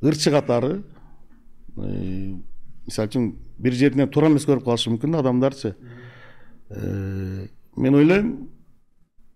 [0.00, 0.82] ырчы катары
[1.76, 2.34] э,
[2.86, 3.28] мисалы үчүн
[3.58, 5.74] бир жеринен туура эмес көрүп калышы мүмкүн да адамдарчы.
[6.70, 7.46] Э,
[7.76, 8.32] мен ойлойм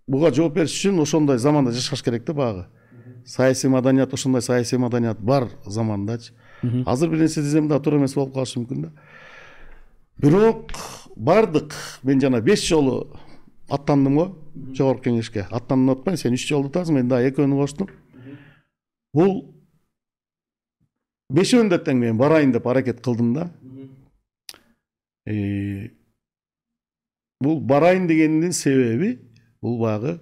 [0.06, 2.66] буга жооп бериш үчүн ошондой заманда жашаш керек да баягы
[3.26, 6.32] саясий маданият ошондой саясий маданият бар замандачы.
[6.86, 8.92] Азыр бир нерсе десем да туура эмес болуп калышы мүмкүн да.
[10.18, 10.70] Бирок
[11.16, 11.74] бардык.
[12.02, 13.18] Мен жана беш жолу
[13.68, 14.38] аттандым го
[14.72, 15.46] жогорку кеңешке.
[15.50, 17.90] Аттандым деп атпайм сен үч жолу атасың мен дагы экөөнү коштум
[19.14, 19.54] бул
[21.32, 23.50] бешөөндө тең мен барайын деп аракет кылдым да.
[25.26, 25.90] Э,
[27.40, 29.18] бул барайын дегендин себеби
[29.66, 30.16] бул баягы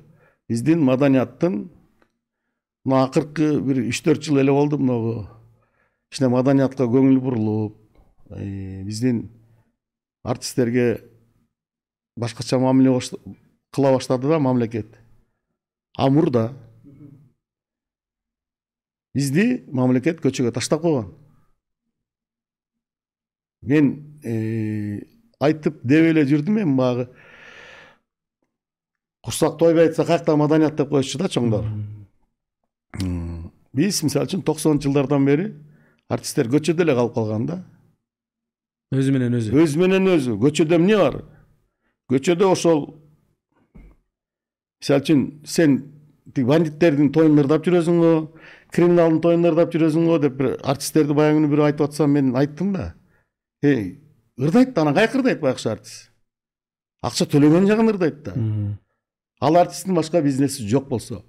[0.48, 1.62] биздин маданияттын
[2.84, 5.14] мына акыркы бир үч төрт жыл эле болду могу
[6.10, 7.80] кичине маданиятка көңүл бурулуп
[8.30, 9.26] биздин
[10.24, 11.02] артисттерге
[12.16, 12.98] башкача мамиле
[13.74, 14.86] кыла баштады да мамлекет.
[15.96, 16.52] А мурда
[19.14, 21.12] бизди мамлекет көчөгө таштап койгон
[23.62, 25.06] мен э,
[25.38, 27.06] айтып деп эле жүрдүм эми баягы
[29.24, 31.64] курсак тойбой атса каякта маданият деп коюшчу да чоңдор
[33.74, 35.48] биз мисалы үчүн токсонунчу жылдардан бери
[36.12, 37.62] артисттер көчөдө эле калып калган да?
[38.94, 41.18] Өзү менен өзү өзү менен өзү көчөдө эмне бар?
[42.12, 42.84] Көчөдө ошол
[44.78, 45.78] мисалы үчүн сен
[46.34, 48.12] тиги бандиттердин тоюн ырдап жүрөсүңбү
[48.74, 52.92] криминалдын тоюн ырдап жүрөсүңбү деп бир артисттерди баягы күнү бирөө айтып атса мен айттым да.
[53.62, 53.98] Эй
[54.38, 56.10] ырдайт да анан каяка ырдайт байкуш артист?
[57.02, 58.36] Акча төлөгөн жагын ырдайт да.
[59.44, 61.22] Ал артисттин башка бизнеси жок болсо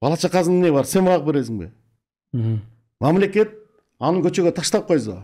[0.00, 0.84] бала чакасынын эмне бар?
[0.84, 1.70] Сен багып бересиңби
[2.32, 2.60] Мгм.
[3.00, 3.54] мамлекет
[4.00, 5.22] аны көчөгө таштап койсо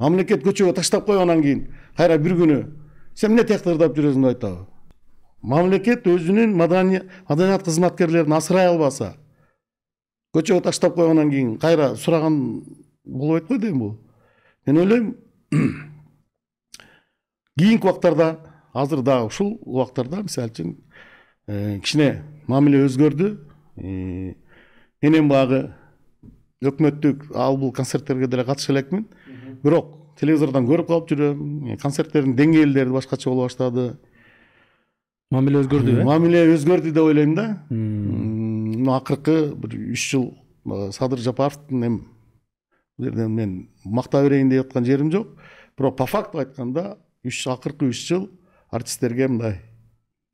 [0.00, 1.66] мамлекет көчөгө таштап койгондон кийин
[1.96, 2.58] кайра бир күнү
[3.14, 4.66] сен эмне тиякта ырдап жүрөсүң деп айтабы
[5.42, 9.14] мамлекет өзүнүн мадани- маданият кызматкерлерин асырай албаса
[10.34, 12.64] көчөгө таштап койгондон кийин кайра сураган
[13.04, 13.94] болбойт го дейм бул
[14.66, 15.14] мен ойлойм
[17.58, 18.38] кийинки убактарда
[18.72, 20.74] азыр дагы ушул убактарда мисалы үчүн
[21.46, 23.28] кичине мамиле өзгөрдү
[23.76, 24.34] мен
[25.02, 25.60] эми баягы
[26.64, 29.06] өкмөттүк ал бул концерттерге деле катыша элекмин
[29.62, 33.96] бирок телевизордон көрүп калып жүрөм концерттердин деңгээлдери башкача боло баштады
[35.30, 40.32] мамиле өзгөрдү э мамиле өзгөрдү деп ойлойм да мына акыркы бир үч жыл
[40.92, 42.02] садыр жапаровдун эми
[42.98, 45.36] бул жерден мен макта берейин деп аткан жерим жок
[45.78, 48.30] бирок по факту айтканда үч акыркы үч жыл
[48.70, 49.60] артисттерге мындай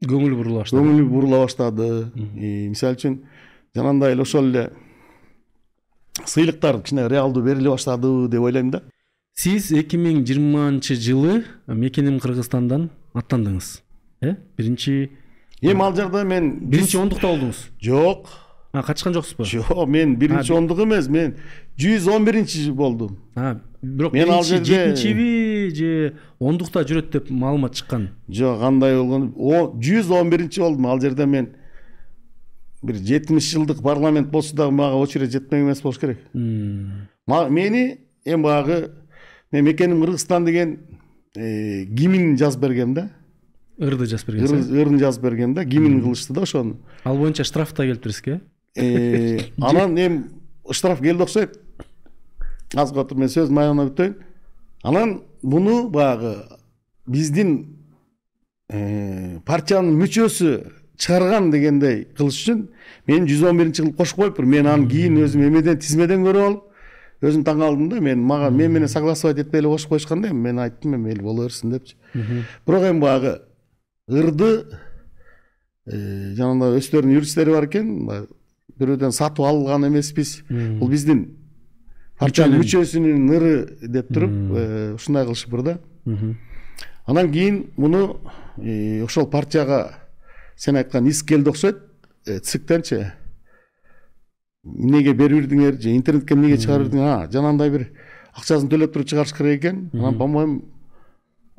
[0.03, 1.89] көңүл бурула баштады көңүл бурула баштады
[2.37, 3.21] И, мисалы үчүн
[3.75, 4.71] жанагындай эле ошол эле
[6.25, 8.83] сыйлыктар кичине реалдуу бериле баштады деп ойлойм да
[9.39, 13.81] сиз эки миң жыйырманчы жылы мекеним кыргызстандан аттандыңыз
[14.21, 15.11] э биринчи
[15.63, 18.29] эми ал жерде мен биринчи ондукта болдуңуз жок
[18.73, 21.37] а катышкан жоксузбу жок мен биринчи А, ондук эмес мен
[21.79, 24.65] жүз он биринчи болдум а бирок Мен ал жерде-
[24.95, 28.11] жетинчиби же ондукта жүрөт деп маалымат чыккан?
[28.29, 29.33] Жок кандай болгон?
[29.81, 30.87] Жүз он биринчи болдум.
[30.87, 31.49] Ал жерде мен
[32.83, 36.19] бир жетимиш жылдык парламент болсо дагы мага очередь жетмек эмес болуш керек.
[36.35, 38.91] Мени эми баягы
[39.53, 40.79] мен мекеним кыргызстан деген
[41.37, 43.11] э, гимн жазып бергем да.
[43.79, 46.77] Ырды жазып бергенсиз Ыр- ырын жазып берген да гимн кылышты да ошону.
[47.05, 48.41] Ал боюнча штраф да келиптир сизге
[48.75, 50.25] Э, анан эми
[50.71, 51.59] штраф келди окшойт
[52.75, 54.15] азыр отуруп мен сөзүмдү аягына бүтөйүн
[54.83, 56.35] анан муну баягы
[57.07, 57.55] биздин
[59.47, 60.53] партиянын мүчөсү
[60.97, 62.67] чыгарган дегендей кылыш үчүн
[63.07, 67.29] мени жүз он биринчи кылып кошуп коюптур мен аны кийин өзүм эмеден тизмеден көрүп алып
[67.29, 70.49] өзүм таң калдым да мен мага мен менен согласовать этпей эле кошуп коюшкан да эми
[70.49, 71.97] мен айттым эми мейли боло берсин депчи.
[72.67, 73.41] Бирок эми баягы
[74.09, 74.67] ырды
[75.87, 77.93] э, жанагындай өздөрүнүн юристтери бар экен
[78.79, 80.43] бирөөдөн сатып алган эмеспиз.
[80.49, 81.42] Бул биздин
[82.23, 85.79] партиянын мүчөсүнүн ыры деп туруп э, ушундай кылышыпыр да.
[87.07, 88.21] Анан кийин муну
[88.59, 89.95] э, ошол партияга
[90.57, 91.79] сен айткан иск келди окшойт.
[92.27, 93.13] Э, циктенчи
[94.65, 97.89] эмнеге берип бирдиңер же интернетке эмнеге чыгарып бирдиңер а жанагындай бир
[98.33, 99.91] акчасын төлөп туруп чыгарыш керек экен.
[99.93, 100.63] Анан по моему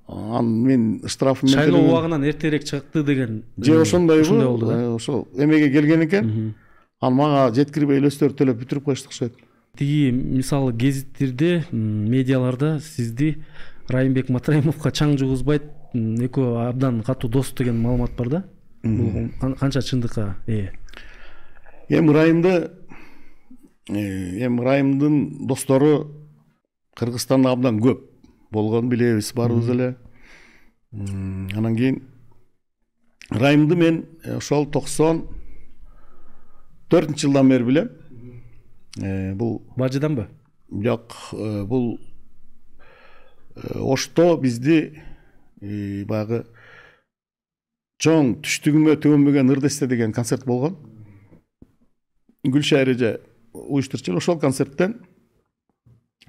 [0.08, 4.94] анан мен штрафым менен шайлоо убагынан эртерээк чыкты деген же ошондойбу ошондой болду да?
[4.96, 6.56] ошол эмеге келген экен.
[7.02, 9.36] Анан мага жеткирбей элестөрү төлөп бүтүрүп коюшту окшойт
[9.78, 13.44] тиги мисалы гезиттерде медиаларда сизди
[13.90, 15.64] райымбек матраимовго чаң жугузбайт
[15.98, 18.44] экөө абдан катуу дос деген маалымат бар да?
[18.84, 20.70] Бул кан- канча чындыкка ээ
[21.90, 22.70] эми ырайымды
[23.90, 26.12] э, эми ырайымдын достору
[26.96, 28.06] кыргызстанда абдан көп
[28.52, 29.96] болгонун билебиз баарыбыз эле.
[30.94, 32.04] Анан кийин
[33.32, 34.06] ырайымды мен
[34.38, 35.26] ошол токсон
[36.92, 37.90] төртүнчү жылдан бери билем.
[38.96, 40.28] Бул бажыданбы
[40.70, 41.16] жок
[41.68, 42.00] бул
[43.56, 45.02] э, ошто бизди
[45.62, 46.44] баягы
[48.04, 50.78] чоң түштүгүмө төгөнбөгөн ырдесте деген концерт болгон
[52.44, 53.12] гүлшайыр эже
[53.54, 55.00] уюштурчу ошол концерттен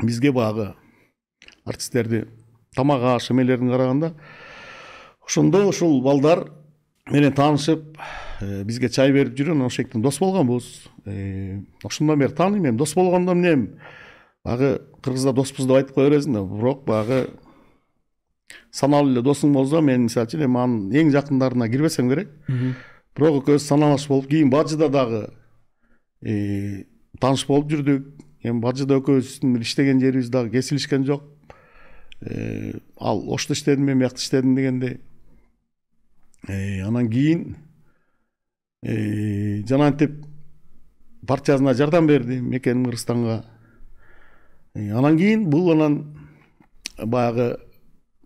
[0.03, 0.75] бизге баягы
[1.65, 2.25] артисттерди
[2.77, 4.15] тамак аш эмелерин караганда
[5.27, 6.47] ошондо ушул балдар
[7.11, 7.99] менен таанышып
[8.65, 13.77] бизге чай берип ошол жактан дос болгонбуз Э, ошондон бери тааныйм эми дос болгондо эмне
[14.43, 17.29] баягы кыргызда доспуз деп айтып кое бересиң да бирок баягы
[18.73, 22.31] саналуу эле досуң болсо мен мисалы үчүн эми анын эң жакындарына кирбесем керек.
[22.49, 25.27] Бирок экөөбүз санаалаш болуп кийин бажыда дагы
[26.23, 26.85] э,
[27.21, 28.09] тааныш болуп жүрдүк.
[28.43, 31.29] Эми бажыда экөөбүздүн бир иштеген жерибиз дагы кесилишкен жок.
[32.23, 35.01] Э, ал ошто иштедим мен биякта иштедим дегендей
[36.47, 37.57] Э, анан кийин
[38.85, 40.25] э, жанагынтип
[41.27, 43.45] партиясына жардам берди мекеним кыргызстанга
[44.75, 46.17] Э, анан кийин бул анан
[46.99, 47.61] баягы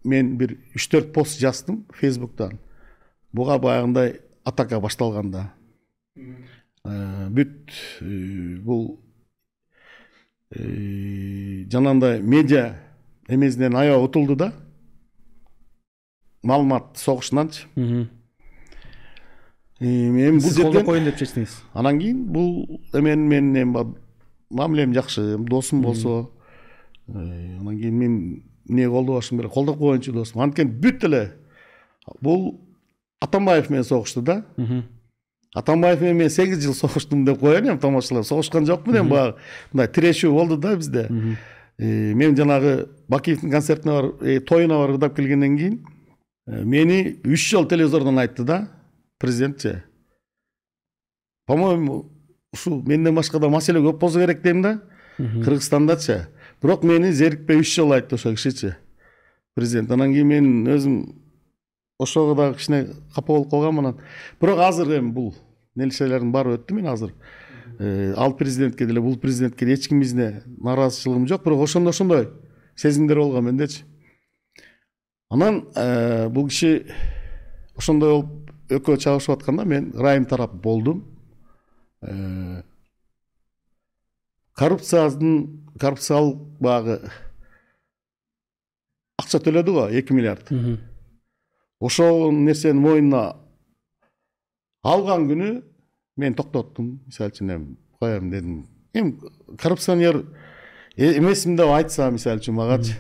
[0.05, 2.59] мен бир үч төрт пост жаздым фейсбуктан.
[3.33, 5.53] Буга баягындай атака башталганда.
[6.17, 7.69] Э, бүт
[8.65, 9.01] бул
[10.51, 12.79] жанагындай медиа
[13.29, 14.55] эмесинен аябай утулду да.
[16.43, 17.67] Маалымат согушунанчы
[19.81, 23.85] Эми бул сиз жерден колдоп коеюн деп чечтиңиз анан кийин бул эменин менин эми
[24.51, 26.31] мамилем жакшы досум болсо
[27.07, 28.17] анан кийин мен
[28.69, 31.21] эмне колдобашым керек колдоп коеюнчу досум анткени бүт эле
[32.21, 32.59] бул
[33.21, 34.43] атамбаев менен согушту да
[35.55, 39.37] атамбаев менен мен сегиз жыл согуштум деп коеюн эми тамашалап согушкан жокмун эми баягы
[39.73, 41.07] мындай тирешүү болду да бизде
[41.79, 45.79] мен жанагы бакиевдин концертине барып тоюна барып ырдап келгенден кийин
[46.49, 48.69] мени үч жолу телевизордон айтты да
[49.19, 49.83] президентчи
[51.47, 52.11] по моему
[52.53, 54.83] ушул менден башка да маселе көп болсо керек дейм да?
[55.19, 56.29] Кыргызстандачы
[56.63, 58.77] бирок мени зерикпей үч жолу айтты ошол кишичи
[59.55, 60.99] президент анан кийин мен өзүм
[61.99, 64.01] ошого дагы кичине капа болуп калганмын анан.
[64.41, 65.35] Бирок азыр эми бул
[65.75, 67.15] нерселердин баары өттү мен азыр.
[67.79, 71.45] Э, ал президентке деле бул президентке деле эч кимибизде нааразычылыгым жок.
[71.45, 72.31] Бирок ошондо ошондой
[72.77, 73.85] сезимдер болгон мендечи.
[75.29, 76.87] Анан э, бул киши
[77.77, 81.05] ошондой болуп экөө чабышып атканда мен ырайым тарап болдум
[84.59, 87.01] коррупциядын коррупциялык баягы
[89.19, 90.53] акча төлөдү го эки миллиард
[91.81, 93.37] ошол нерсени мойнуна
[94.83, 95.51] алган күнү
[96.17, 99.17] мен токтоттум мисалы үчүн эми коем дедим эми
[99.57, 100.25] коррупционер
[100.97, 102.97] эмесмин деп айтса мисалы үчүн магачы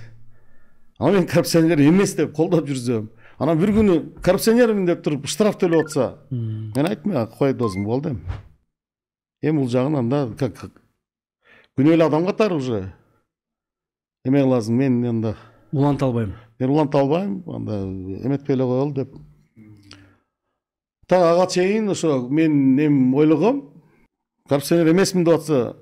[0.98, 5.86] анан мен коррупционер эмес деп колдоп жүрсөм анан бир күнү коррупционермин деп туруп штраф төлөп
[5.86, 8.20] атса мен айттым «А, кой досум болду эми
[9.42, 10.70] эми бул жагын анда как
[11.78, 12.80] күнөөлүү адам катары уже.
[14.26, 15.36] Эме кыласың мен анда
[15.70, 16.34] уланта албайм.
[16.58, 17.82] мен уланта албайм анда
[18.26, 19.14] эметпей эле коелу деп.
[21.06, 23.84] Так ага чейин ошо мен эми ойлогом
[24.48, 25.76] коррупционер эмесмин деп атса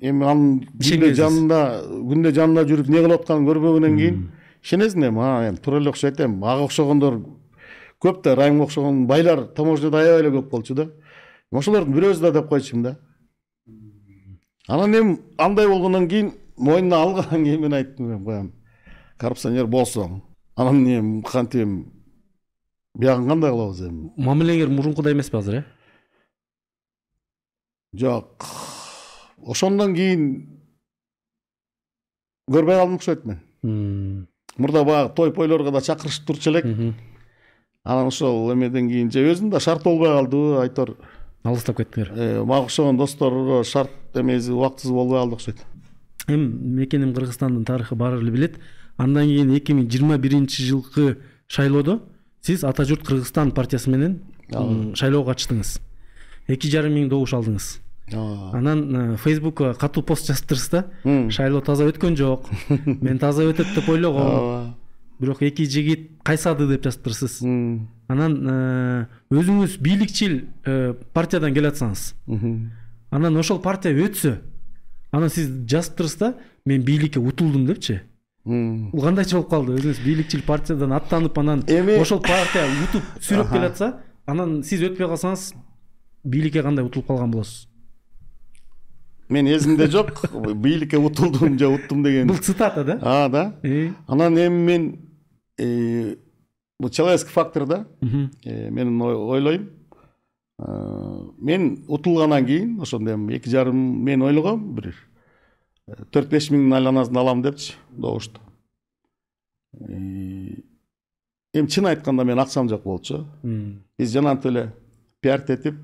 [0.00, 4.32] эми анын күндө жанында күндө жанында жүрүп эмне кылып атканын көрбөгөндөн кийин
[4.62, 7.20] ишенесиң эми а эми туура эле окшойт эми ага окшогондор
[8.02, 10.88] көп да райымга окшогон байлар таможняда аябай эле көп болчу да
[11.52, 12.96] ошолордун бирөөсү да деп койчумун да
[14.68, 18.52] анан эми андай болгондон кийин мойнуна алгандан кийин мен айттым эми коем
[19.18, 20.20] коррупционер болсоң
[20.56, 21.84] анан эми кантип эми
[22.94, 25.64] биягын кандай кылабыз эми мамилеңер мурункудай эмеспи азыр э
[27.92, 28.44] жок
[29.46, 30.56] ошондон кийин
[32.50, 34.28] көрбөй калдым окшойт мен.
[34.56, 36.64] Мурда баягы той пойлорго да чакырышып турчу элек.
[37.84, 40.96] Анан ошол эмеден кийин же өзүм да шарт болбой калдыбы айтор.
[41.44, 42.12] Алыстап кеттиңер.
[42.14, 45.64] Э, мага окшогон досторго шарт эмеси убактысыз болбой калды окшойт.
[46.26, 48.58] Эми мекеним кыргызстандын тарыхы баары эле билет.
[48.96, 52.00] Андан кийин эки миң жыйырма биринчи жылкы шайлоодо
[52.42, 54.20] сиз ата журт кыргызстан партиясы менен
[54.94, 55.78] шайлоого катыштыңыз
[56.48, 57.68] эки жарым миң добуш алдыңыз
[58.12, 60.84] анан э, фейсбукка катуу пост жазыптырсыз да?
[61.30, 62.46] Шайлоо таза өткөн жок.
[62.86, 64.22] Мен таза өтөт деп ойлогом.
[64.22, 64.76] Ооба
[65.18, 67.40] бирок эки жигит кайсады деп жазыптырсыз?
[68.08, 72.12] Анан э, өзүңүз бийликчил э, партиядан келатсаңыз
[73.10, 74.36] анан ошол партия өтсө
[75.10, 76.34] анан сиз жазыптырсыз да
[76.66, 78.02] мен бийликке утулдум депчи?
[78.92, 79.74] Бул кандайча болуп калды?
[79.80, 83.94] Өзүңүз бийликчил партиядан аттанып анан Эми- ошол партия утуп сүйрөп келатса
[84.26, 85.54] анан сиз өтпөй калсаңыз
[86.22, 87.66] бийликке кандай утулуп калган болосуз
[89.28, 90.12] мен эсимде жок
[90.56, 92.26] бийликке утулдум же уттум деген.
[92.28, 92.98] Бул цитата да?
[93.02, 93.54] А да.
[94.06, 94.64] Анан эми
[95.58, 96.18] мен
[96.78, 97.86] бул человеческий фактор да.
[98.00, 99.70] Мен ой- ойлойм
[101.38, 104.94] мен утулгандан кийин ошондо эми эки жарым мен ойлогом бир
[106.10, 108.40] төрт беш миңдин айланасын алам депчи добушту
[109.78, 113.24] эми чын айтканда мен акчам жок болчу
[113.98, 114.72] биз жанагынтип эле
[115.20, 115.74] пиартетип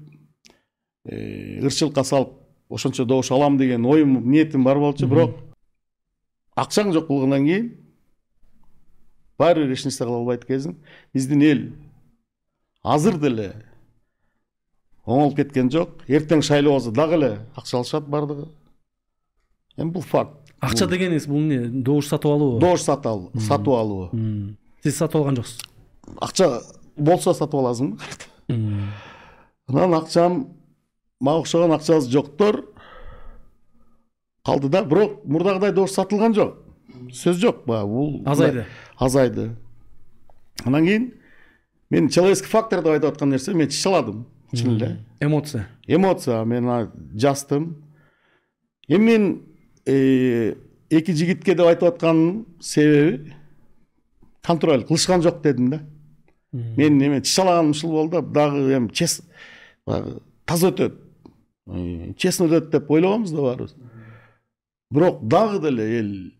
[1.05, 2.32] э, ырчылыкка салып
[2.74, 5.36] ошончо добуш алам деген оюм ниетим бар болчу бирок
[6.57, 7.73] акчаң жок болгондон кийин
[9.39, 10.78] баары бир эч нерсе кыла албайт экенсиң
[11.15, 11.69] биздин эл
[12.82, 13.53] азыр деле
[15.07, 16.03] оңолуп кеткен жок.
[16.07, 18.49] Эртең шайлоо болсо дагы эле акча алышат баардыгы
[19.77, 20.53] эми бул факт.
[20.61, 21.66] Акча дегениңиз бул эмне?
[21.82, 22.59] Добуш сатып алуу.
[22.61, 24.11] Добуш сатып алуу сатып алуу.
[24.85, 25.59] Сиз сатып алган жоксуз.
[26.20, 26.49] Акча
[26.97, 27.99] болсо сатып аласыңбы?
[29.66, 30.44] Анан акчам
[31.23, 32.65] мага окшогон акчасы жоктор
[34.44, 36.57] калды да бирок мурдагыдай добуш сатылган жок
[37.15, 38.66] сөз жок баягы бул азайды.
[38.99, 39.57] азайды.
[40.65, 41.12] Анан кийин
[41.90, 45.69] мен человеческий фактор деп айтып аткан нерсе мен чычаладым чын эле эмоция.
[45.86, 46.44] Эмоция.
[46.44, 47.85] Мен жаздым
[48.89, 49.43] эми мен
[49.86, 53.35] эки жигитке деп айтып атканымдын себеби
[54.43, 55.81] контроль кылышкан жок дедим да.
[56.53, 59.23] Мен эме чычалаганым ушул болду да дагы эми чес
[59.86, 61.01] баягы таза өтөт
[61.66, 63.76] честно өтөт деп ойлогонбуз да баарыбыз
[64.93, 66.32] бирок дагы деле эл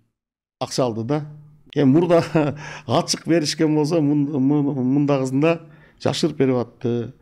[0.61, 1.27] акча алды да.
[1.75, 2.23] Эми мурда
[2.87, 5.61] ачык беришкен болсо мундагысында
[6.03, 7.15] жашырып берип атты.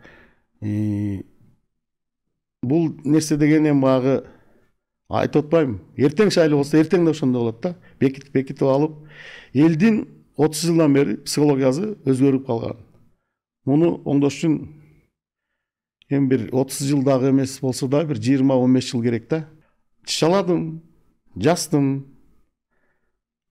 [2.63, 4.25] Бул нерсе деген эми баягы
[5.09, 7.77] айтып атпаймынбы эртең шайлоо болсо эртең да ошондой болот да.
[8.01, 8.99] Бекитип бекитип алып
[9.55, 12.77] элдин отуз жылдан бери психологиясы өзгөрүп калган.
[13.65, 14.59] Муну оңдош үчүн
[16.11, 19.47] эми бир отуз жыл дагы эмес болсо да бир жыйырма он беш жыл керек да
[20.05, 20.83] чычаладым
[21.37, 22.07] жаздым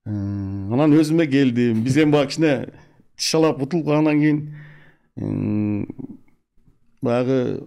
[0.04, 2.72] анан өзүмө келдим биз эми баягы кичине
[3.16, 5.86] чычалап утулуп калгандан кийин
[7.02, 7.64] баягы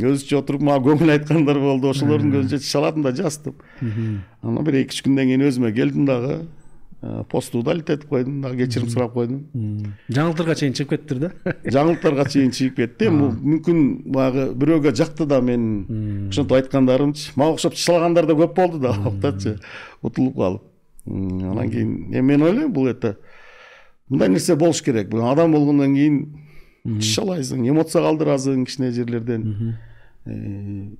[0.00, 3.54] өзүчө отуруп мага көңүл айткандар болду ошолордун көзүнчө чычаладым да жаздым
[4.42, 6.40] анан бир эки үч күндөн кийин өзүмө келдим дагы
[7.02, 9.46] э, посту удалить этип койдум дагы кечирим сурап койдум
[10.08, 13.08] жаңылыктарга чейин чыгып кетиптир да жаңылыктарга чейин чыгып кетти.
[13.08, 13.80] Эми мүмкүн
[14.12, 17.32] баягы бирөөгө жакты да менин ошентип айткандарымчы.
[17.36, 19.58] Мага окшоп чычалагандар да көп болду да убактачы
[20.02, 20.62] утулуп калып.
[21.06, 23.16] Анан кийин эми мен ойлойм бул это
[24.08, 25.08] мындай нерсе болуш керек.
[25.08, 26.20] Бул адам болгондон кийин
[26.84, 29.78] чычалайсың эмоция калтырасың кичине жерлерден.
[30.26, 30.90] Э,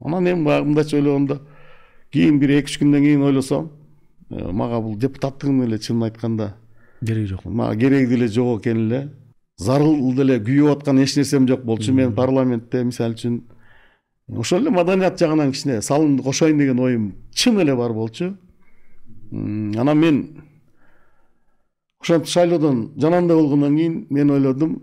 [0.00, 1.40] анан эми баягы мындайча ойлогондо
[2.12, 3.70] кийин бир эки үч күндөн кийин ойлосом.
[4.30, 6.54] Мага бул депутаттыгым эле чынын айтканда.
[7.00, 7.44] Кереги жок.
[7.44, 9.12] Мага кереги деле жок экен эле.
[9.56, 13.40] Зарыл деле күйүп аткан эч нерсем жок болчу мен парламентте мисалы үчүн.
[14.36, 18.36] Ошол эле маданият жагынан кичине салымды кошоюн деген оюм чын эле бар болчу.
[19.32, 20.44] Анан мен
[22.00, 24.82] ошентип шайлоодон жанагындай болгондон кийин мен ойлодум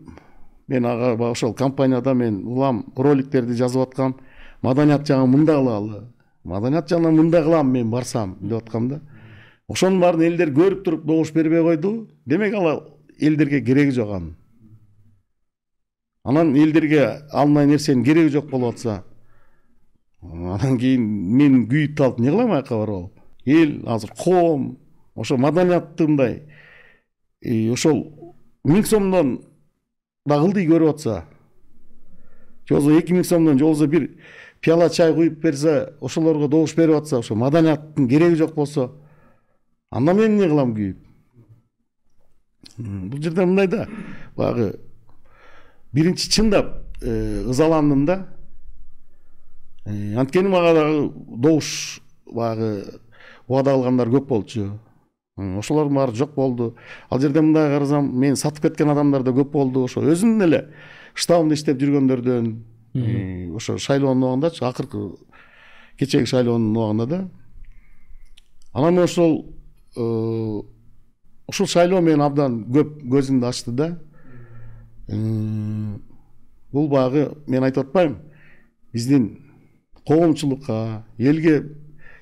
[0.67, 4.15] мен ага баягы ошол компанияда мен улам роликтерди жазып аткам
[4.61, 6.03] маданият жагын мындай кылалы.
[6.43, 9.01] Маданият жагынан мындай кылам мен барсам деп аткам да.
[9.67, 12.09] Ошонун баарын элдер көрүп туруп добуш бербей койду.
[12.25, 14.35] Демек ал элдерге кереги жок анын
[16.23, 19.03] анан элдерге алындай нерсенин кереги жок болуп атса
[20.21, 21.03] анан кийин
[21.37, 23.11] мен күйүп талып эмне кылам аяка барып алып?
[23.45, 24.77] Эл азыр коом
[25.15, 26.41] ошо маданиятты мындай
[27.71, 28.01] ошол
[28.65, 29.37] миң сомдон
[30.25, 31.23] да ылдый көрүп атса
[32.65, 34.09] же болбосо эки миң сомдон же болбосо бир
[34.61, 38.91] пияла чай куюп берсе ошолорго добуш берип атса ошо маданияттын кереги жок болсо
[39.95, 40.97] анда мен эмне кылам күйүп
[43.11, 43.87] бул жерде мындай да.
[44.35, 44.79] Баягы
[45.93, 48.27] биринчи чындап э, ызаландым да.
[49.85, 52.99] Э, анткени мага дагы добуш баягы
[53.47, 54.69] убада кылгандар көп болчу
[55.37, 56.75] ошолордун баары жок болду
[57.09, 60.01] ал жерде мындай карасам мен сатып кеткен адамдар да көп болду ошо.
[60.01, 60.61] Өзүмдүн эле
[61.15, 62.55] штабымда иштеп жүргөндөрдөн
[62.95, 65.17] Э, ошо шайлоонун убагындачы акыркы
[65.99, 67.29] кечээги шайлоонун убагында да.
[68.71, 69.53] Анан ошол
[69.95, 73.89] ушул шайлоо менен абдан көп көзүмдү ачты да.
[76.71, 78.21] Бул баягы мен айтып атпаймынбы
[78.93, 79.29] биздин
[80.07, 81.63] коомчулукка элге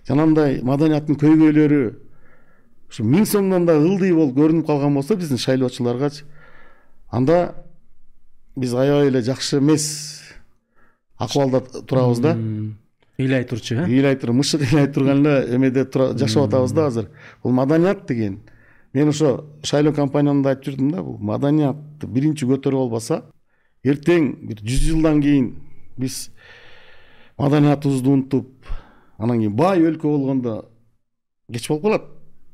[0.08, 1.84] жанагындай маданияттын көйгөйлөрү
[2.90, 6.26] ушу миң сомдон да ылдый болуп көрүнүп калган болсо биздин шайлоочуларгачы
[7.12, 7.56] анда
[8.56, 10.22] биз аябай эле жакшы эмес
[11.18, 12.36] акыбалда турабыз да
[13.20, 15.86] ыйлай турчу э ыйлай туруп мышык ыйлай турган эле эмеде
[16.18, 17.10] жашап атабыз да азыр
[17.44, 18.40] бул маданият деген
[18.94, 23.24] мен ошо шайлоо компаниямда айтып жүрдүм да бул маданиятты биринчи көтөрүп албаса
[23.84, 25.54] эртең бир жүз жылдан кийин
[25.98, 26.30] биз
[27.38, 28.66] маданиятыбызды унутуп
[29.18, 30.66] анан кийин бай өлкө болгондо
[31.52, 32.10] кеч болуп калат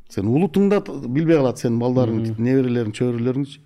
[0.09, 3.59] сен улутуң да билбей калат сенин балдарың неберелериң чөбүрөлөрүңчү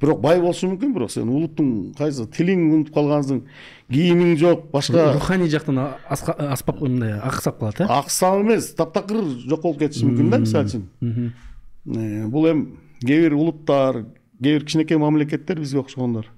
[0.00, 3.42] бирок бай болушу мүмкүн бирок сен улуттуң кайсы тилиңди унутуп калгансың
[3.90, 9.78] кийимиң жок башка руханий жактан аспап мындай аксап калат э аксап эмес таптакыр жок болуп
[9.78, 14.04] кетиши мүмкүн да мисалы үчүн бул эми кээ бир улуттар
[14.42, 16.30] кээ бир кичинекей мамлекеттер бизге окшогондор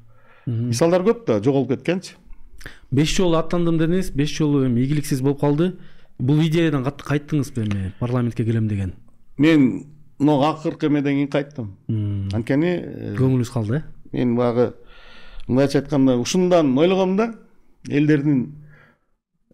[0.47, 2.17] мисалдар көп да жоголуп кеткенчи
[2.91, 5.75] беш жолу аттандым дедиңиз беш жолу эми ийгиликсиз болуп калды
[6.19, 8.95] бул идеядан катты кайттыңызбы эми парламентке келем деген?
[9.39, 9.87] Мен
[10.21, 11.71] мына акыркы эмеден кийин кайттым
[12.37, 13.83] анткени э, көңүлүңүз калды э
[14.13, 14.75] мен баягы
[15.49, 17.33] мындайча айтканда ушундан ойлогом да
[17.89, 18.55] элдердин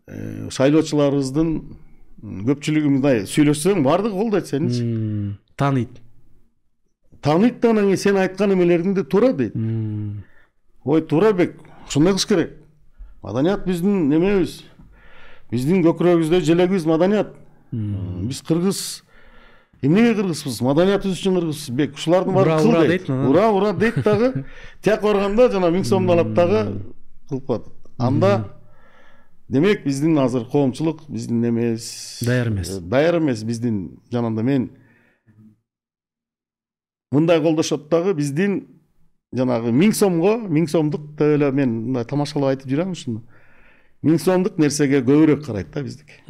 [0.06, 1.52] э, шайлоочуларыбыздын
[2.51, 6.01] көпчүлүгү мындай сүйлөшсөң баардыгы колдойт сеничи тааныйт
[7.22, 9.55] тааныйт да анан кийин сен айткан эмелериңди туура дейт
[10.84, 11.56] ой туура бек
[11.88, 12.51] ошондой кылыш керек.
[13.22, 14.64] Маданият биздин немебиз
[15.51, 17.34] биздин көкүрөгүбүздө желегибиз маданият
[17.72, 19.02] биз кыргыз
[19.82, 24.44] эмнеге кыргызбыз маданиятыбыз үчүн кыргызбыз бек ушулардын баары ура ура дейт ура ура дейт дагы
[24.82, 26.62] тияка барганда жана миң сомду алат дагы
[27.28, 27.66] кылып коет
[27.98, 28.56] анда
[29.48, 34.70] демек биздин азыр коомчулук биздин немебиз даяр эмес даяр эмес биздин жанагындай мен
[37.12, 38.66] мындай колдошот дагы биздин
[39.34, 43.22] жанагы миң сомго миң сомдук деп эле мен мындай тамашалап айтып жүрөм ушуну
[44.06, 46.22] миң сомдук нерсеге көбүрөөк карайт да биздики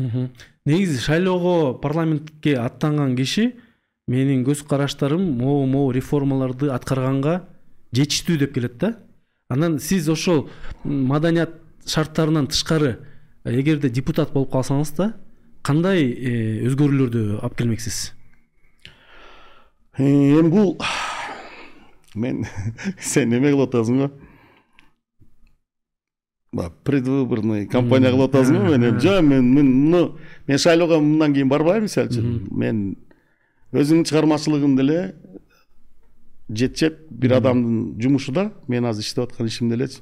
[0.67, 3.53] негизи шайлоого парламентке аттанган киши
[4.09, 7.43] менин көз караштарым могу могу реформаларды аткарганга
[7.95, 8.97] жетиштүү деп келет да.
[9.49, 10.49] Анан сиз ошол
[10.85, 11.55] маданият
[11.87, 12.99] шарттарынан тышкары
[13.45, 15.13] эгерде депутат болуп калсаңыз да
[15.63, 16.09] кандай
[16.67, 18.13] өзгөрүүлөрдү алып келмексиз?
[19.99, 20.77] Эми бул
[22.15, 22.45] мен
[23.01, 24.11] сен неме кылып атасың го
[26.85, 31.83] предвыборный кампания кылып атасың го мен эми жок мен муну мен шайлоого мындан кийин барбайм
[31.85, 32.97] мисалы үчүн мен
[33.73, 34.99] өзүңдүн чыгармачылыгың деле
[36.49, 40.01] жетишет бир адамдын жумушу да мен азыр иштеп аткан ишим делечи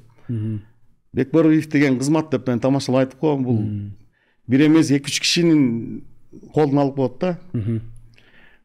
[1.12, 3.62] бекбороев деген кызмат деп мен тамашалап айтып коем бул
[4.46, 6.04] бир эмес эки үч кишинин
[6.52, 7.38] колун алып коет да.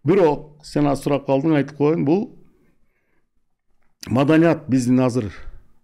[0.03, 2.39] Бирок сен азыр сурап калдың айтып коеюн бул
[4.07, 5.31] маданият биздин азыр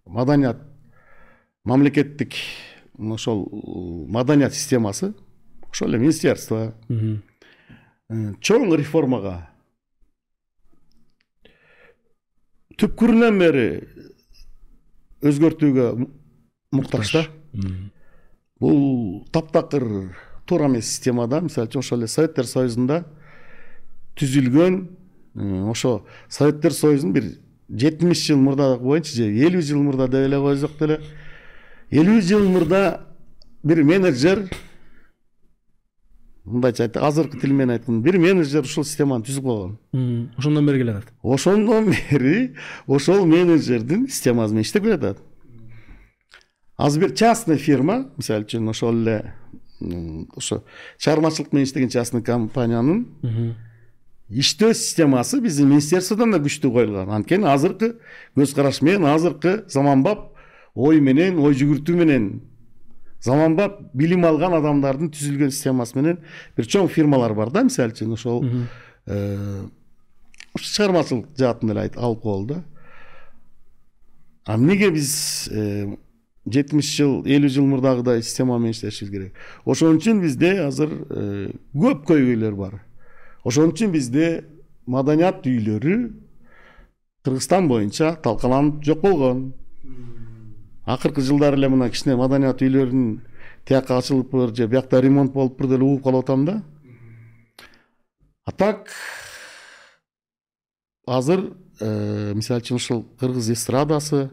[0.06, 0.62] маданият
[1.66, 2.34] мамлекеттик
[2.98, 3.44] ошол
[4.08, 5.12] маданият системасы
[5.70, 6.72] ошол эле министерство.
[8.08, 9.50] Чоң реформага
[12.78, 13.66] түпкүрүнөн бери
[15.26, 15.88] өзгөртүүгө
[16.76, 17.24] муктаж да.
[18.60, 20.14] Бул таптакыр
[20.46, 23.02] туура эмес система да мисалы үчүн ошол эле советтер союзунда
[24.16, 24.78] түзүлгөн
[25.72, 25.98] ошо
[26.28, 27.30] советтер союзунун бир
[27.68, 31.00] жетимиш жыл мурда коеюнчу же элүү жыл мурда деп эле койсок деле
[31.90, 33.06] элүү жыл мурда
[33.62, 34.46] бир менеджер
[36.44, 41.12] мындайча айтсак азыркы тил менен айтканда бир менеджер ушул системаны түзүп койгон ошондон бери келатат
[41.22, 42.54] ошондон бери
[42.86, 45.22] ошол менеджердин системасы менен иштеп келатат
[46.76, 49.34] азыр бир частный фирма мисалы үчүн ошол эле
[50.36, 50.62] ошо
[50.98, 53.54] чыгармачылык менен иштеген частный компаниянын
[54.28, 57.96] иштөө системасы биздин министерстводон да күчтүү коюлган анткени азыркы
[58.34, 60.35] көз караш менен азыркы заманбап
[60.76, 62.28] ой менен ой жүгүртүү менен.
[63.24, 66.20] Заманбап билим алган адамдардын түзүлгөн системасы менен
[66.56, 68.44] бир чоң фирмалар бар да мисалы үчүн ошол
[70.56, 72.62] чыгармачылык жаатын эле алып коелу да.
[74.46, 75.48] А эмнеге биз
[76.46, 79.32] жетимиш жыл элүү жыл мурдагыдай система менен иштешибиз керек?
[79.64, 80.92] Ошон үчүн бизде азыр
[81.74, 82.78] көп көйгөйлөр бар.
[83.44, 84.44] Ошон үчүн бизде
[84.86, 85.96] маданият үйлөрү
[87.26, 89.48] кыргызстан боюнча талкаланып жок болгон
[90.86, 93.20] акыркы жылдары эле мына кичине маданият үйлөрүнүн
[93.66, 96.62] тияка ачылыптыр же биякта ремонт болуптур деп угуп калып атам да.
[98.46, 98.90] А так
[101.06, 104.30] азыр мисалы үчүн ушул кыргыз эстрадасы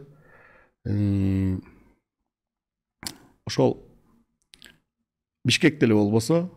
[3.46, 3.82] ошол
[5.44, 6.50] бишкекте эле болбосо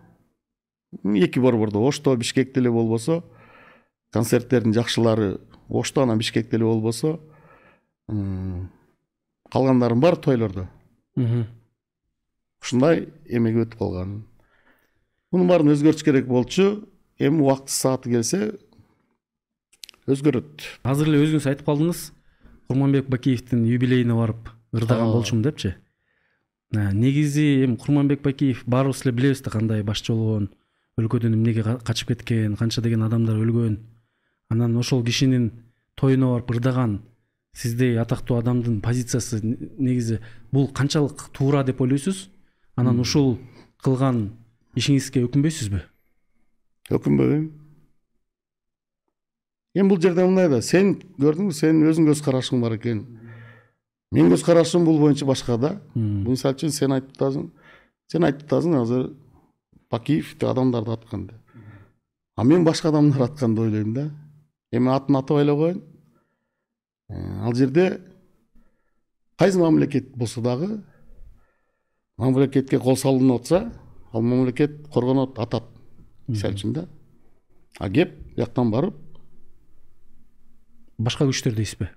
[1.03, 3.23] эки борбордо ошто бишкекте эле болбосо
[4.11, 7.19] концерттердин жакшылары ошто анан бишкекте эле болбосо
[9.53, 10.67] калгандарынын баары тойлордо
[12.61, 14.23] ушундай эмеге өтүп калган
[15.31, 16.87] мунун баарын өзгөртүш керек болчу
[17.19, 18.41] эми убакыты сааты келсе
[20.07, 22.11] өзгөрөт азыр эле өзүңүз айтып калдыңыз
[22.67, 25.75] курманбек бакиевдин юбилейине барып ырдаган болчумун депчи.
[26.71, 30.49] Негизи эми курманбек бакиев баарыбыз эле билебиз да кандай башчы болгон
[30.99, 33.79] өлкөдөн эмнеге качып кеткен канча деген адамдар өлгөн.
[34.49, 35.51] Анан ошол кишинин
[35.95, 37.01] тоюна барып ырдаган
[37.57, 40.19] сиздей атактуу адамдын позициясы негизи
[40.51, 42.27] бул канчалык туура деп ойлойсуз
[42.75, 43.37] анан ушул
[43.83, 44.19] кылган
[44.77, 45.81] ишиңизге өкүнбөйсүзбү
[46.97, 47.47] өкүнбөйм
[49.75, 53.01] эми бул жерде мындай да сен көрдүңбү сенин өзүңдүн көз карашың бар экен
[54.11, 57.49] менин көз карашым бул боюнча башка да мисалы үчүн сен айтып атасың
[58.11, 59.09] сен айтып атасың азыр
[59.91, 61.47] бакиев адамдарды аткан деп
[62.37, 64.11] а мен башка адамдар аткан деп ойлойм да.
[64.71, 65.81] Эми атын атап эле коеюн
[67.09, 68.01] ал жерде
[69.37, 70.83] кайсы мамлекет болсо дагы
[72.17, 73.71] мамлекетке кол салынып атса
[74.11, 75.63] ал мамлекет коргонот атат
[76.27, 76.87] мисалы үчүн да
[77.79, 78.95] а кеп бияктан барып
[80.97, 81.89] башка күчтөр дейсизби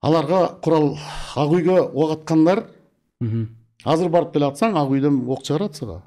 [0.00, 0.96] аларга курал
[1.36, 2.66] ак үйгө ок аткандар
[3.84, 6.02] азыр барып деле атсаң ак үйдөн ок чыгарат сага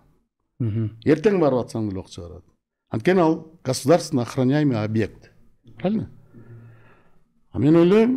[1.06, 2.44] эртең барып атсаң деле ок чыгарат
[2.90, 5.32] анткени ал государственно охраняемый объект.
[5.78, 6.10] Правильно?
[7.60, 8.16] Мен ойлойм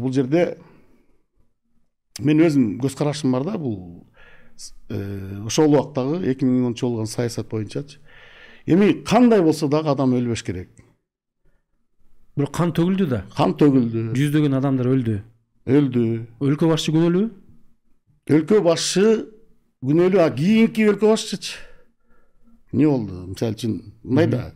[0.00, 0.56] бул жерде
[2.20, 4.04] менин өзүмдүн көз карашым бар да бул
[5.46, 7.98] ошол убактагы эки миң онунчу болгон саясат боюнчачы.
[8.66, 10.70] Эми кандай болсо дагы адам өлбөш керек?
[12.36, 13.24] Бирок кан төгүлдү да?
[13.36, 14.12] Кан төгүлдү.
[14.16, 15.20] Жүздөгөн адамдар өлдү.
[15.66, 16.04] Өлдү.
[16.40, 17.44] Өлкө башчы күнөөлүүбү
[18.34, 19.04] өлкө башчы
[19.84, 21.58] күнөөлүү а кийинки өлкө башчычы?
[22.72, 23.26] Эмне болду?
[23.28, 24.52] Мисалы үчүн мындай да.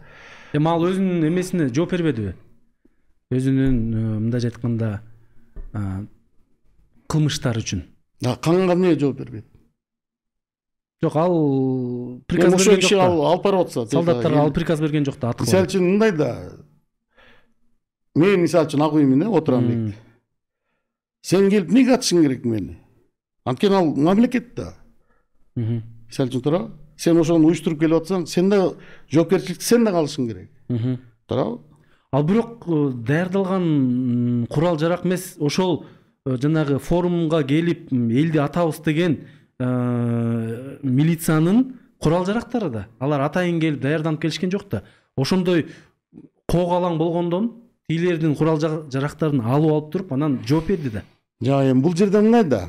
[0.57, 2.35] Эми ал өзүнүн эмесине жооп бербедиби
[3.35, 3.79] өзүнүн
[4.25, 4.89] мындайча айтканда
[7.13, 7.85] кылмыштары үчүн
[8.41, 9.47] канга эмнеге жооп бербейт
[11.03, 11.37] жок ал
[12.27, 16.13] приказ ошол киши алып барып атса солдаттарга ал приказ берген жок да мисалы үчүн мындай
[16.13, 16.33] да.
[18.15, 19.99] Мен мисалы үчүн ак үймүн э отурам бекте
[21.21, 22.79] сен келип эмнеге атышың керек мени
[23.45, 24.73] анткени ал мамлекет да
[25.55, 28.73] мисалы үчүн туурабы сен ошону уюштуруп келип атсаң сен да
[29.13, 30.51] жоопкерчиликти сен да алышың керек.
[31.29, 31.61] Туурабы
[32.13, 32.65] ал бирок
[33.05, 35.85] даярдалган курал жарак эмес ошол
[36.27, 39.27] жанагы форумга келип элди атабыз деген
[39.59, 42.89] милициянын курал жарактары да.
[42.99, 44.83] Алар атайын келип даярданып келишкен жок да.
[45.17, 45.67] Ошондой
[46.47, 47.53] кок алаң болгондон
[47.89, 51.03] тигилердин курал жарактарын алып алып туруп анан жооп берди да.
[51.43, 52.69] Жок эми бул жерде мындай да.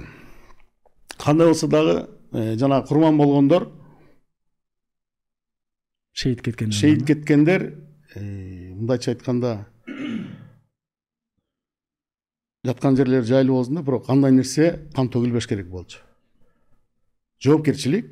[1.18, 3.70] Кандай болсо дагы жанагы курман болгондор
[6.14, 6.76] шейит кеткендер.
[6.76, 7.74] шейит кеткендер
[8.80, 9.66] мындайча айтканда
[12.66, 16.00] жаткан жерлери жайлуу болсун да бирок андай нерсе кан төгүлбөш керек болчу.
[17.44, 18.08] Жоопкерчилик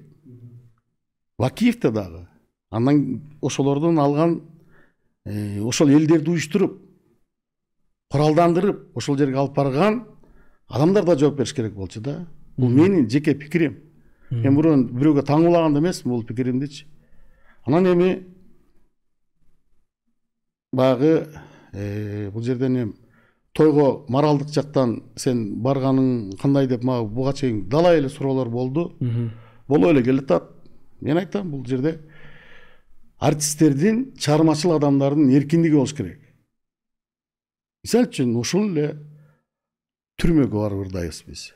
[1.40, 2.28] бакиевде дагы
[2.72, 4.42] андан ошолордон алган
[5.64, 6.82] ошол элдерди уюштуруп
[8.12, 10.04] куралдандырып ошол жерге алып барган
[10.68, 12.28] адамдар да жооп бериш керек болчу да.
[12.58, 13.78] Бул менин жеке пикирим.
[14.32, 16.86] Мен бирөөнү бирөөгө таңуулаган да эмесмин бул пикиримдичи
[17.66, 18.26] анан эми
[20.78, 21.14] баягы
[22.34, 22.94] бул жерден эми
[23.58, 28.92] тойго маралдык жактан сен барганың кандай деп мага буга чейин далай эле суроолор болду
[29.68, 30.52] болуп эле келатат
[31.02, 31.98] мен айтам бул жерде
[33.18, 36.20] артисттердин чыгармачыл адамдардын эркиндиги болуш керек.
[37.84, 38.92] Мисалы үчүн ушул эле
[40.22, 41.48] түрмөгө барып ырдайбыз биз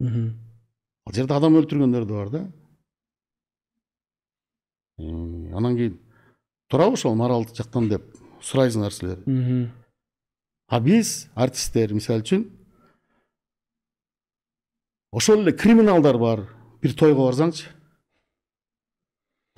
[0.00, 2.44] ал жерде адам өлтүргөндөр да бар да.
[4.98, 5.98] Анан кийин
[6.68, 9.18] туурабы ошол моралдык жактан деп сурайсыңар силер
[10.68, 12.44] а биз артисттер мисалы үчүн
[15.12, 16.44] ошол эле криминалдар бар
[16.82, 17.66] бир тойго барсаңчы.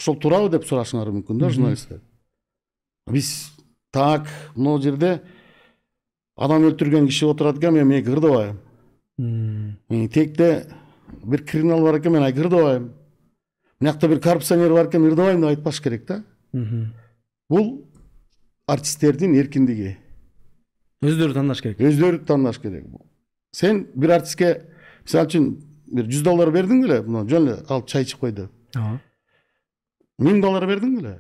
[0.01, 2.01] Ошол туурабы деп сурашыңар мүмкүн да журналисттер.
[3.11, 3.51] Биз
[3.93, 5.20] так могу жерде
[6.36, 8.61] адам өлтүргөн киши отурат экен мен мейки ырдабайм
[10.09, 10.70] тегте
[11.24, 12.93] бир криминал бар экен мен ырдабайм
[13.81, 16.23] мына бир коррупционер бар экен ырдабайм деп айтпаш керек да
[17.48, 17.89] бул
[18.74, 19.97] артисттердин эркиндиги
[21.05, 22.86] өздөрү тандаш керек өздөрү тандаш керек
[23.56, 24.52] сен бир артистке
[25.05, 25.47] мисалы үчүн
[25.97, 29.01] бир жүз доллар бердиң беле мына жөн эле алып чай ичип кой деп ооба
[30.20, 31.16] миң доллар бердиң беле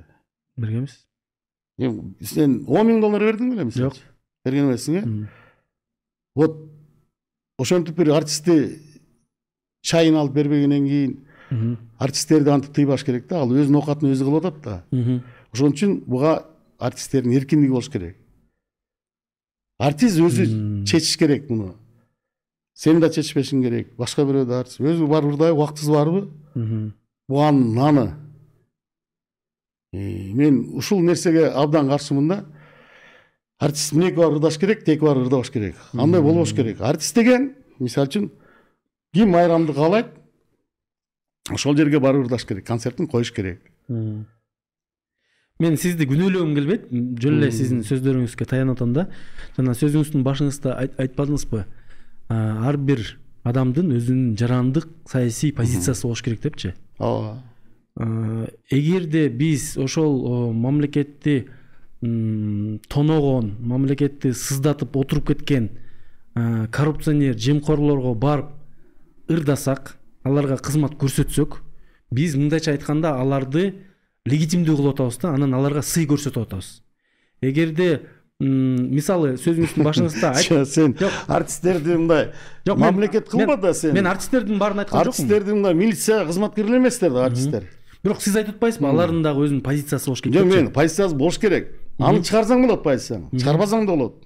[0.60, 0.98] бергенбиз
[2.34, 4.02] сен он миң доллар бердиң беле мисалы жок
[4.44, 5.26] берген эмессиң э
[6.36, 6.56] вот
[7.58, 8.78] ошентип бир артистти
[9.82, 14.62] чайын алып бербегенден кийин артисттерди антип тыйбаш керек да ал өзүнүн оокатын өзү кылып атат
[14.62, 15.22] да
[15.52, 16.36] ошон үчүн буга
[16.80, 18.16] артисттердин эркиндиги болуш керек
[19.78, 20.46] артист өзү
[20.84, 21.74] чечиш керек муну
[22.74, 26.22] сен да чечпешиң керек башка бирөө да артист өзү барып ырдайбы убактысы барбы
[27.28, 28.06] анын наны
[29.92, 32.44] мен ушул нерсеге абдан каршымын да
[33.60, 38.08] артист мынеки барып ырдаш керек тээки барып ырдабаш керек андай болбош керек артист деген мисалы
[38.08, 38.30] үчүн
[39.14, 40.12] ким майрамды каалайт
[41.50, 43.60] ошол жерге барып ырдаш керек концертин коюш керек
[45.60, 49.06] мен сизди күнөөлөгүм келбейт жөн эле сиздин сөздөрүңүзгө таянып атам да.
[49.56, 51.64] Жана сөзүңүздүн башыңызда айтпадыңызбы
[52.30, 53.04] ар бир
[53.44, 57.38] адамдын өзүнүн жарандык саясий позициясы болуш керек депчи ооба
[58.70, 61.48] эгерде биз ошол мамлекетти
[62.00, 65.70] тоногон мамлекетти сыздатып отуруп кеткен
[66.72, 68.54] коррупционер жемкорлорго барып
[69.28, 71.60] ырдасак аларга кызмат көрсөтсөк
[72.12, 73.74] биз мындайча айтканда аларды
[74.30, 76.70] легитимдүү кылып атабыз да анан аларга сый көрсөтүп атабыз.
[77.42, 77.90] Эгерде
[78.40, 80.94] мисалы сөзүңүздүн башыңызда сен
[81.28, 82.30] артисттерди мындай
[82.66, 85.12] жок мамлекет кылба да сен мен артисттердин баарын айткан жокмун.
[85.12, 87.68] Артисттерди мындай милицияга кызматкер эле эместер да артисттер
[88.02, 91.68] бирок сиз айтып атпайсызбы алардын дагы өзүнүн позициясы болуш керек жок мен позициясы болуш керек.
[91.98, 94.24] Аны чыгарсаң болот позицияңы чыгарбасаң да болот.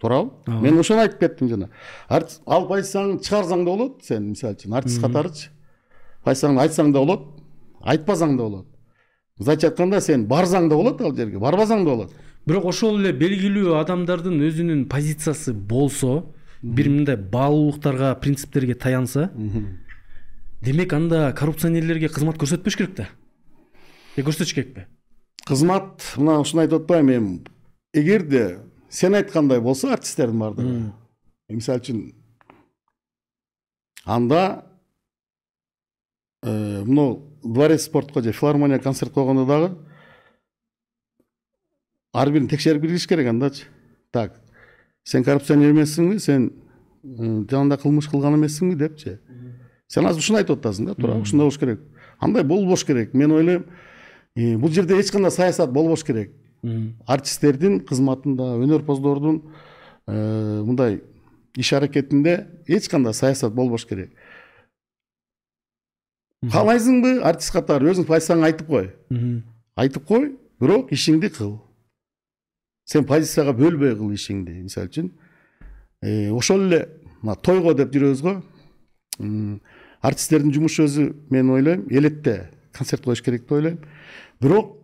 [0.00, 0.30] Туурабы?
[0.64, 1.68] Мен ошону айтып кеттим жана.
[2.08, 5.50] Ал позицияңды чыгарсаң да болот сен мисалы үчүн артист катарычы.
[6.24, 7.28] Позицияңды айтсаң да болот.
[7.80, 8.66] Айтпасаң да болот
[9.38, 12.14] мындайча айтканда сен барсаң да болот ал жерге барбасаң да болот
[12.46, 16.24] бирок ошол эле белгилүү адамдардын өзүнүн позициясы болсо
[16.62, 19.30] бир мындай баалуулуктарга принциптерге таянса
[20.62, 23.08] демек анда коррупционерлерге кызмат көрсөтпөш керек да
[24.16, 24.86] же көрсөтүш керекпи
[25.46, 27.44] кызмат мына ушуну айтып атпаймынбы эми.
[27.94, 30.92] Эгерде сен айткандай болсо артисттердин баардыгы
[31.48, 32.02] мисалы үчүн
[34.04, 34.64] анда
[36.42, 39.76] мынау дворец спортко же филармония концерт койгондо дагы
[42.12, 43.64] ар бирин текшерип киргизиш керек андачы.
[44.10, 44.40] Так
[45.04, 46.50] сен коррупционер эмессиңби сен
[47.04, 49.18] жанагындай кылмыш кылган эмессиңби депчи.
[49.88, 51.80] Сен азыр ушуну айтып атасың да туурабы ушундай болуш керек.
[52.18, 53.14] Андай болбош керек.
[53.14, 53.64] Мен ойлойм
[54.60, 56.32] бул жерде эч кандай саясат болбош керек.
[57.06, 59.42] Артисттердин кызматында өнөрпоздордун
[60.06, 61.00] мындай
[61.56, 64.10] иш аракетинде эч кандай саясат болбош керек
[66.48, 68.92] каалайсыңбы артист катары өзүң позицияңды айтып кой
[69.76, 71.58] айтып кой бирок ишиңди кыл
[72.84, 75.12] сен позицияга бөлбөй кыл ишиңди мисалы үчүн
[76.32, 76.88] ошол эле
[77.22, 78.40] мына тойго деп жүрөбүз го.
[80.00, 83.78] Артисттердин жумушу өзү мен ойлойм элетте концерт коюш керек деп ойлойм.
[84.40, 84.78] Бирок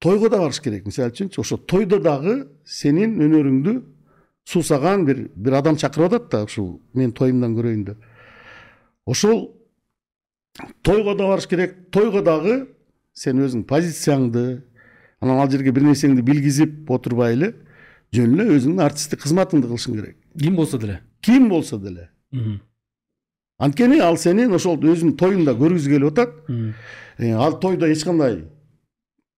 [0.00, 3.80] тойго да барыш керек мисалы үчүнчү ошо тойдо дагы сенин өнөрүңдү
[4.44, 8.04] суусаган бир бир адам чакырып атат да ушул менин тоюмдан көрөйүн деп.
[9.06, 9.55] Ошол
[10.82, 11.90] тойго да барыш керек.
[11.90, 12.68] Тойго дагы
[13.12, 14.62] сен өзүң позицияңды
[15.20, 17.54] анан ал жерге бир нерсеңди билгизип отурбай эле
[18.14, 20.16] жөн эле өзүңдүн артисттик кызматыңды кылышың керек.
[20.38, 22.10] Ким болсо деле ким болсо деле
[23.58, 26.30] анткени ал сенин ошол өзүнүн тоюнда көргүзү келип атат
[27.46, 28.44] ал тойдо эч кандай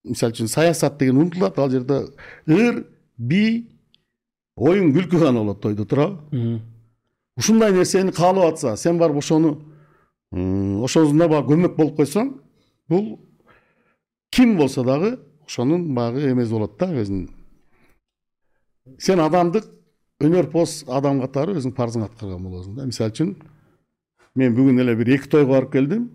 [0.05, 2.01] мисалы үчүн саясат деген унутулат ал жерде
[2.47, 2.85] ыр
[3.17, 3.71] бий
[4.57, 6.61] оюн күлкү гана болот тойдо туурабы
[7.37, 9.63] ушундай нерсени каалап атса сен барып ошону
[10.33, 12.35] ошосунда баягы көмөк болуп койсоң
[12.89, 13.19] бул
[14.31, 17.29] ким болсо дагы ошонун баягы эмеси болот да өзүнүн.
[18.99, 19.65] Сен адамдык
[20.21, 22.87] өнөрпоз адам катары өзүңдүн парызыңды аткарган болосуң да.
[22.87, 23.37] Мисалы үчүн
[24.37, 26.09] мен бүгүн эле бир эки тойго барып келдим.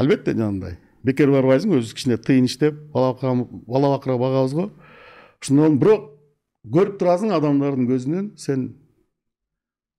[0.00, 4.70] Албетте жанагындай бекер барбайсың өзүбүз кичине тыйын иштеп бала бакырга багабыз го
[5.42, 6.08] ошондон бирок
[6.64, 8.30] көрүп турасың адамдардын көзүнөн.
[8.36, 8.76] Сен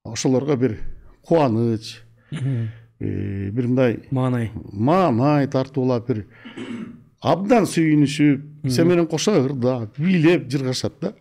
[0.05, 0.77] ошолорго бир
[1.25, 6.25] кубаныч бир мындай маанай маанай тартуулап бир
[7.21, 11.13] абдан сүйүнүшүп сен менен кошо ырдап бийлеп жыргашат да.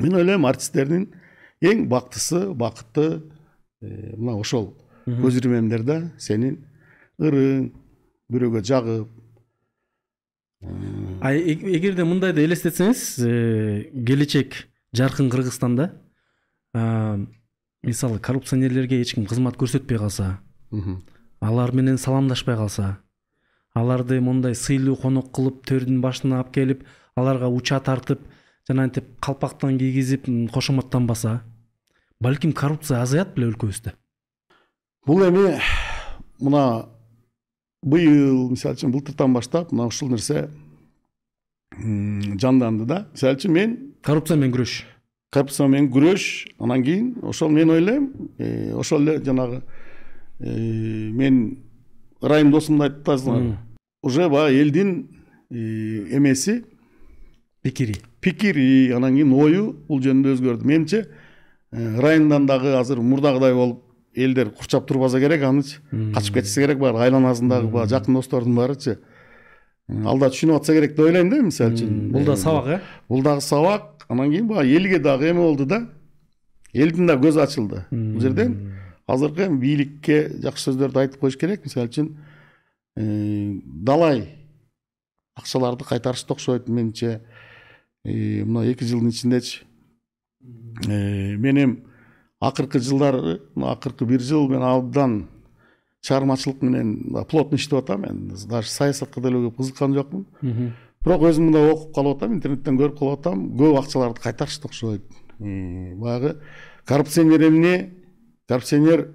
[0.00, 1.10] Мен ойлойм артисттердин
[1.60, 3.22] эң бактысы бакыты
[3.82, 4.72] мына ошол
[5.06, 6.60] көз ирмемдер да сенин
[7.20, 7.68] ырың
[8.32, 9.08] бирөөгө жагып
[11.22, 13.04] а эгерде мындайды элестетсеңиз
[14.06, 14.56] келечек
[14.96, 15.90] жаркын кыргызстанда
[17.82, 20.38] мисалы коррупционерлерге эч ким кызмат көрсөтпөй калса
[21.40, 22.98] алар менен саламдашпай калса
[23.74, 26.84] аларды мондай сыйлуу конок кылып төрдүн башына алып келип
[27.16, 28.20] аларга уча тартып
[28.68, 31.40] жанагынтип калпактан кийгизип кошоматтанбаса
[32.20, 33.94] балким коррупция азаят беле өлкөбүздө
[35.06, 35.58] бул эми
[36.38, 36.86] мына
[37.82, 40.48] быйыл мисалы үчүн былтыртан баштап мына ушул нерсе
[41.72, 43.06] жанданды да.
[43.12, 44.82] Мисалы үчүн мен коррупция менен күрөш
[45.32, 46.24] коррупция менен күрөш
[46.60, 48.10] анан кийин ошол мен ойлойм
[48.78, 49.62] ошол эле жанагы
[50.40, 51.38] мен
[52.20, 53.56] ырайым досумду айтып атасыңар
[54.02, 54.92] уже баягы элдин
[55.50, 56.64] эмеси
[57.62, 61.06] пикири пикири анан кийин ою бул жөнүндө өзгөрдү менимче
[61.72, 63.82] ырайымдан дагы азыр мурдагыдай болуп
[64.14, 65.80] элдер курчап турбаса керек анычы
[66.14, 68.98] качып кетишсе керек баары айланасындагы баягы жакын достордун баарычы
[69.88, 73.22] ал да түшүнүп атса керек деп ойлойм да мисалы үчүн бул да сабак э бул
[73.22, 75.86] дагы сабак анан кийин баягы элге дагы эме болду да
[76.72, 78.56] элдин да көзү ачылды бул жерден
[79.06, 82.12] азыркы эми бийликке жакшы сөздөрдү айтып коюш керек мисалы үчүн
[83.88, 84.26] далай
[85.34, 87.20] акчаларды кайтарышты окшойт менимче
[88.04, 89.64] мына эки жылдын ичиндечи
[90.86, 91.78] мен эми
[92.40, 95.28] акыркы жылдары акыркы бир жыл мен абдан
[96.02, 100.26] чыгармачылык менен плотно иштеп атам мен даже саясатка деле көп кызыккан жокмун
[101.04, 105.02] бирок өзүм мындай окуп калып атам интернеттен көрүп калып атам көп акчаларды кайтарышты окшойт
[105.38, 106.36] баягы
[106.86, 107.74] коррупционер эмне
[108.48, 109.08] коррупционер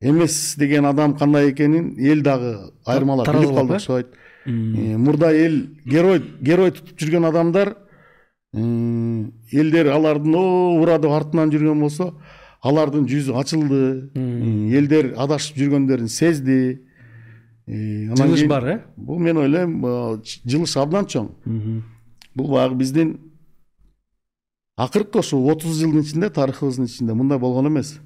[0.00, 4.14] эмес деген адам кандай экенин эл дагы айырмалап билип калды окшойт
[4.46, 7.76] мурда эл герой герой тутуп жүргөн адамдар
[8.54, 12.12] элдер алардын уура деп артынан жүргөн болсо
[12.62, 13.80] алардын жүзү ачылды.
[14.76, 16.58] Элдер адашып жүргөндөрүн сезди
[17.72, 19.80] жылыш бар э бул мен ойлойм
[20.44, 21.30] жылыш абдан чоң
[22.34, 23.18] бул баягы биздин
[24.76, 27.98] акыркы ошо отуз жылдын ичинде тарыхыбыздын ичинде мындай болгон эмес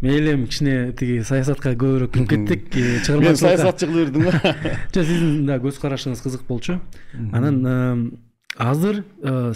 [0.00, 5.04] мейли эми кичине тиги саясатка көбүрөөк кирип кеттик чыгармачылыкка мен саясатчы кылып бердим го жок
[5.04, 6.78] сиздин да көз карашыңыз кызык болчу
[7.32, 8.20] анан
[8.56, 9.04] азыр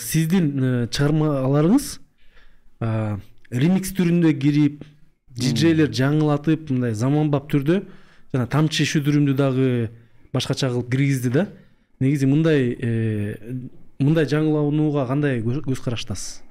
[0.02, 1.98] сиздин чыгармаларыңыз
[3.52, 4.84] ремикс түрүндө кирип
[5.38, 7.82] диджейлер жаңылатып мындай заманбап түрдө
[8.32, 9.68] жана тамчы шүдүрүмдү дагы
[10.32, 11.46] башкача кылып киргизди да.
[12.00, 12.72] Негизи мындай
[14.00, 16.42] мындай жаңыланууга кандай көз караштасыз?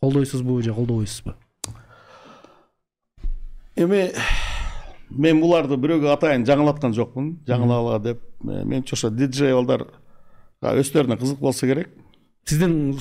[0.00, 1.34] Колдойсузбу же колдобойсузбу?
[3.76, 4.10] Эми
[5.10, 7.38] мен буларды бирөөгө атайын жаңылаткан жокмун.
[7.48, 9.88] Жаңылала деп менимче ошо диджей балдар
[10.62, 11.88] өздөрүнө кызык болсо керек.
[12.44, 12.98] Сизден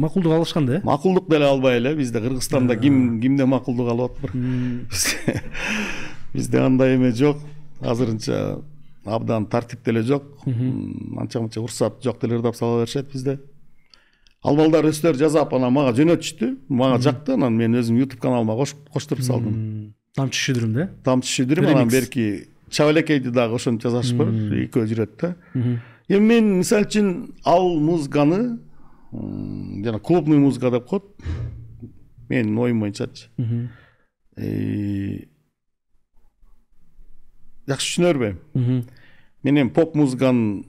[0.00, 0.80] макулдук алышкан да э?
[0.84, 4.32] Макулдук деле албай эле бизде кыргызстанда ким кимден макулдук алып атыптыр
[6.34, 7.38] бизде андай эме жок.
[7.80, 8.60] Азырынча
[9.04, 10.24] абдан тартип деле жок.
[10.44, 13.40] Анча мынча уруксат жок деле ырдап сала беришет бизде.
[14.44, 18.56] Ал балдар өздөрү жасап анан мага жөнөтүштү мага жакты анан мен өзүм ютуб каналыма
[18.92, 19.94] коштуруп салдым.
[20.14, 20.88] Тамчы шүдүрүм да?
[21.04, 24.28] Тамчы шүдүрүм анан берки чабалекейди дагы ошентип жасашып бар
[24.66, 25.34] экөө жүрөт да.
[26.08, 27.08] Эми мен мисалы үчүн
[27.44, 28.58] ал музыканы
[29.14, 31.04] жана клубный музыка деп коет.
[32.28, 33.30] Менин оюм боюнчачы
[37.66, 40.64] бербейм мен эми поп музыканын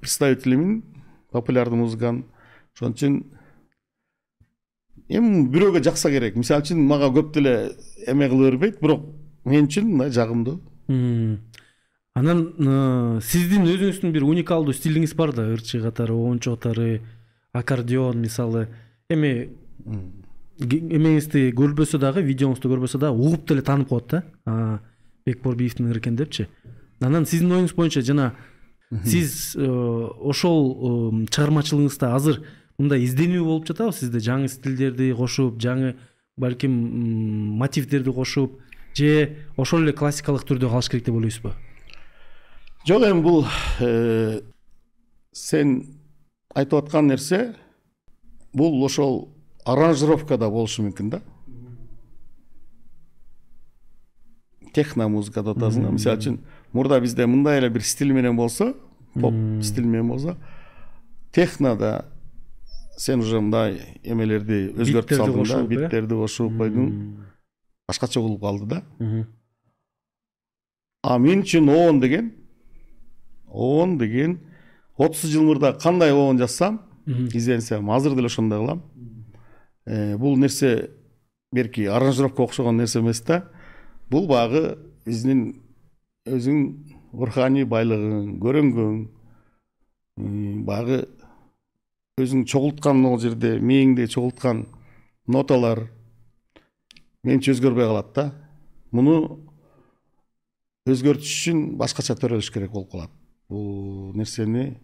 [0.00, 0.82] представителимин
[1.30, 2.24] популярный музыканын
[2.74, 3.20] ошон үчүн
[5.08, 7.72] эми бирөөгө жакса керек мисалы үчүн мага көп деле
[8.06, 9.06] эме кыла бербейт бирок
[9.44, 10.60] мен үчүн мындай жагымдуу
[12.14, 17.00] анан сиздин өзүңүздүн бир уникалдуу стилиңиз бар да ырчы катары оончо катары
[17.52, 18.68] аккордеон мисалы
[19.08, 19.50] эми
[20.60, 24.80] эмеңизди көрбөсө дагы видеоңузду көрбөсө дагы угуп деле таанып коет да
[25.26, 26.48] бекборбиевдин ыры экен депчи
[27.00, 28.32] анан сиздин оюңуз боюнча жана
[29.06, 32.42] сиз ошол чыгармачылыгыңызда азыр
[32.80, 33.92] мындай изденүү болуп жатабы?
[33.94, 35.94] Сизде жаңы стилдерди кошуп жаңы
[36.40, 36.72] балким
[37.60, 38.58] мотивдерди кошуп
[38.96, 41.52] же ошол эле классикалык түрдө калыш керек деп ойлойсузбу?
[42.88, 43.44] Жок эми бул
[45.36, 45.76] сен
[46.54, 47.54] айтып аткан нерсе
[48.52, 49.28] бул ошол
[49.68, 51.20] аранжировкада болушу мүмкүн да
[54.72, 56.38] техно музыка деп атасың да мисалы үчүн
[56.72, 58.74] мурда бизде мындай эле бир стиль менен болсо
[59.14, 59.34] поп
[59.64, 60.36] стиль менен болсо
[61.32, 62.06] технода
[62.96, 66.90] сен уже мындай эмелерди өзгөртүп салдың да биттерди кошуп койдуң
[67.88, 68.82] башкача болуп калды да
[71.02, 72.32] а мен үчүн оон деген
[73.48, 74.38] оон деген
[74.96, 78.82] отуз жыл мурда кандай оон жазсам изденсем азыр деле ошондой кылам
[80.18, 80.90] бул нерсе
[81.52, 83.44] берки аранжировка окшогон нерсе эмес да
[84.10, 84.76] бул баягы
[85.06, 85.44] биздин
[86.28, 88.98] өзүңүн руханий байлыгың көрөнгөң
[90.66, 91.00] баягы
[92.20, 94.66] өзүң чогулткан могул жерде мээңде чогулткан
[95.30, 95.86] ноталар
[97.24, 98.26] менимче өзгөрбөй калат да.
[98.90, 99.16] Муну
[100.90, 103.12] өзгөртүш үчүн башкача төрөлүш керек болуп калат
[103.50, 104.74] бул нерсени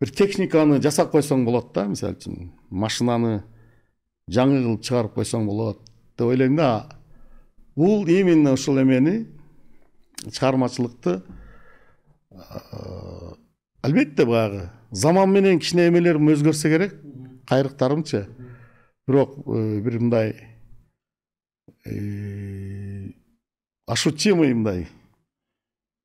[0.00, 3.42] бир техниканы жасап койсоң болот да мисалы үчүн машинаны
[4.32, 5.82] жаңы кылып чыгарып койсоң болот
[6.16, 7.01] деп ойлойм да.
[7.76, 9.26] Бул именно ушул эмени
[10.30, 11.22] чыгармачылыкты
[13.82, 16.96] албетте баягы заман менен кичине эмелерим өзгөрсө керек
[17.48, 18.26] кайрыктарымчы
[19.06, 20.34] бирок бир мындай
[23.86, 24.86] ощутимый мындай.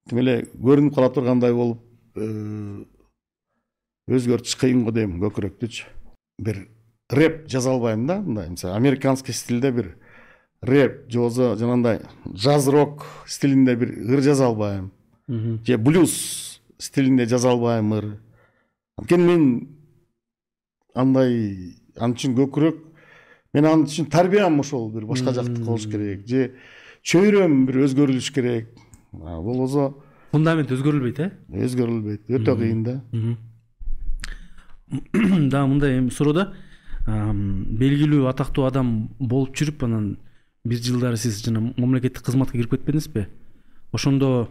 [0.10, 1.84] Тим эле көрүнүп кала тургандай болуп
[4.08, 5.86] өзгөртүш кыйын го дейм көкүрөктүчү
[6.42, 6.64] бир
[7.12, 9.92] рэп жаза албайм да мындай мисалы американский стилде бир
[10.62, 12.02] рэп же болбосо жанагындай
[12.34, 14.92] джаз рок стилинде бир ыр жаза албайм
[15.28, 18.18] же блюз стилинде жаза албайм ыр.
[18.98, 19.68] Анткени мен
[20.96, 22.82] андай ал үчүн көкүрөк
[23.54, 26.28] мен ал үчүн тарбиям ошол бир башка жактыкы болуш керек.
[26.28, 26.52] Же
[27.04, 28.70] чөйрөм бир өзгөрүлүш керек.
[29.12, 29.94] Болбосо
[30.32, 31.32] фундамент өзгөрүлбөйт э?
[31.50, 32.30] Өзгөрүлбөйт.
[32.30, 33.02] Өтө кыйын да.
[35.52, 36.54] Дагы мындай эми суроо да.
[37.08, 40.18] Белгилүү атактуу адам болуп жүрүп анан
[40.68, 43.28] бир жылдары сиз жана мамлекеттик кызматка кирип кетпедиңизби?
[43.96, 44.50] Ошондо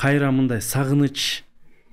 [0.00, 1.44] кайра мындай сагыныч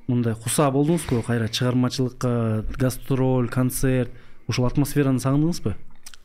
[0.08, 1.22] мындай куса болдуңузбу?
[1.28, 4.12] Кайра чыгармачылыкка гастроль концерт
[4.48, 5.76] ушул атмосфераны сагындыңызбы?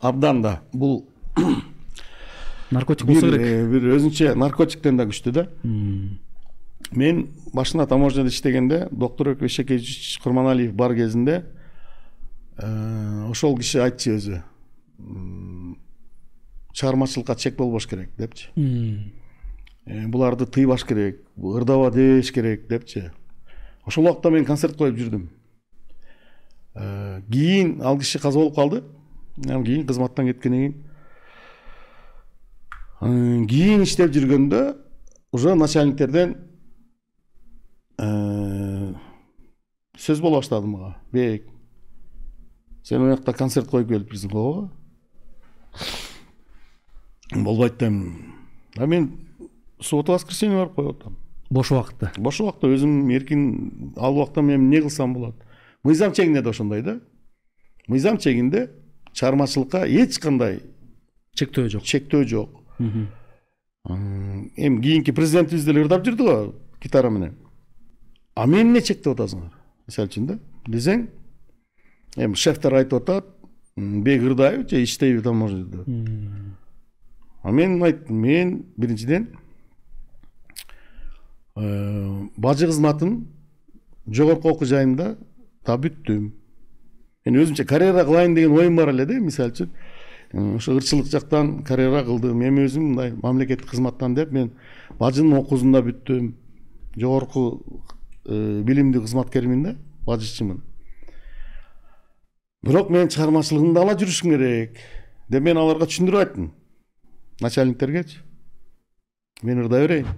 [0.00, 0.60] Абдан да.
[0.72, 1.08] Бул
[2.70, 3.40] наркотик болсо керек.
[3.42, 5.46] э, бир өзүнчө наркотиктен да күчтүү да.
[6.92, 11.44] Мен башында таможняда иштегенде доктор эшекеевич курманалиев бар кезинде
[12.58, 14.42] э, ошол киши айтчу өзү
[16.72, 18.48] чыгармачылыкка чек болбош керек депчи?
[19.86, 23.10] Э, буларды тыйбаш керек ырдаба дебеш керек депчи?
[23.84, 25.28] Ошол убакта мен концерт коюп жүрдүм
[26.74, 28.82] э, кийин ал киши каза болуп калды.
[29.36, 30.72] Кийин кызматтан кеткенден
[33.02, 34.76] кийин кийин иштеп жүргөндө
[35.32, 36.36] уже начальниктерден
[37.98, 38.94] э,
[39.98, 40.96] сөз боло баштады мага.
[41.12, 41.48] Бек
[42.84, 44.70] сен жакта концерт коюп келипсиң ооба
[47.34, 48.34] болбойт дейм
[48.76, 49.10] а мен
[49.80, 51.16] суббота воскресенье барып коюп атам
[51.50, 55.36] бош убакытта бош убакта өзүм эркин ал убакта мен эмне кылсам болот
[55.82, 57.00] мыйзам чегинде да ошондой да.
[57.88, 58.70] Мыйзам чегинде
[59.12, 60.62] чыгармачылыкка эч кандай
[61.34, 62.50] чектөө жок чектөө жок
[63.84, 67.34] эми кийинки президентибиз деле ырдап жүрдү го гитара менен.
[68.34, 69.50] А мени эмне чектеп атасыңар?
[69.86, 70.38] Мисалы үчүн да.
[70.66, 71.08] Десең
[72.16, 73.26] эми шефтер айтып атат
[73.76, 75.84] бек ырдайбы же иштейби таможняда
[77.42, 79.28] а мен айттым мен биринчиден
[81.56, 83.26] э, бажы кызматын
[84.06, 85.16] жогорку окуу жайында
[85.66, 86.30] да бүттүм
[87.26, 92.04] мен өзүмчө карьера кылайын деген оюм бар эле да мисалы үчүн ошо ырчылык жактан карьера
[92.04, 94.52] кылдым эми өзүм мындай мамлекеттик кызматтан деп мен
[94.98, 96.34] бажынын окуусун да бүттүм
[96.96, 97.62] жогорку
[98.24, 100.62] э, билимдүү кызматкермин да бажычымын
[102.62, 104.76] бирок мен чыгармачылыгымды ала жүрүшүм керек
[105.28, 106.50] деп мен аларга түшүндүрүп айттым.
[107.42, 108.18] Начальниктергечи
[109.42, 110.08] мен ырдай берейин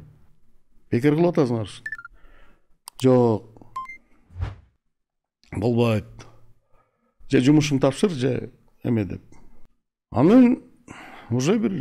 [0.92, 1.70] бекер кылып атасыңар
[3.02, 3.50] жок.
[5.54, 6.26] Болбойт
[7.30, 8.52] же жумушуңду тапшыр же
[8.84, 9.22] эме деп.
[10.10, 10.62] Анан
[11.30, 11.74] уже бир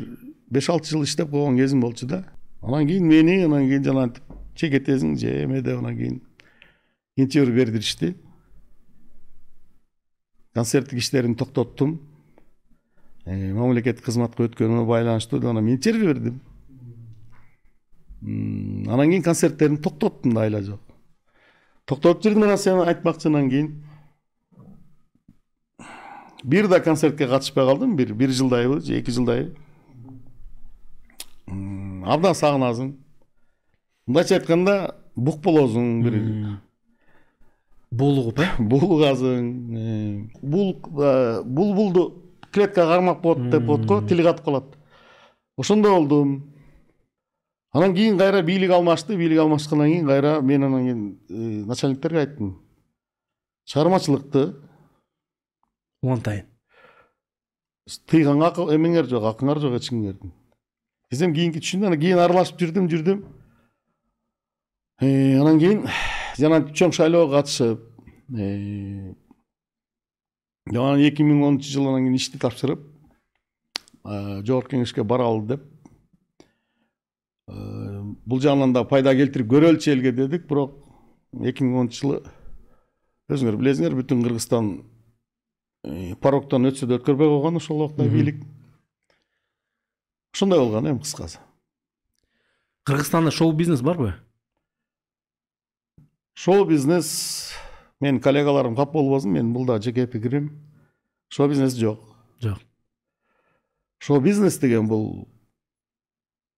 [0.49, 2.23] беш алты жыл иштеп койгон кезим болчу да.
[2.61, 4.23] Анан кийин мени анан кийин жанагынтип
[4.55, 6.21] же кетесиң же эме деп анан кийин
[7.15, 8.15] интервью бердиришти.
[10.53, 11.99] Концерттик иштеримди токтоттум.
[13.25, 16.41] Мамлекеттик кызматка өткөнүмө байланыштуу анан мен интервью бердим
[18.89, 20.81] анан кийин концерттеримди токтоттум да айла жок
[21.85, 23.73] токтотуп жүрдүм анан сен айтмакчы анан кийин
[26.43, 29.53] бир да концертке катышпай калдым бир бир жылдайбы же эки жылдай.
[31.47, 32.93] Абдан сагынасың
[34.07, 36.17] мындайча айтканда бук болосуң бир
[37.91, 39.49] булугуп э булугасың
[40.41, 40.73] бул
[41.45, 42.22] булбулду
[42.53, 44.77] клеткага кармак болот деп болот го тили катып калат
[45.57, 46.53] ошондой болдум.
[47.71, 52.57] Анан кийин кайра бийлик алмашты бийлик алмашкандан кийин кайра мен анан кийин начальниктерге айттым.
[53.65, 54.55] Чыгармачылыкты
[56.01, 56.47] улантайын
[58.07, 60.31] тыйганга эмеңер жок акыңар жок эч кимдердин
[61.11, 63.23] десем кийинки түшүндү анан кийин аралашып жүрдүм жүрдүм.
[65.03, 65.83] Анан кийин
[66.39, 67.83] жана чоң шайлоого катышып
[70.71, 72.85] анан эки миң онунчу жылы анан кийин ишти тапшырып
[74.03, 75.65] жогорку кеңешке баралы деп
[77.47, 80.79] бул жагынан да пайда келтирип көрөлүчү элге дедик бирок
[81.43, 82.19] эки миң онунчу жылы
[83.33, 84.73] өзүңөр билесиңер бүтүн кыргызстан
[86.23, 88.39] порогтон өтсө да өткөрбөй койгон ошол убакта бийлик
[90.33, 91.39] ошондой болгон эми кыскасы
[92.87, 94.13] кыргызстанда шоу бизнес барбы
[96.33, 97.53] шоу бизнес
[98.03, 100.51] менин коллегаларым кап болбосун менин бул да жеке пикирим
[101.29, 102.03] шоу бизнес жок
[102.41, 102.59] жок
[103.99, 105.29] шоу бизнес деген бул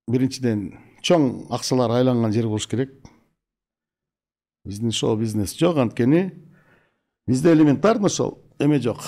[0.09, 0.71] биринчиден
[1.05, 2.89] чоң акчалар айланган жер болуш керек.
[4.65, 6.31] Биздин шоу бизнес жок анткени
[7.27, 9.03] бизде элементарно ошол эме жок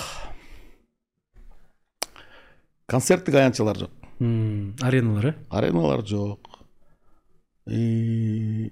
[2.86, 3.90] концерттик аянтчалар жок
[4.20, 5.34] ареналар э?
[5.50, 6.40] Ареналар жок
[7.66, 8.70] мисалы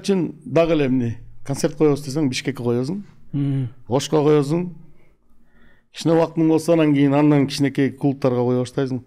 [0.00, 1.10] үчүн дагы эле эмне
[1.44, 3.02] концерт коебуз десең бишкекке коесуң
[3.88, 4.68] ошко коесуң
[5.92, 9.02] кичине убактың болсо анан кийин андан кичинекей клубтарга кое баштайсың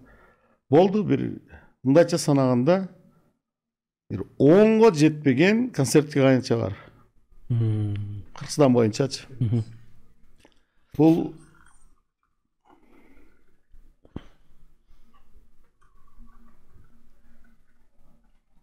[0.70, 1.24] болду бир
[1.82, 2.88] мындайча санаганда
[4.10, 6.78] бир онго жетпеген концерттик аянтча бар
[7.48, 9.26] кыргызстан боюнчачы
[10.96, 11.34] бул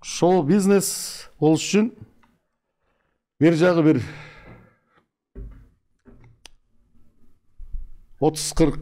[0.02, 1.92] шоу бизнес болуш үчүн
[3.40, 3.98] бери жагы бир
[8.24, 8.80] отуз кырк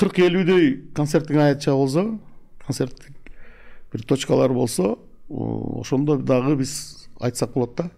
[0.00, 2.06] кырк элүүдөй концерттик аянтча болсо
[2.64, 3.12] концерттик
[3.92, 4.94] бир точкалар болсо
[5.28, 6.72] ошондо дагы биз
[7.20, 7.90] айтсак болот да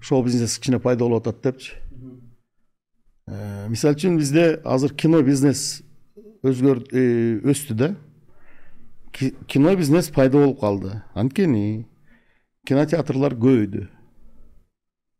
[0.00, 1.72] шоу бизнес кичине пайда болуп атат депчи
[3.70, 5.84] мисалы үчүн бизде азыр кино бизнес
[6.42, 6.82] өзгөр
[7.46, 7.94] өстү да
[9.14, 11.86] кино бизнес пайда болуп калды анткени
[12.66, 13.92] кинотеатрлар көбөйдү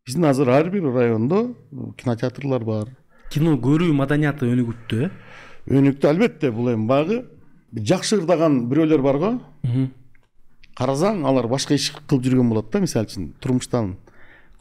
[0.07, 1.53] биздин азыр ар бир райондо
[1.97, 2.87] кинотеатрлар бар
[3.29, 5.09] кино көрүү маданияты өнүгүптү э
[5.67, 7.25] өнүктү албетте бул эми баягы
[7.75, 9.31] жакшы ырдаган бирөөлөр бар го
[10.79, 13.97] карасаң алар башка иш кылып жүргөн болот да мисалы үчүн турмуштан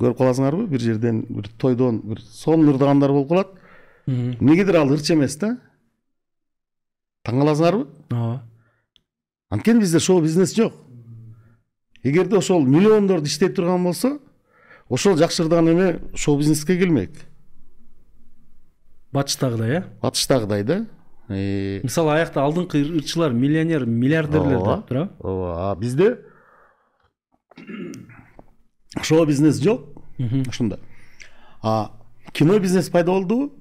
[0.01, 3.55] көрүп каласыңарбы бир жерден бир тойдон бир сонун ырдагандар болуп калат
[4.06, 5.56] эмнегедир ал ырчы эмес да
[7.23, 8.43] таң каласыңарбы ооба
[9.51, 10.74] анткени бизде шоу бизнес жок
[12.02, 14.18] эгерде ошол миллиондорду иштей турган болсо
[14.89, 17.13] ошол жакшы ырдаган эме шоу бизнеске келмек.
[19.13, 19.85] Батыштагыдай э?
[20.03, 20.87] Батыштагыдай да.
[21.29, 25.73] Мисалы аякта алдыңкы ырчылар миллионер миллиардерлер да туурабы ооба.
[25.73, 26.19] А бизде?
[29.03, 29.89] Шоу бизнес жок.
[30.19, 30.79] Ушундай
[31.67, 31.91] а
[32.33, 33.53] кино бизнес пайда болдубу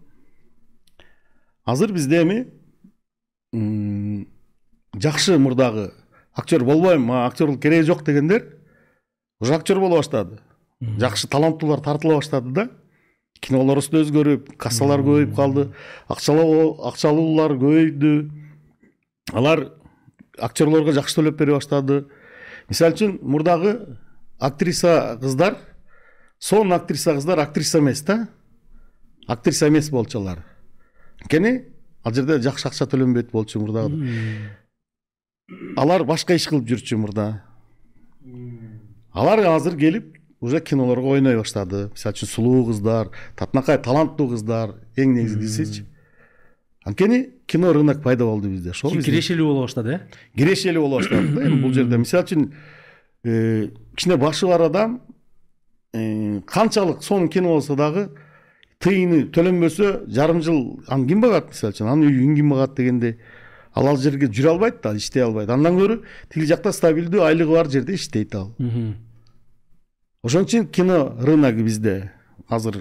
[1.63, 2.53] азыр бизде эми
[4.93, 5.93] жакшы мурдагы
[6.33, 8.59] актер болбойм мага актерлук кереги жок дегендер
[9.39, 10.39] уже актер боло баштады.
[10.81, 12.69] Жакшы таланттуулар тартыла баштады да.
[13.41, 15.67] Кинолорубуз да өзгөрүп кассалар көбөйүп калды
[16.09, 18.13] акчалуулар көбөйдү.
[19.33, 19.67] Алар
[20.39, 22.05] актерлорго жакшы төлөп бере баштады.
[22.69, 23.99] Мисалы үчүн мурдагы
[24.39, 25.59] актриса кыздар
[26.39, 28.27] сонун актриса кыздар актриса эмес да.
[29.27, 30.43] Актриса эмес болчу алар
[31.21, 31.65] анткени
[32.03, 33.99] ал жерде жакшы акча төлөнбөйт болчу мурдагы
[35.77, 37.43] алар башка иш кылып жүрчү мурда.
[39.13, 41.89] Алар азыр келип уже кинолорго ойной баштады.
[41.93, 45.85] Мисалы үчүн сулуу кыздар татынакай таланттуу кыздар эң негизгисичи
[46.85, 49.99] анткени кино рынок пайда болду бизде ошол кирешелүү боло баштады э
[50.37, 51.97] кирешелүү боло баштады да эми бул жерде.
[51.97, 52.51] Мисалы үчүн
[53.95, 55.01] кичине башы бар адам
[56.45, 58.09] канчалык сонун кино болсо дагы
[58.79, 63.17] тыйыны төлөнбөсө жарым жыл аны ким багат мисалы үчүн анын үйүн ким багат дегенде.
[63.73, 67.67] Ал ал жерге жүрө албайт да иштей албайт андан көрө тиги жакта стабилдүү айлыгы бар
[67.67, 68.53] жерде иштейт ал
[70.25, 72.11] ошон үчүн кино рыногу бизде
[72.49, 72.79] азыр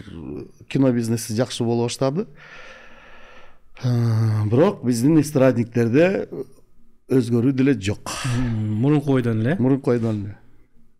[0.69, 2.25] кино бизнеси жакшы боло баштады
[4.49, 6.29] бирок биздин эстрадниктерде
[7.13, 10.39] өзгөрүү деле жок мурунку бойдон эле мурунку бойдон эле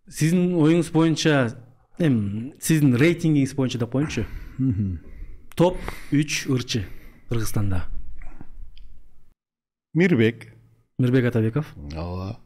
[0.09, 1.57] сиздин оюңуз боюнча
[1.99, 4.27] эми сиздин рейтингиңиз боюнча деп коеюнчу
[5.57, 5.81] топ
[6.13, 6.85] үч ырчы
[7.31, 7.87] кыргызстанда
[9.95, 10.51] мирбек
[10.99, 12.37] мирбек атабеков ооба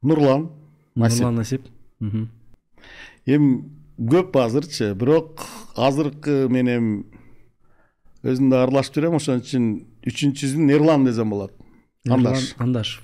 [0.00, 0.50] нурлан
[0.94, 1.68] нурлан насип
[3.26, 3.64] эми
[3.96, 5.44] көп азырчы бирок
[5.76, 7.04] азыркы менен
[8.26, 9.18] өзүм да аралашып жүрөм.
[9.18, 9.68] Ошон үчүн
[10.06, 11.52] үчүнчүсүн эрлан десем болот.
[12.08, 12.54] Андаш.
[12.58, 12.96] Андаш.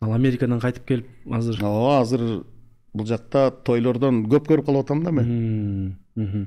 [0.00, 1.58] Ал америкадан кайтып келип азыр?
[1.64, 2.24] Ооба азыр
[2.94, 6.46] бул жакта тойлордон көп көрүп калып атам да мен.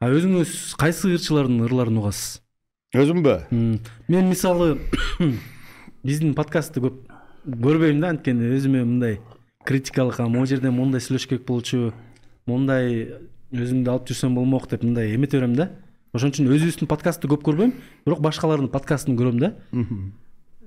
[0.00, 2.40] А өзүңүз кайсы ырчылардын ырларын угасыз?
[2.96, 3.34] Өзүмбү?
[3.50, 4.78] Мен мисалы
[6.06, 7.02] биздин подкастты көп
[7.44, 9.20] көрбөйм да анткени өзүмө мындай
[9.70, 11.92] критикалык могу жерде моундай сүйлөшүш керек болчу
[12.50, 13.06] моундай
[13.54, 15.70] өзүмдү алып жүрсөм болмок деп мындай эмете берем да.
[16.10, 17.70] Ошон үчүн өзүбүздүн подкастты көп көрбөйм
[18.06, 19.52] бирок башкалардын подкастын көрөм да.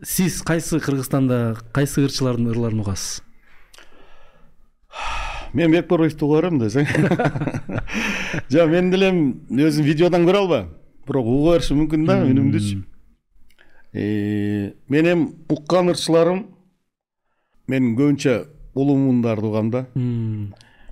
[0.03, 3.19] Сиз кайсы кыргызстанда кайсы ырчылардын ырларын угасыз?
[5.53, 6.87] Мен бекбороевду уга берем десең
[8.55, 9.11] жок мен деле
[9.67, 10.71] өзүм видеодон көрө албайм
[11.07, 12.81] бирок уга беришим мүмкүн да үнүмдүчү
[13.93, 16.45] мен эми уккан ырчыларым
[17.67, 18.39] мен көбүнчө
[18.73, 19.85] улуу муундарды угам да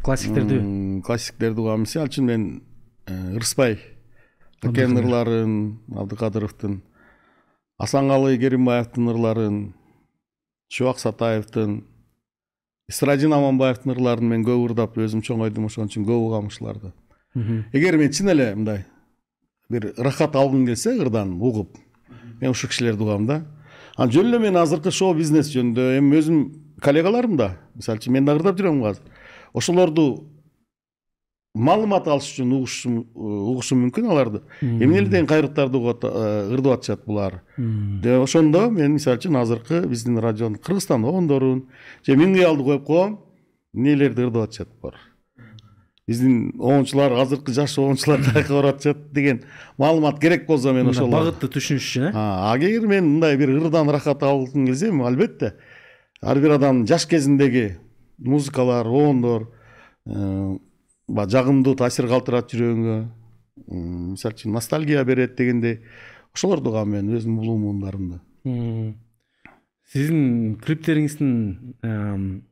[0.04, 2.46] классиктерди классиктерди угам мисалы үчүн мен
[3.08, 3.80] ырысбай
[4.62, 5.54] акенин ырларын
[5.96, 6.82] абдыкадыровдун
[7.78, 9.74] асанкалы керимбаевдин ырларын
[10.70, 11.84] чубак сатаевдин
[12.90, 16.94] исрадин аманбаевдин ырларын мен көп ырдап өзүм чоңойдум ошон үчүн көп угам ушуларды
[17.74, 18.86] эгер мен чын эле мындай
[19.70, 21.78] бир ырахат алгым келсе ырдан угуп
[22.42, 23.42] мен ушул кишилерди угам да
[23.96, 26.42] анан жөн эле мен азыркы шоу бизнес жөнүндө эми өзүм
[26.82, 27.56] коллегаларым да.
[27.76, 29.04] Мисалы үчүн мен да ырдап жүрөм азыр
[29.54, 30.28] ошолорду
[31.54, 34.42] маалымат алыш үчүн угушум угушум мүмкүн аларды.
[34.62, 37.42] Эмне эле деген кайрыктарды ырдап атышат булар
[38.24, 41.66] ошондо мен мисалы үчүн азыркы биздин радионун кыргызстан оондорун
[42.08, 43.20] же миң кыялды коюп коем
[43.76, 44.96] эмнелерди ырдап атышат булар
[46.08, 49.44] биздин оончулар азыркы жаш оончулар каяка барып атышат деген
[49.78, 52.14] маалымат керек болсо мен ошол багытты түшүнүш үчүн э?
[52.56, 55.54] Эгер мен мындай бир ырдан ырахат алгым келсе албетте.
[56.22, 57.78] Ар бир адамдын жаш кезиндеги
[58.18, 59.50] музыкалар оондор
[60.06, 62.98] баягы жагымдуу таасир калтырат жүрөгүңө
[63.68, 65.80] мисалы үчүн ностальгия берет дегендей
[66.34, 68.94] ошолорду угам мен өзүмдүн улуу
[69.92, 71.32] сиздин клиптериңиздин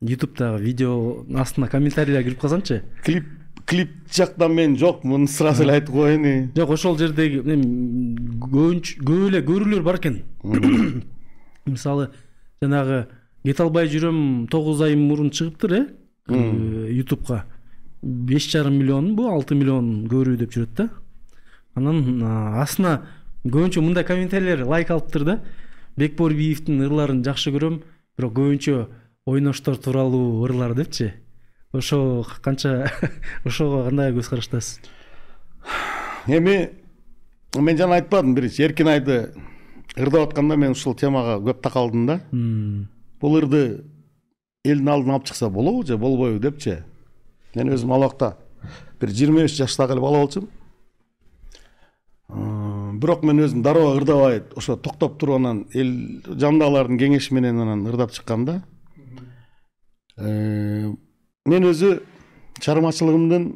[0.02, 3.30] ютубтагы видео астына комментарийлер кирип калсамчы клип
[3.70, 10.02] клип жакта мен жокмун сразу эле айтып коеюн жок ошол жердеги көп эле көрүүлөр бар
[10.02, 10.24] экен
[11.66, 12.10] мисалы
[12.62, 13.06] жанагы
[13.44, 15.86] кете албай жүрөм тогуз ай мурун чыгыптыр э?
[16.30, 17.46] Ютубка.
[18.02, 20.90] Беш жарым миллионбу алты миллион көрүү деп жүрөт да.
[21.76, 22.22] Анан
[22.62, 23.02] астына
[23.46, 25.40] көбүнчө мындай комментарийлер лайк алыптыр да.
[25.98, 27.82] Бекборбиевдин ырларын жакшы көрөм
[28.18, 28.86] бирок көбүнчө
[29.26, 31.14] ойноштор тууралуу ырлар депчи.
[31.72, 32.92] Ошо канча
[33.46, 34.80] ошого кандай көз караштасыз?
[36.28, 36.70] Эми
[37.58, 38.64] мен жана айтпадым биринчи.
[38.64, 39.34] Эркинайды
[39.98, 42.22] ырдап атканда мен ушул темага көп такалдым да
[43.22, 43.84] бул ырды
[44.64, 46.84] элдин алдына алып чыкса болобу же болбойбу депчи
[47.56, 48.38] мен өзүм ал убакта
[49.00, 50.50] бир жыйырма беш жаштагы эле бала болчумун.
[53.00, 58.12] Бирок мен өзүм дароо ырдабай ошо токтоп туруп анан эл жанымдагылардын кеңеши менен анан ырдап
[58.12, 58.62] чыккам да.
[60.18, 62.02] Мен өзү
[62.60, 63.48] чыгармачылыгымдын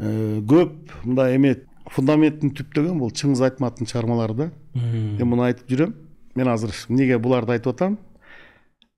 [0.00, 1.56] көп мындай эме
[1.90, 4.50] фундаментин түптөгөн бул чыңгыз айтматовдун чыгармалары да.
[4.74, 5.96] Мен муну айтып жүрөм.
[6.38, 7.98] Мен азыр эмнеге буларды айтып атам?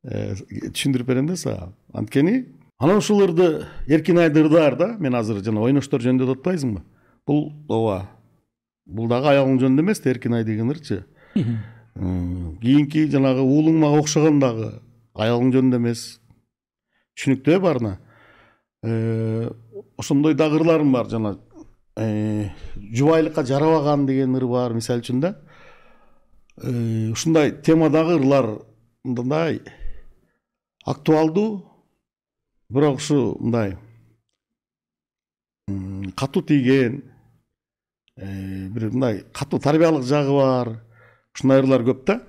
[0.03, 2.47] Түшүндүрүп берем да сага анткени
[2.83, 6.83] анан ушул ырды эркинайды ырдаар да мен азыр жана ойноштор жөнүндө деп атпайсыңбы
[7.27, 8.09] бул ооба
[8.87, 11.05] бул дагы аялың жөнүндө эмес да эркинай деген ырчы
[11.95, 14.73] кийинки жанагы уулуң мага окшогон дагы
[15.15, 16.03] аялың жөнүндө эмес
[17.15, 17.95] түшүнүктүү э баарына
[20.03, 21.37] ошондой дагы ырларым бар жана
[21.97, 25.37] жубайлыкка жарабаган деген ыр бар мисалы үчүн да
[27.13, 28.51] ушундай темадагы ырлар
[29.05, 29.61] мындай
[30.85, 31.65] актуалдуу
[32.69, 33.77] бирок ушу мындай
[36.17, 37.03] катуу тийген
[38.17, 40.81] бир мындай катуу тарбиялык жагы бар
[41.35, 42.21] ушундай ырлар көп да.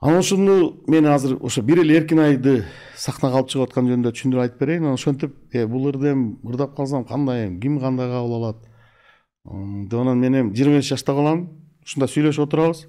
[0.00, 2.64] Анан ошону мен азыр ошо бир эле эркинайды
[2.96, 4.82] сахнага алып чыгып аткан жөнүндө түшүндүрүп айтып берейин.
[4.84, 8.56] Анан ошентип э бул ырды эми ырдап калсам кандай эми ким кандай кабыл алат?
[9.44, 11.48] Деп анан мен эми жыйырма беш жаштагы баламын
[11.84, 12.86] ушундай сүйлөшүп отурабыз.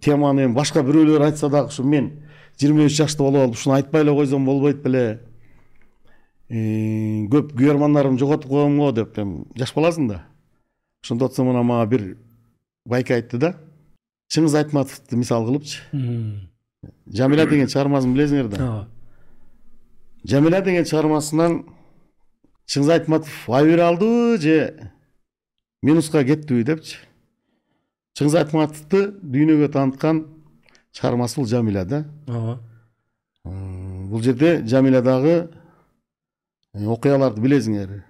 [0.00, 2.24] Теманы эми башка бирөөлөр айтса дагы ушу мен
[2.60, 5.20] жыйырма беш жашты болуп алып ушуну айтпай эле койсом болбойт беле
[6.48, 10.22] көп күйөрмандарымды жоготуп коем го деп эми жаш баласың да?
[11.04, 12.16] Ошондо атсам анан мага бир
[12.84, 13.54] байке айтты да
[14.32, 15.80] чыңгыз айтматовду мисал кылыпчы
[17.06, 18.88] жамиля деген чыгармасын билесиңер да ооба
[20.24, 21.60] жамиля деген чыгармасынан
[22.66, 24.90] чыңгыз айтматов ай бере алдыбы же
[25.82, 26.96] минуска кеттиби депчи
[28.18, 30.24] чыңгыз айтматовду дүйнөгө тааныткан
[30.98, 32.04] чыгармасы бул жамиля да
[33.44, 35.36] бул жерде жамиладагы
[36.74, 38.02] окуяларды билесиңер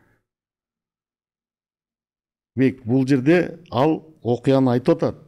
[2.56, 5.22] бек бул жерде ал окуяны айтып атат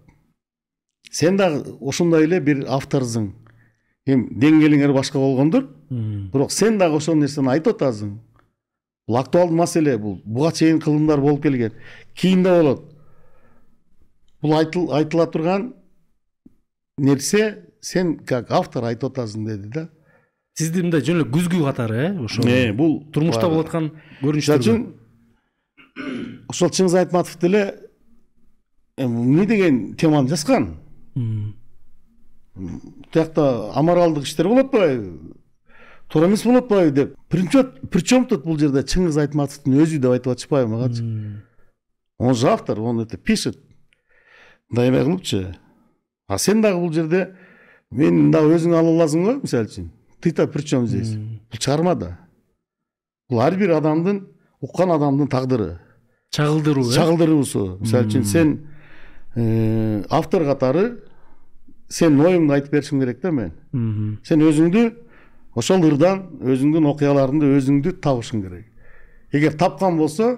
[1.10, 3.32] сен дагы ошондой эле бир авторсуң
[4.06, 5.68] эми деңгээлиңер башка болгондур.
[5.90, 8.16] Бирок сен дагы ошол нерсени айтып атасың
[9.08, 11.72] бул актуалдуу маселе бул буга чейин кылымдар болуп келген.
[12.14, 12.84] Кийин да болот.
[14.42, 15.74] Бул айтыла турган
[17.00, 19.88] нерсе сен как автор айтып атасың деди да
[20.58, 22.42] сизди мындай жөн эле күзгү катары э ошо
[22.76, 23.90] бул турмушта болуп аткан
[24.20, 24.82] көрүнүштөр үчүн
[26.52, 27.62] ошол чыңгыз айтматов деле
[28.98, 30.74] эмне деген теманы жазган
[33.12, 35.34] тиякта аморалдык иштер болуп атпайбы
[36.08, 40.74] туура эмес болуп атпайбы деп причем тут бул жерде чыңгыз айтматовдун өзү деп айтып атышпайбы
[40.74, 41.02] магачы
[42.18, 43.58] он же автор он это пишет
[44.68, 45.56] мындай эме кылыпчы
[46.30, 47.34] а сен дагы бул жерде
[47.90, 49.90] мен дагы өзүң ала аласың го мисалы үчүн
[50.20, 51.16] ты то при чем здесь?
[51.16, 52.16] Бул чыгарма да
[53.28, 54.26] бул ар бир адамдын
[54.60, 55.80] уккан адамдын тагдыры
[56.30, 58.58] чагылдыруу э чагылдыруусу мисалы үчүн сен
[60.08, 61.00] автор катары
[61.90, 63.52] сен оюңду айтып беришиң керек да мен.
[64.22, 64.84] Сен өзүңдү
[65.58, 68.66] ошол ырдан өзүңдүн окуяларыңды өзүңдү табышың керек.
[69.32, 70.36] Эгер тапкан болсо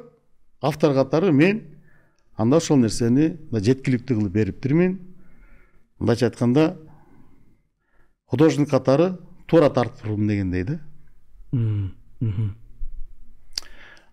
[0.63, 1.63] автор катары мен
[2.37, 4.99] анда ошол нерсени жеткиликтүү кылып бериптирмин
[6.03, 6.77] мындайча айтканда
[8.27, 9.13] художник катары
[9.47, 10.81] туура тартыппырмын дегендей да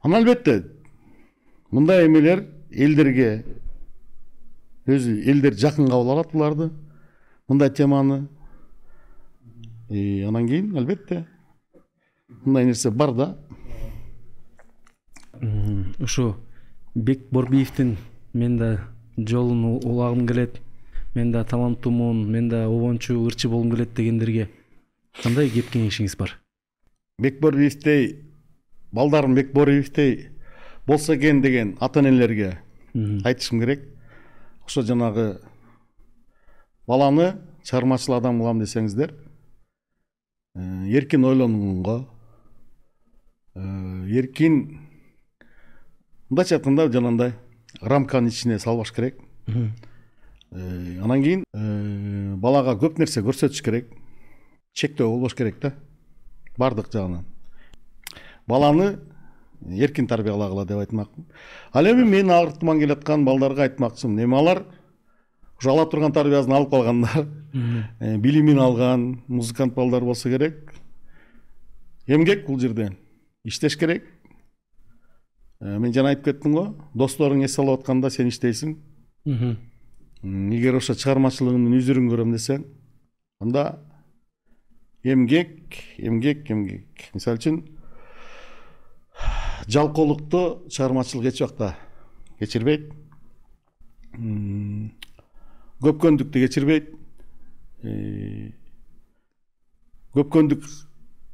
[0.03, 0.63] анан албетте
[1.71, 3.31] мындай эмелер элдерге
[4.85, 6.69] өзү элдер жакын кабыл алат буларды
[7.47, 8.27] мындай теманы.
[9.89, 11.25] Анан кийин албетте
[12.45, 13.37] мындай нерсе бар да.
[15.99, 16.35] Ушу
[16.95, 17.97] бек борбиевдин
[18.33, 18.79] мен да
[19.17, 20.61] жолун улагым келет
[21.15, 24.49] мен да таланттуумун мен да обончу ырчы болгум келет дегендерге
[25.23, 26.39] кандай кеп кеңешиңиз бар?
[27.19, 28.25] Бекбориевдей
[28.91, 30.29] балдарым бекбориевдей
[30.87, 32.59] болсо экен деген ата энелерге
[32.93, 33.81] айтышым керек.
[34.65, 35.41] Ошо жанагы
[36.87, 39.13] баланы чыгармачыл адам кылам десеңиздер
[40.55, 42.07] эркин ойлонгонго
[43.55, 43.61] э,
[44.19, 44.79] эркин
[46.29, 47.33] мындайча айтканда жанагындай
[47.81, 49.19] рамканын ичине салбаш керек.
[50.51, 51.43] Анан кийин
[52.41, 53.91] балага көп нерсе көрсөтүш керек
[54.73, 55.73] чектөө болбош керек да
[56.57, 57.25] баардык жагынан
[58.47, 58.97] баланы
[59.67, 61.25] эркин тарбиялагыла деп айтмакмын.
[61.73, 64.23] Ал эми мен артыман келаткан балдарга айтмакчымын.
[64.23, 64.63] Эми алар
[65.59, 67.27] уже ала турган тарбиясын алып калгандар.
[67.99, 70.73] Э, билимин алган музыкант балдар болсо керек.
[72.07, 72.91] Эмгек бул жерде
[73.43, 74.03] иштеш керек.
[75.61, 78.77] Э, мен жана айтып кеттим го досторуң эс алып атканда сен иштейсиң.
[80.23, 82.65] Эгер ошо чыгармачылыгымдын үзүрүн көрөм десең
[83.39, 83.79] анда
[85.03, 87.61] эмгек эмгек эмгек мисалы үчүн
[89.67, 91.75] жалкоолукту чыгармачылык эч убакта
[92.39, 92.91] кечирбейт
[95.87, 96.91] көпкөндүктү кечирбейт
[100.19, 100.67] көпкөндүк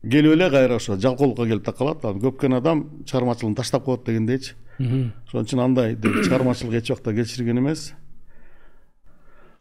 [0.06, 5.41] келип эле кайра ошо жалкоолукка келип такалат анан көпкөн адам чыгармачылыгын таштап коет дегендейчи ошон
[5.41, 7.95] үчүн андай чыгармачылык эч убакта кечирген эмес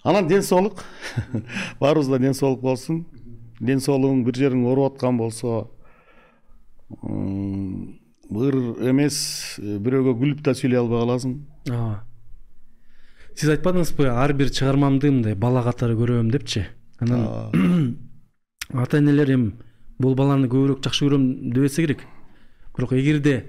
[0.04, 0.84] анан ден соолук
[1.80, 3.04] баарыбызда ден соолук болсун
[3.60, 5.68] ден соолугуң бир жериң ооруп аткан болсо
[8.30, 8.56] ыр
[8.90, 9.16] эмес
[9.58, 11.36] бирөөгө күлүп да сүйлөй албай каласың
[11.70, 12.02] ооба
[13.34, 16.66] сиз айтпадыңызбы ар бир чыгармамды мындай бала катары көрөм депчи
[17.00, 17.96] анан
[18.84, 19.52] ата энелер эми
[19.98, 22.04] бул баланы көбүрөөк жакшы көрөм дебесе керек.
[22.76, 23.44] Бирок эгерде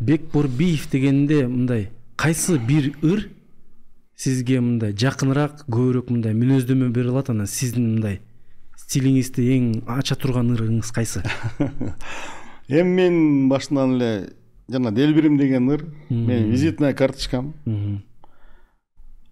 [0.00, 3.28] бек борбиев дегенде мындай кайсы бир ыр
[4.20, 8.20] сизге мындай жакыныраак көбүрөөк мындай мүнөздөмө бере алат анан сиздин мындай
[8.76, 11.22] стилиңизди эң ача турган ырыңыз кайсы
[12.68, 14.10] эми мен башынан эле
[14.70, 17.54] жана делбирим деген ыр менин визитная карточкам.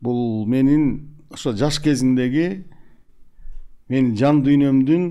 [0.00, 2.64] Бул менин ошо жаш кезимдеги
[3.88, 5.04] менин жан дүйнөмдүн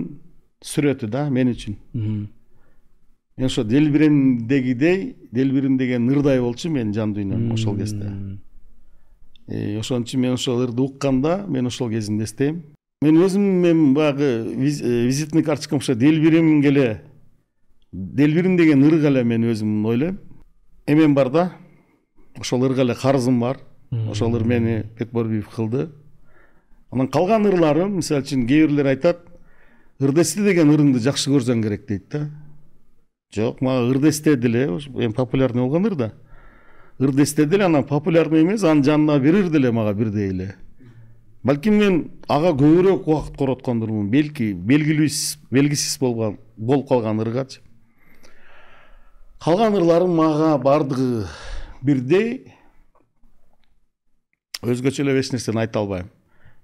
[0.64, 7.78] сүрөтү да мен үчүн мен ошо делбиримдегидей делбирим деген ырдай болчу менин жан дүйнөм ошол
[7.78, 8.12] кезде.
[9.48, 12.64] Ошон үчүн мен ошол ырды укканда мен ошол кезимди эстейм
[13.02, 17.04] мен өзүм мен баягы э, визитный карточкам ошо делбирим эле
[17.92, 20.20] делбирим деген ырга эле мен өзүм ойлойм.
[20.88, 21.52] Эмен бар да.
[22.40, 23.60] Ошол ырга эле карызым бар.
[23.92, 25.90] Ошол ыр мени бекборбиев кылды.
[26.92, 29.20] Анан калган ырларым мисалы үчүн кээ бирлер айтат
[30.00, 32.30] ырдесте деген ырыңды жакшы көрсөң керек дейт да.
[33.36, 36.14] Жок мага ырдесте деле эми популярный болгон ыр да.
[37.00, 40.56] Ырдесте деле анан популярный эмес анын жанына ыр деле мага бирдей эле
[41.44, 45.10] балким мен ага көбүрөөк убакыт короткондурмун белки белгилүү
[45.52, 47.62] белгисиз болгон болуп калган ыргачы
[49.40, 51.28] калган ырларым мага баардыгы
[51.82, 52.54] бирдей
[54.64, 56.10] өзгөчө эле эч нерсени айта албайм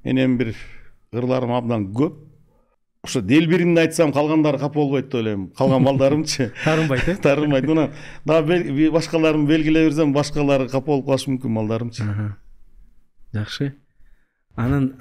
[0.04, 0.56] менин бир
[1.14, 2.18] ырларым абдан көп
[3.04, 7.92] ошо делбиримди айтсам калгандары капа болбойт деп ойлойм калган балдарымчы таарынбайт э таарынбайт анан
[8.26, 12.04] дагы башкаларын белгилей берсем башкалары капа болуп калышы мүмкүн балдарымчы
[13.34, 13.74] жакшы
[14.56, 14.94] анан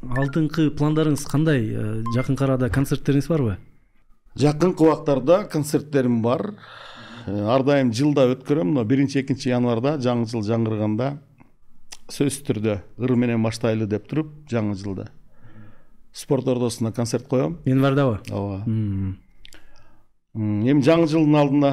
[0.00, 1.70] алдыңкы пландарыңыз кандай
[2.14, 3.58] жакынкы арада концерттериңиз барбы
[4.34, 6.54] жакынкы убактарда концерттерим бар.
[7.26, 11.14] Ар дайым жылда өткөрөм мына биринчи экинчи январда жаңы жыл жаңырганда
[12.12, 15.06] сөзсүз түрдө ыр менен баштайлы деп туруп жаңы жылда.
[16.14, 18.64] Спорт ордосунда концерт коем январдабы ооба.
[20.34, 21.72] Эми жаңы жылдын алдында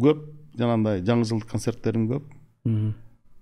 [0.00, 0.24] көп
[0.56, 2.24] жанагындай жаңы жылдык концерттерим көп.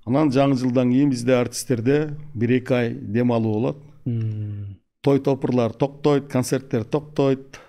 [0.04, 3.76] Анан жаңы жылдан кийин бизде артисттерде бир эки ай дем алуу болот
[5.02, 7.60] той топурлар токтойт концерттер токтойт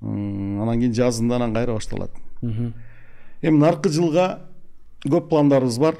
[0.00, 2.10] анан кийин жазында анан кайра башталат
[2.42, 4.48] эми наркы жылга
[5.04, 5.96] көп пландарыбыз бар.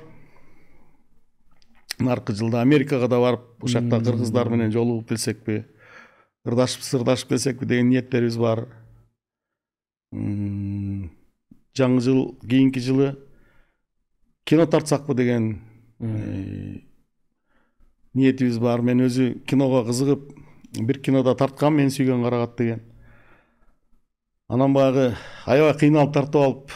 [1.98, 5.64] Наркы жылда америкага да барып ошол жакта кыргыздар менен жолугуп келсекпи
[6.44, 8.66] ырдашып сырдашып келсекпи деген ниеттерибиз бар.
[10.12, 13.14] Жаңы жыл кийинки жылы
[14.44, 15.62] кино тартсакпы деген
[18.14, 18.82] ниетибиз бар.
[18.82, 20.32] Мен өзү киного кызыгып
[20.80, 22.82] бир кинода тарткам мен сүйгөн карагат деген.
[24.48, 25.14] Анан баягы
[25.46, 26.70] аябай кыйналып тартып алып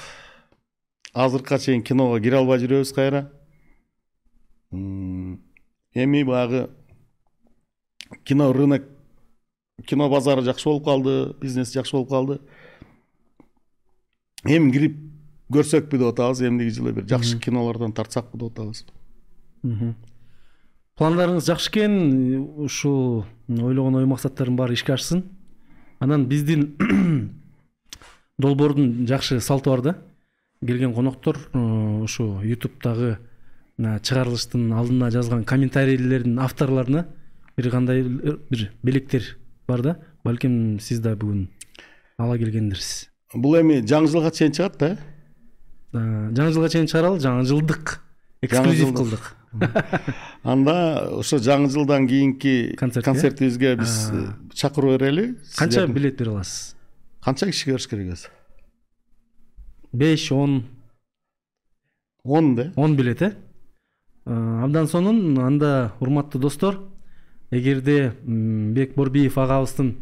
[1.12, 3.26] азыркыга чейин киного кире албай жүрөбүз кайра
[4.72, 6.70] эми баягы
[8.24, 8.84] кино рынок
[9.86, 12.40] кино базары жакшы болуп калды бизнес жакшы болуп калды
[14.44, 14.98] эми кирип
[15.52, 18.84] көрсөкпү деп атабыз эмдиги жылы бир жакшы кинолордон тартсакпы деп атабыз
[20.96, 21.96] пландарыңыз жакшы экен
[22.64, 25.24] ушул ойлогон ой максаттардын баары ишке ашсын.
[26.00, 26.76] Анан биздин
[28.38, 29.98] долбоордун жакшы салты бар да.
[30.64, 33.18] Келген коноктор ушу ютубтагы
[33.78, 37.06] чыгарылыштын алдына жазган комментарийлердин авторлоруна
[37.56, 39.36] бир кандай бир белектер
[39.68, 39.96] бар да?
[40.24, 41.48] Балким сиз да бүгүн
[42.18, 44.92] ала келгендирсиз бул эми жаңы жылга чейин чыгат да?
[45.92, 47.98] Э жаңы жылга чейин чыгаралы жаңы жылдык
[48.42, 49.34] эксклюзив кылдык
[50.42, 54.10] анда ошо жаңы жылдан кийинки концертибизге биз
[54.54, 56.76] чакыруу берели канча билет бере аласыз?
[57.20, 58.28] Канча киши кириш керек өзү
[59.92, 60.66] беш он.
[62.24, 62.72] Он да?
[62.76, 63.36] Он билет э
[64.26, 66.80] абдан сонун анда урматтуу достор
[67.50, 69.94] эгерде бек борбиев агабыздын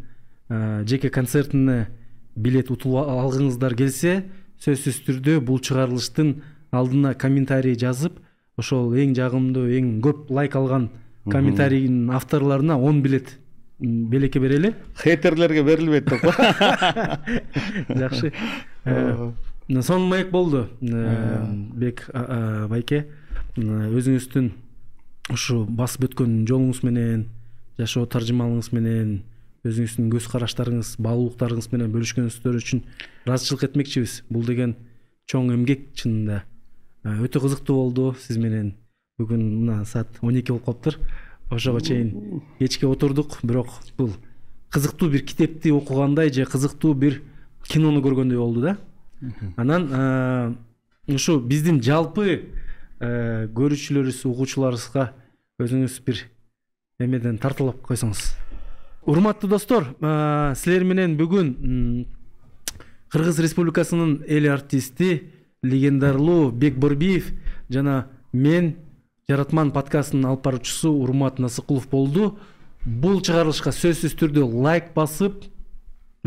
[0.89, 1.89] жеке концертине
[2.37, 4.25] билет утуп алгыңыздар келсе
[4.65, 6.35] сөзсүз түрдө бул чыгарылыштын
[6.73, 8.19] алдына комментарий жазып
[8.57, 10.91] ошол эң жагымдуу эң көп лайк алган
[11.31, 13.39] комментарийдин авторлоруна он билет
[13.79, 14.75] белекке берели.
[15.03, 16.33] Хейтерлерге берилбейт депко
[17.89, 18.33] жакшы.
[18.85, 19.33] Э,
[19.81, 22.09] сонун маек болду э, бек
[22.69, 23.07] байке
[23.55, 24.51] өзүңүздүн
[25.33, 27.29] ушу басып өткөн жолуңуз менен
[27.79, 29.13] жашоо таржымалыңыз менен
[29.65, 32.83] өзүңүздүн көз караштарыңыз баалуулуктарыңыз менен бөлүшкөнүңүздөр үчүн
[33.25, 34.23] ыраазычылык этмекчибиз.
[34.29, 34.75] Бул деген
[35.31, 36.43] чоң эмгек чынында.
[37.05, 38.11] Өтө кызыктуу болду.
[38.21, 38.75] Сиз менен
[39.21, 40.99] бүгүн мына саат он эки болуп калыптыр.
[41.51, 43.39] Ошого чейин кечке отурдук.
[43.43, 44.13] Бирок бул
[44.75, 47.23] кызыктуу бир китепти окугандай же кызыктуу бир
[47.63, 48.77] кинону көргөндөй болду да.
[49.57, 50.59] Анан
[51.07, 52.51] ушу биздин жалпы
[53.01, 55.09] көрүүчүлөрүбүз угуучуларыбызга
[55.63, 56.25] өзүңүз бир
[57.03, 58.23] эмеден тартуулап койсоңуз.
[59.05, 59.91] Урматтуу достор
[60.57, 61.51] силер менен бүгүн
[63.13, 65.31] кыргыз республикасынын эл артисти
[65.63, 67.33] легендарлуу бек борбиев
[67.69, 68.75] жана мен
[69.29, 72.39] жаратман подкастынын алып баруучусу урмат насыкулов болду.
[72.85, 75.47] Бул чыгарылышка сөзсүз түрдө лайк басып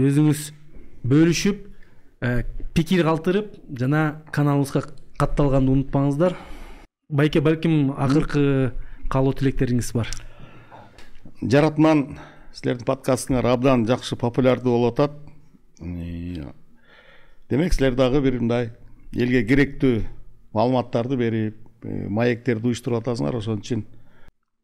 [0.02, 0.52] өзүңүз
[1.06, 1.60] бөлүшүп
[2.22, 4.88] э, пикир калтырып жана каналыбызга
[5.18, 6.38] катталганды унутпаңыздар
[7.10, 8.74] байке балким акыркы
[9.10, 10.10] каалоо тилектериңиз бар?
[11.42, 12.18] Жаратман
[12.52, 15.16] силердин подкастыңар абдан жакшы популярдуу болуп атат
[17.50, 18.72] демек силер дагы бир мындай
[19.14, 20.04] элге керектүү
[20.54, 23.86] маалыматтарды берип маектерди уюштуруп атасыңар ошон үчүн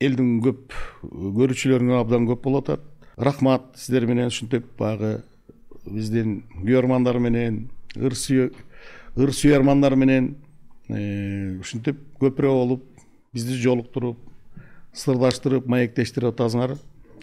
[0.04, 2.82] элдин көп көрүүчүлөрүң абдан көп болуп атат.
[3.16, 5.22] Рахмат сиздер менен ушинтип баягы
[5.86, 10.34] биздин күйөрмандар менен ыр ыр сүйөрмандар менен
[10.90, 12.84] ушинтип көпүрө болуп
[13.34, 14.18] бизди жолуктуруп
[14.94, 16.78] сырдаштырып маектештирип атасыңар.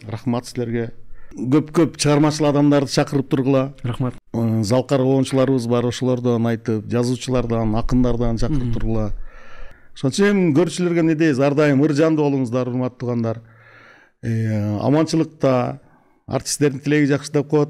[0.09, 0.91] Рахмат силерге.
[1.31, 3.75] Көп көп чыгармачыл адамдарды чакырып тургула.
[3.85, 4.17] Рахмат.
[4.35, 9.13] Э, залкар коомчуларыбыз бар ошолордон айтып жазуучулардан акындардан чакырып тургула.
[9.95, 11.39] Ошон үчүн эми көрүүчүлөргө эмне дейбиз?
[11.39, 13.43] Ар дайым ыр жандуу болуңуздар урматтуу туугандар
[14.23, 15.81] э, аманчылыкта
[16.27, 17.69] артисттердин тилеги жакшы деп коет.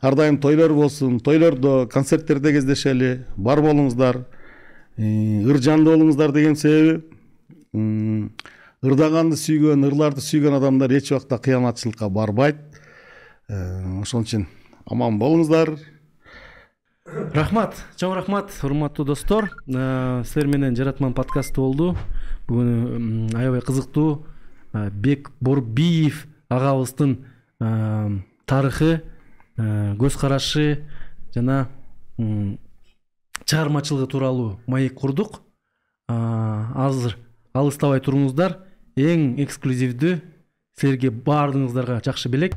[0.00, 4.24] Ар дайым тойлор болсун тойлордо концерттерде кездешели бар болуңуздар
[4.98, 7.02] ыр жандуу болуңуздар деген себеби
[8.84, 12.58] ырдаганды сүйгөн ырларды сүйгөн адамдар эч убакта кыянатчылыкка барбайт.
[13.48, 14.46] Э, ошон үчүн
[14.90, 15.72] аман болуңуздар.
[17.34, 19.48] Рахмат чоң рахмат урматтуу достор.
[19.66, 21.94] Э, силер менен жаратман подкасты болду.
[22.48, 24.26] Бүгүн аябай кызыктуу
[24.74, 27.24] э, бек борбиев агабыздын
[28.44, 29.00] тарыхы
[29.56, 30.84] көз карашы
[31.32, 31.68] жана
[33.44, 35.42] чыгармачылыгы тууралуу маек курдук.
[36.08, 37.16] Азыр
[37.54, 38.58] алыстабай туруңуздар.
[38.94, 40.20] Эң эксклюзивдүү
[40.78, 42.54] силерге баардыгыңыздарга жакшы белек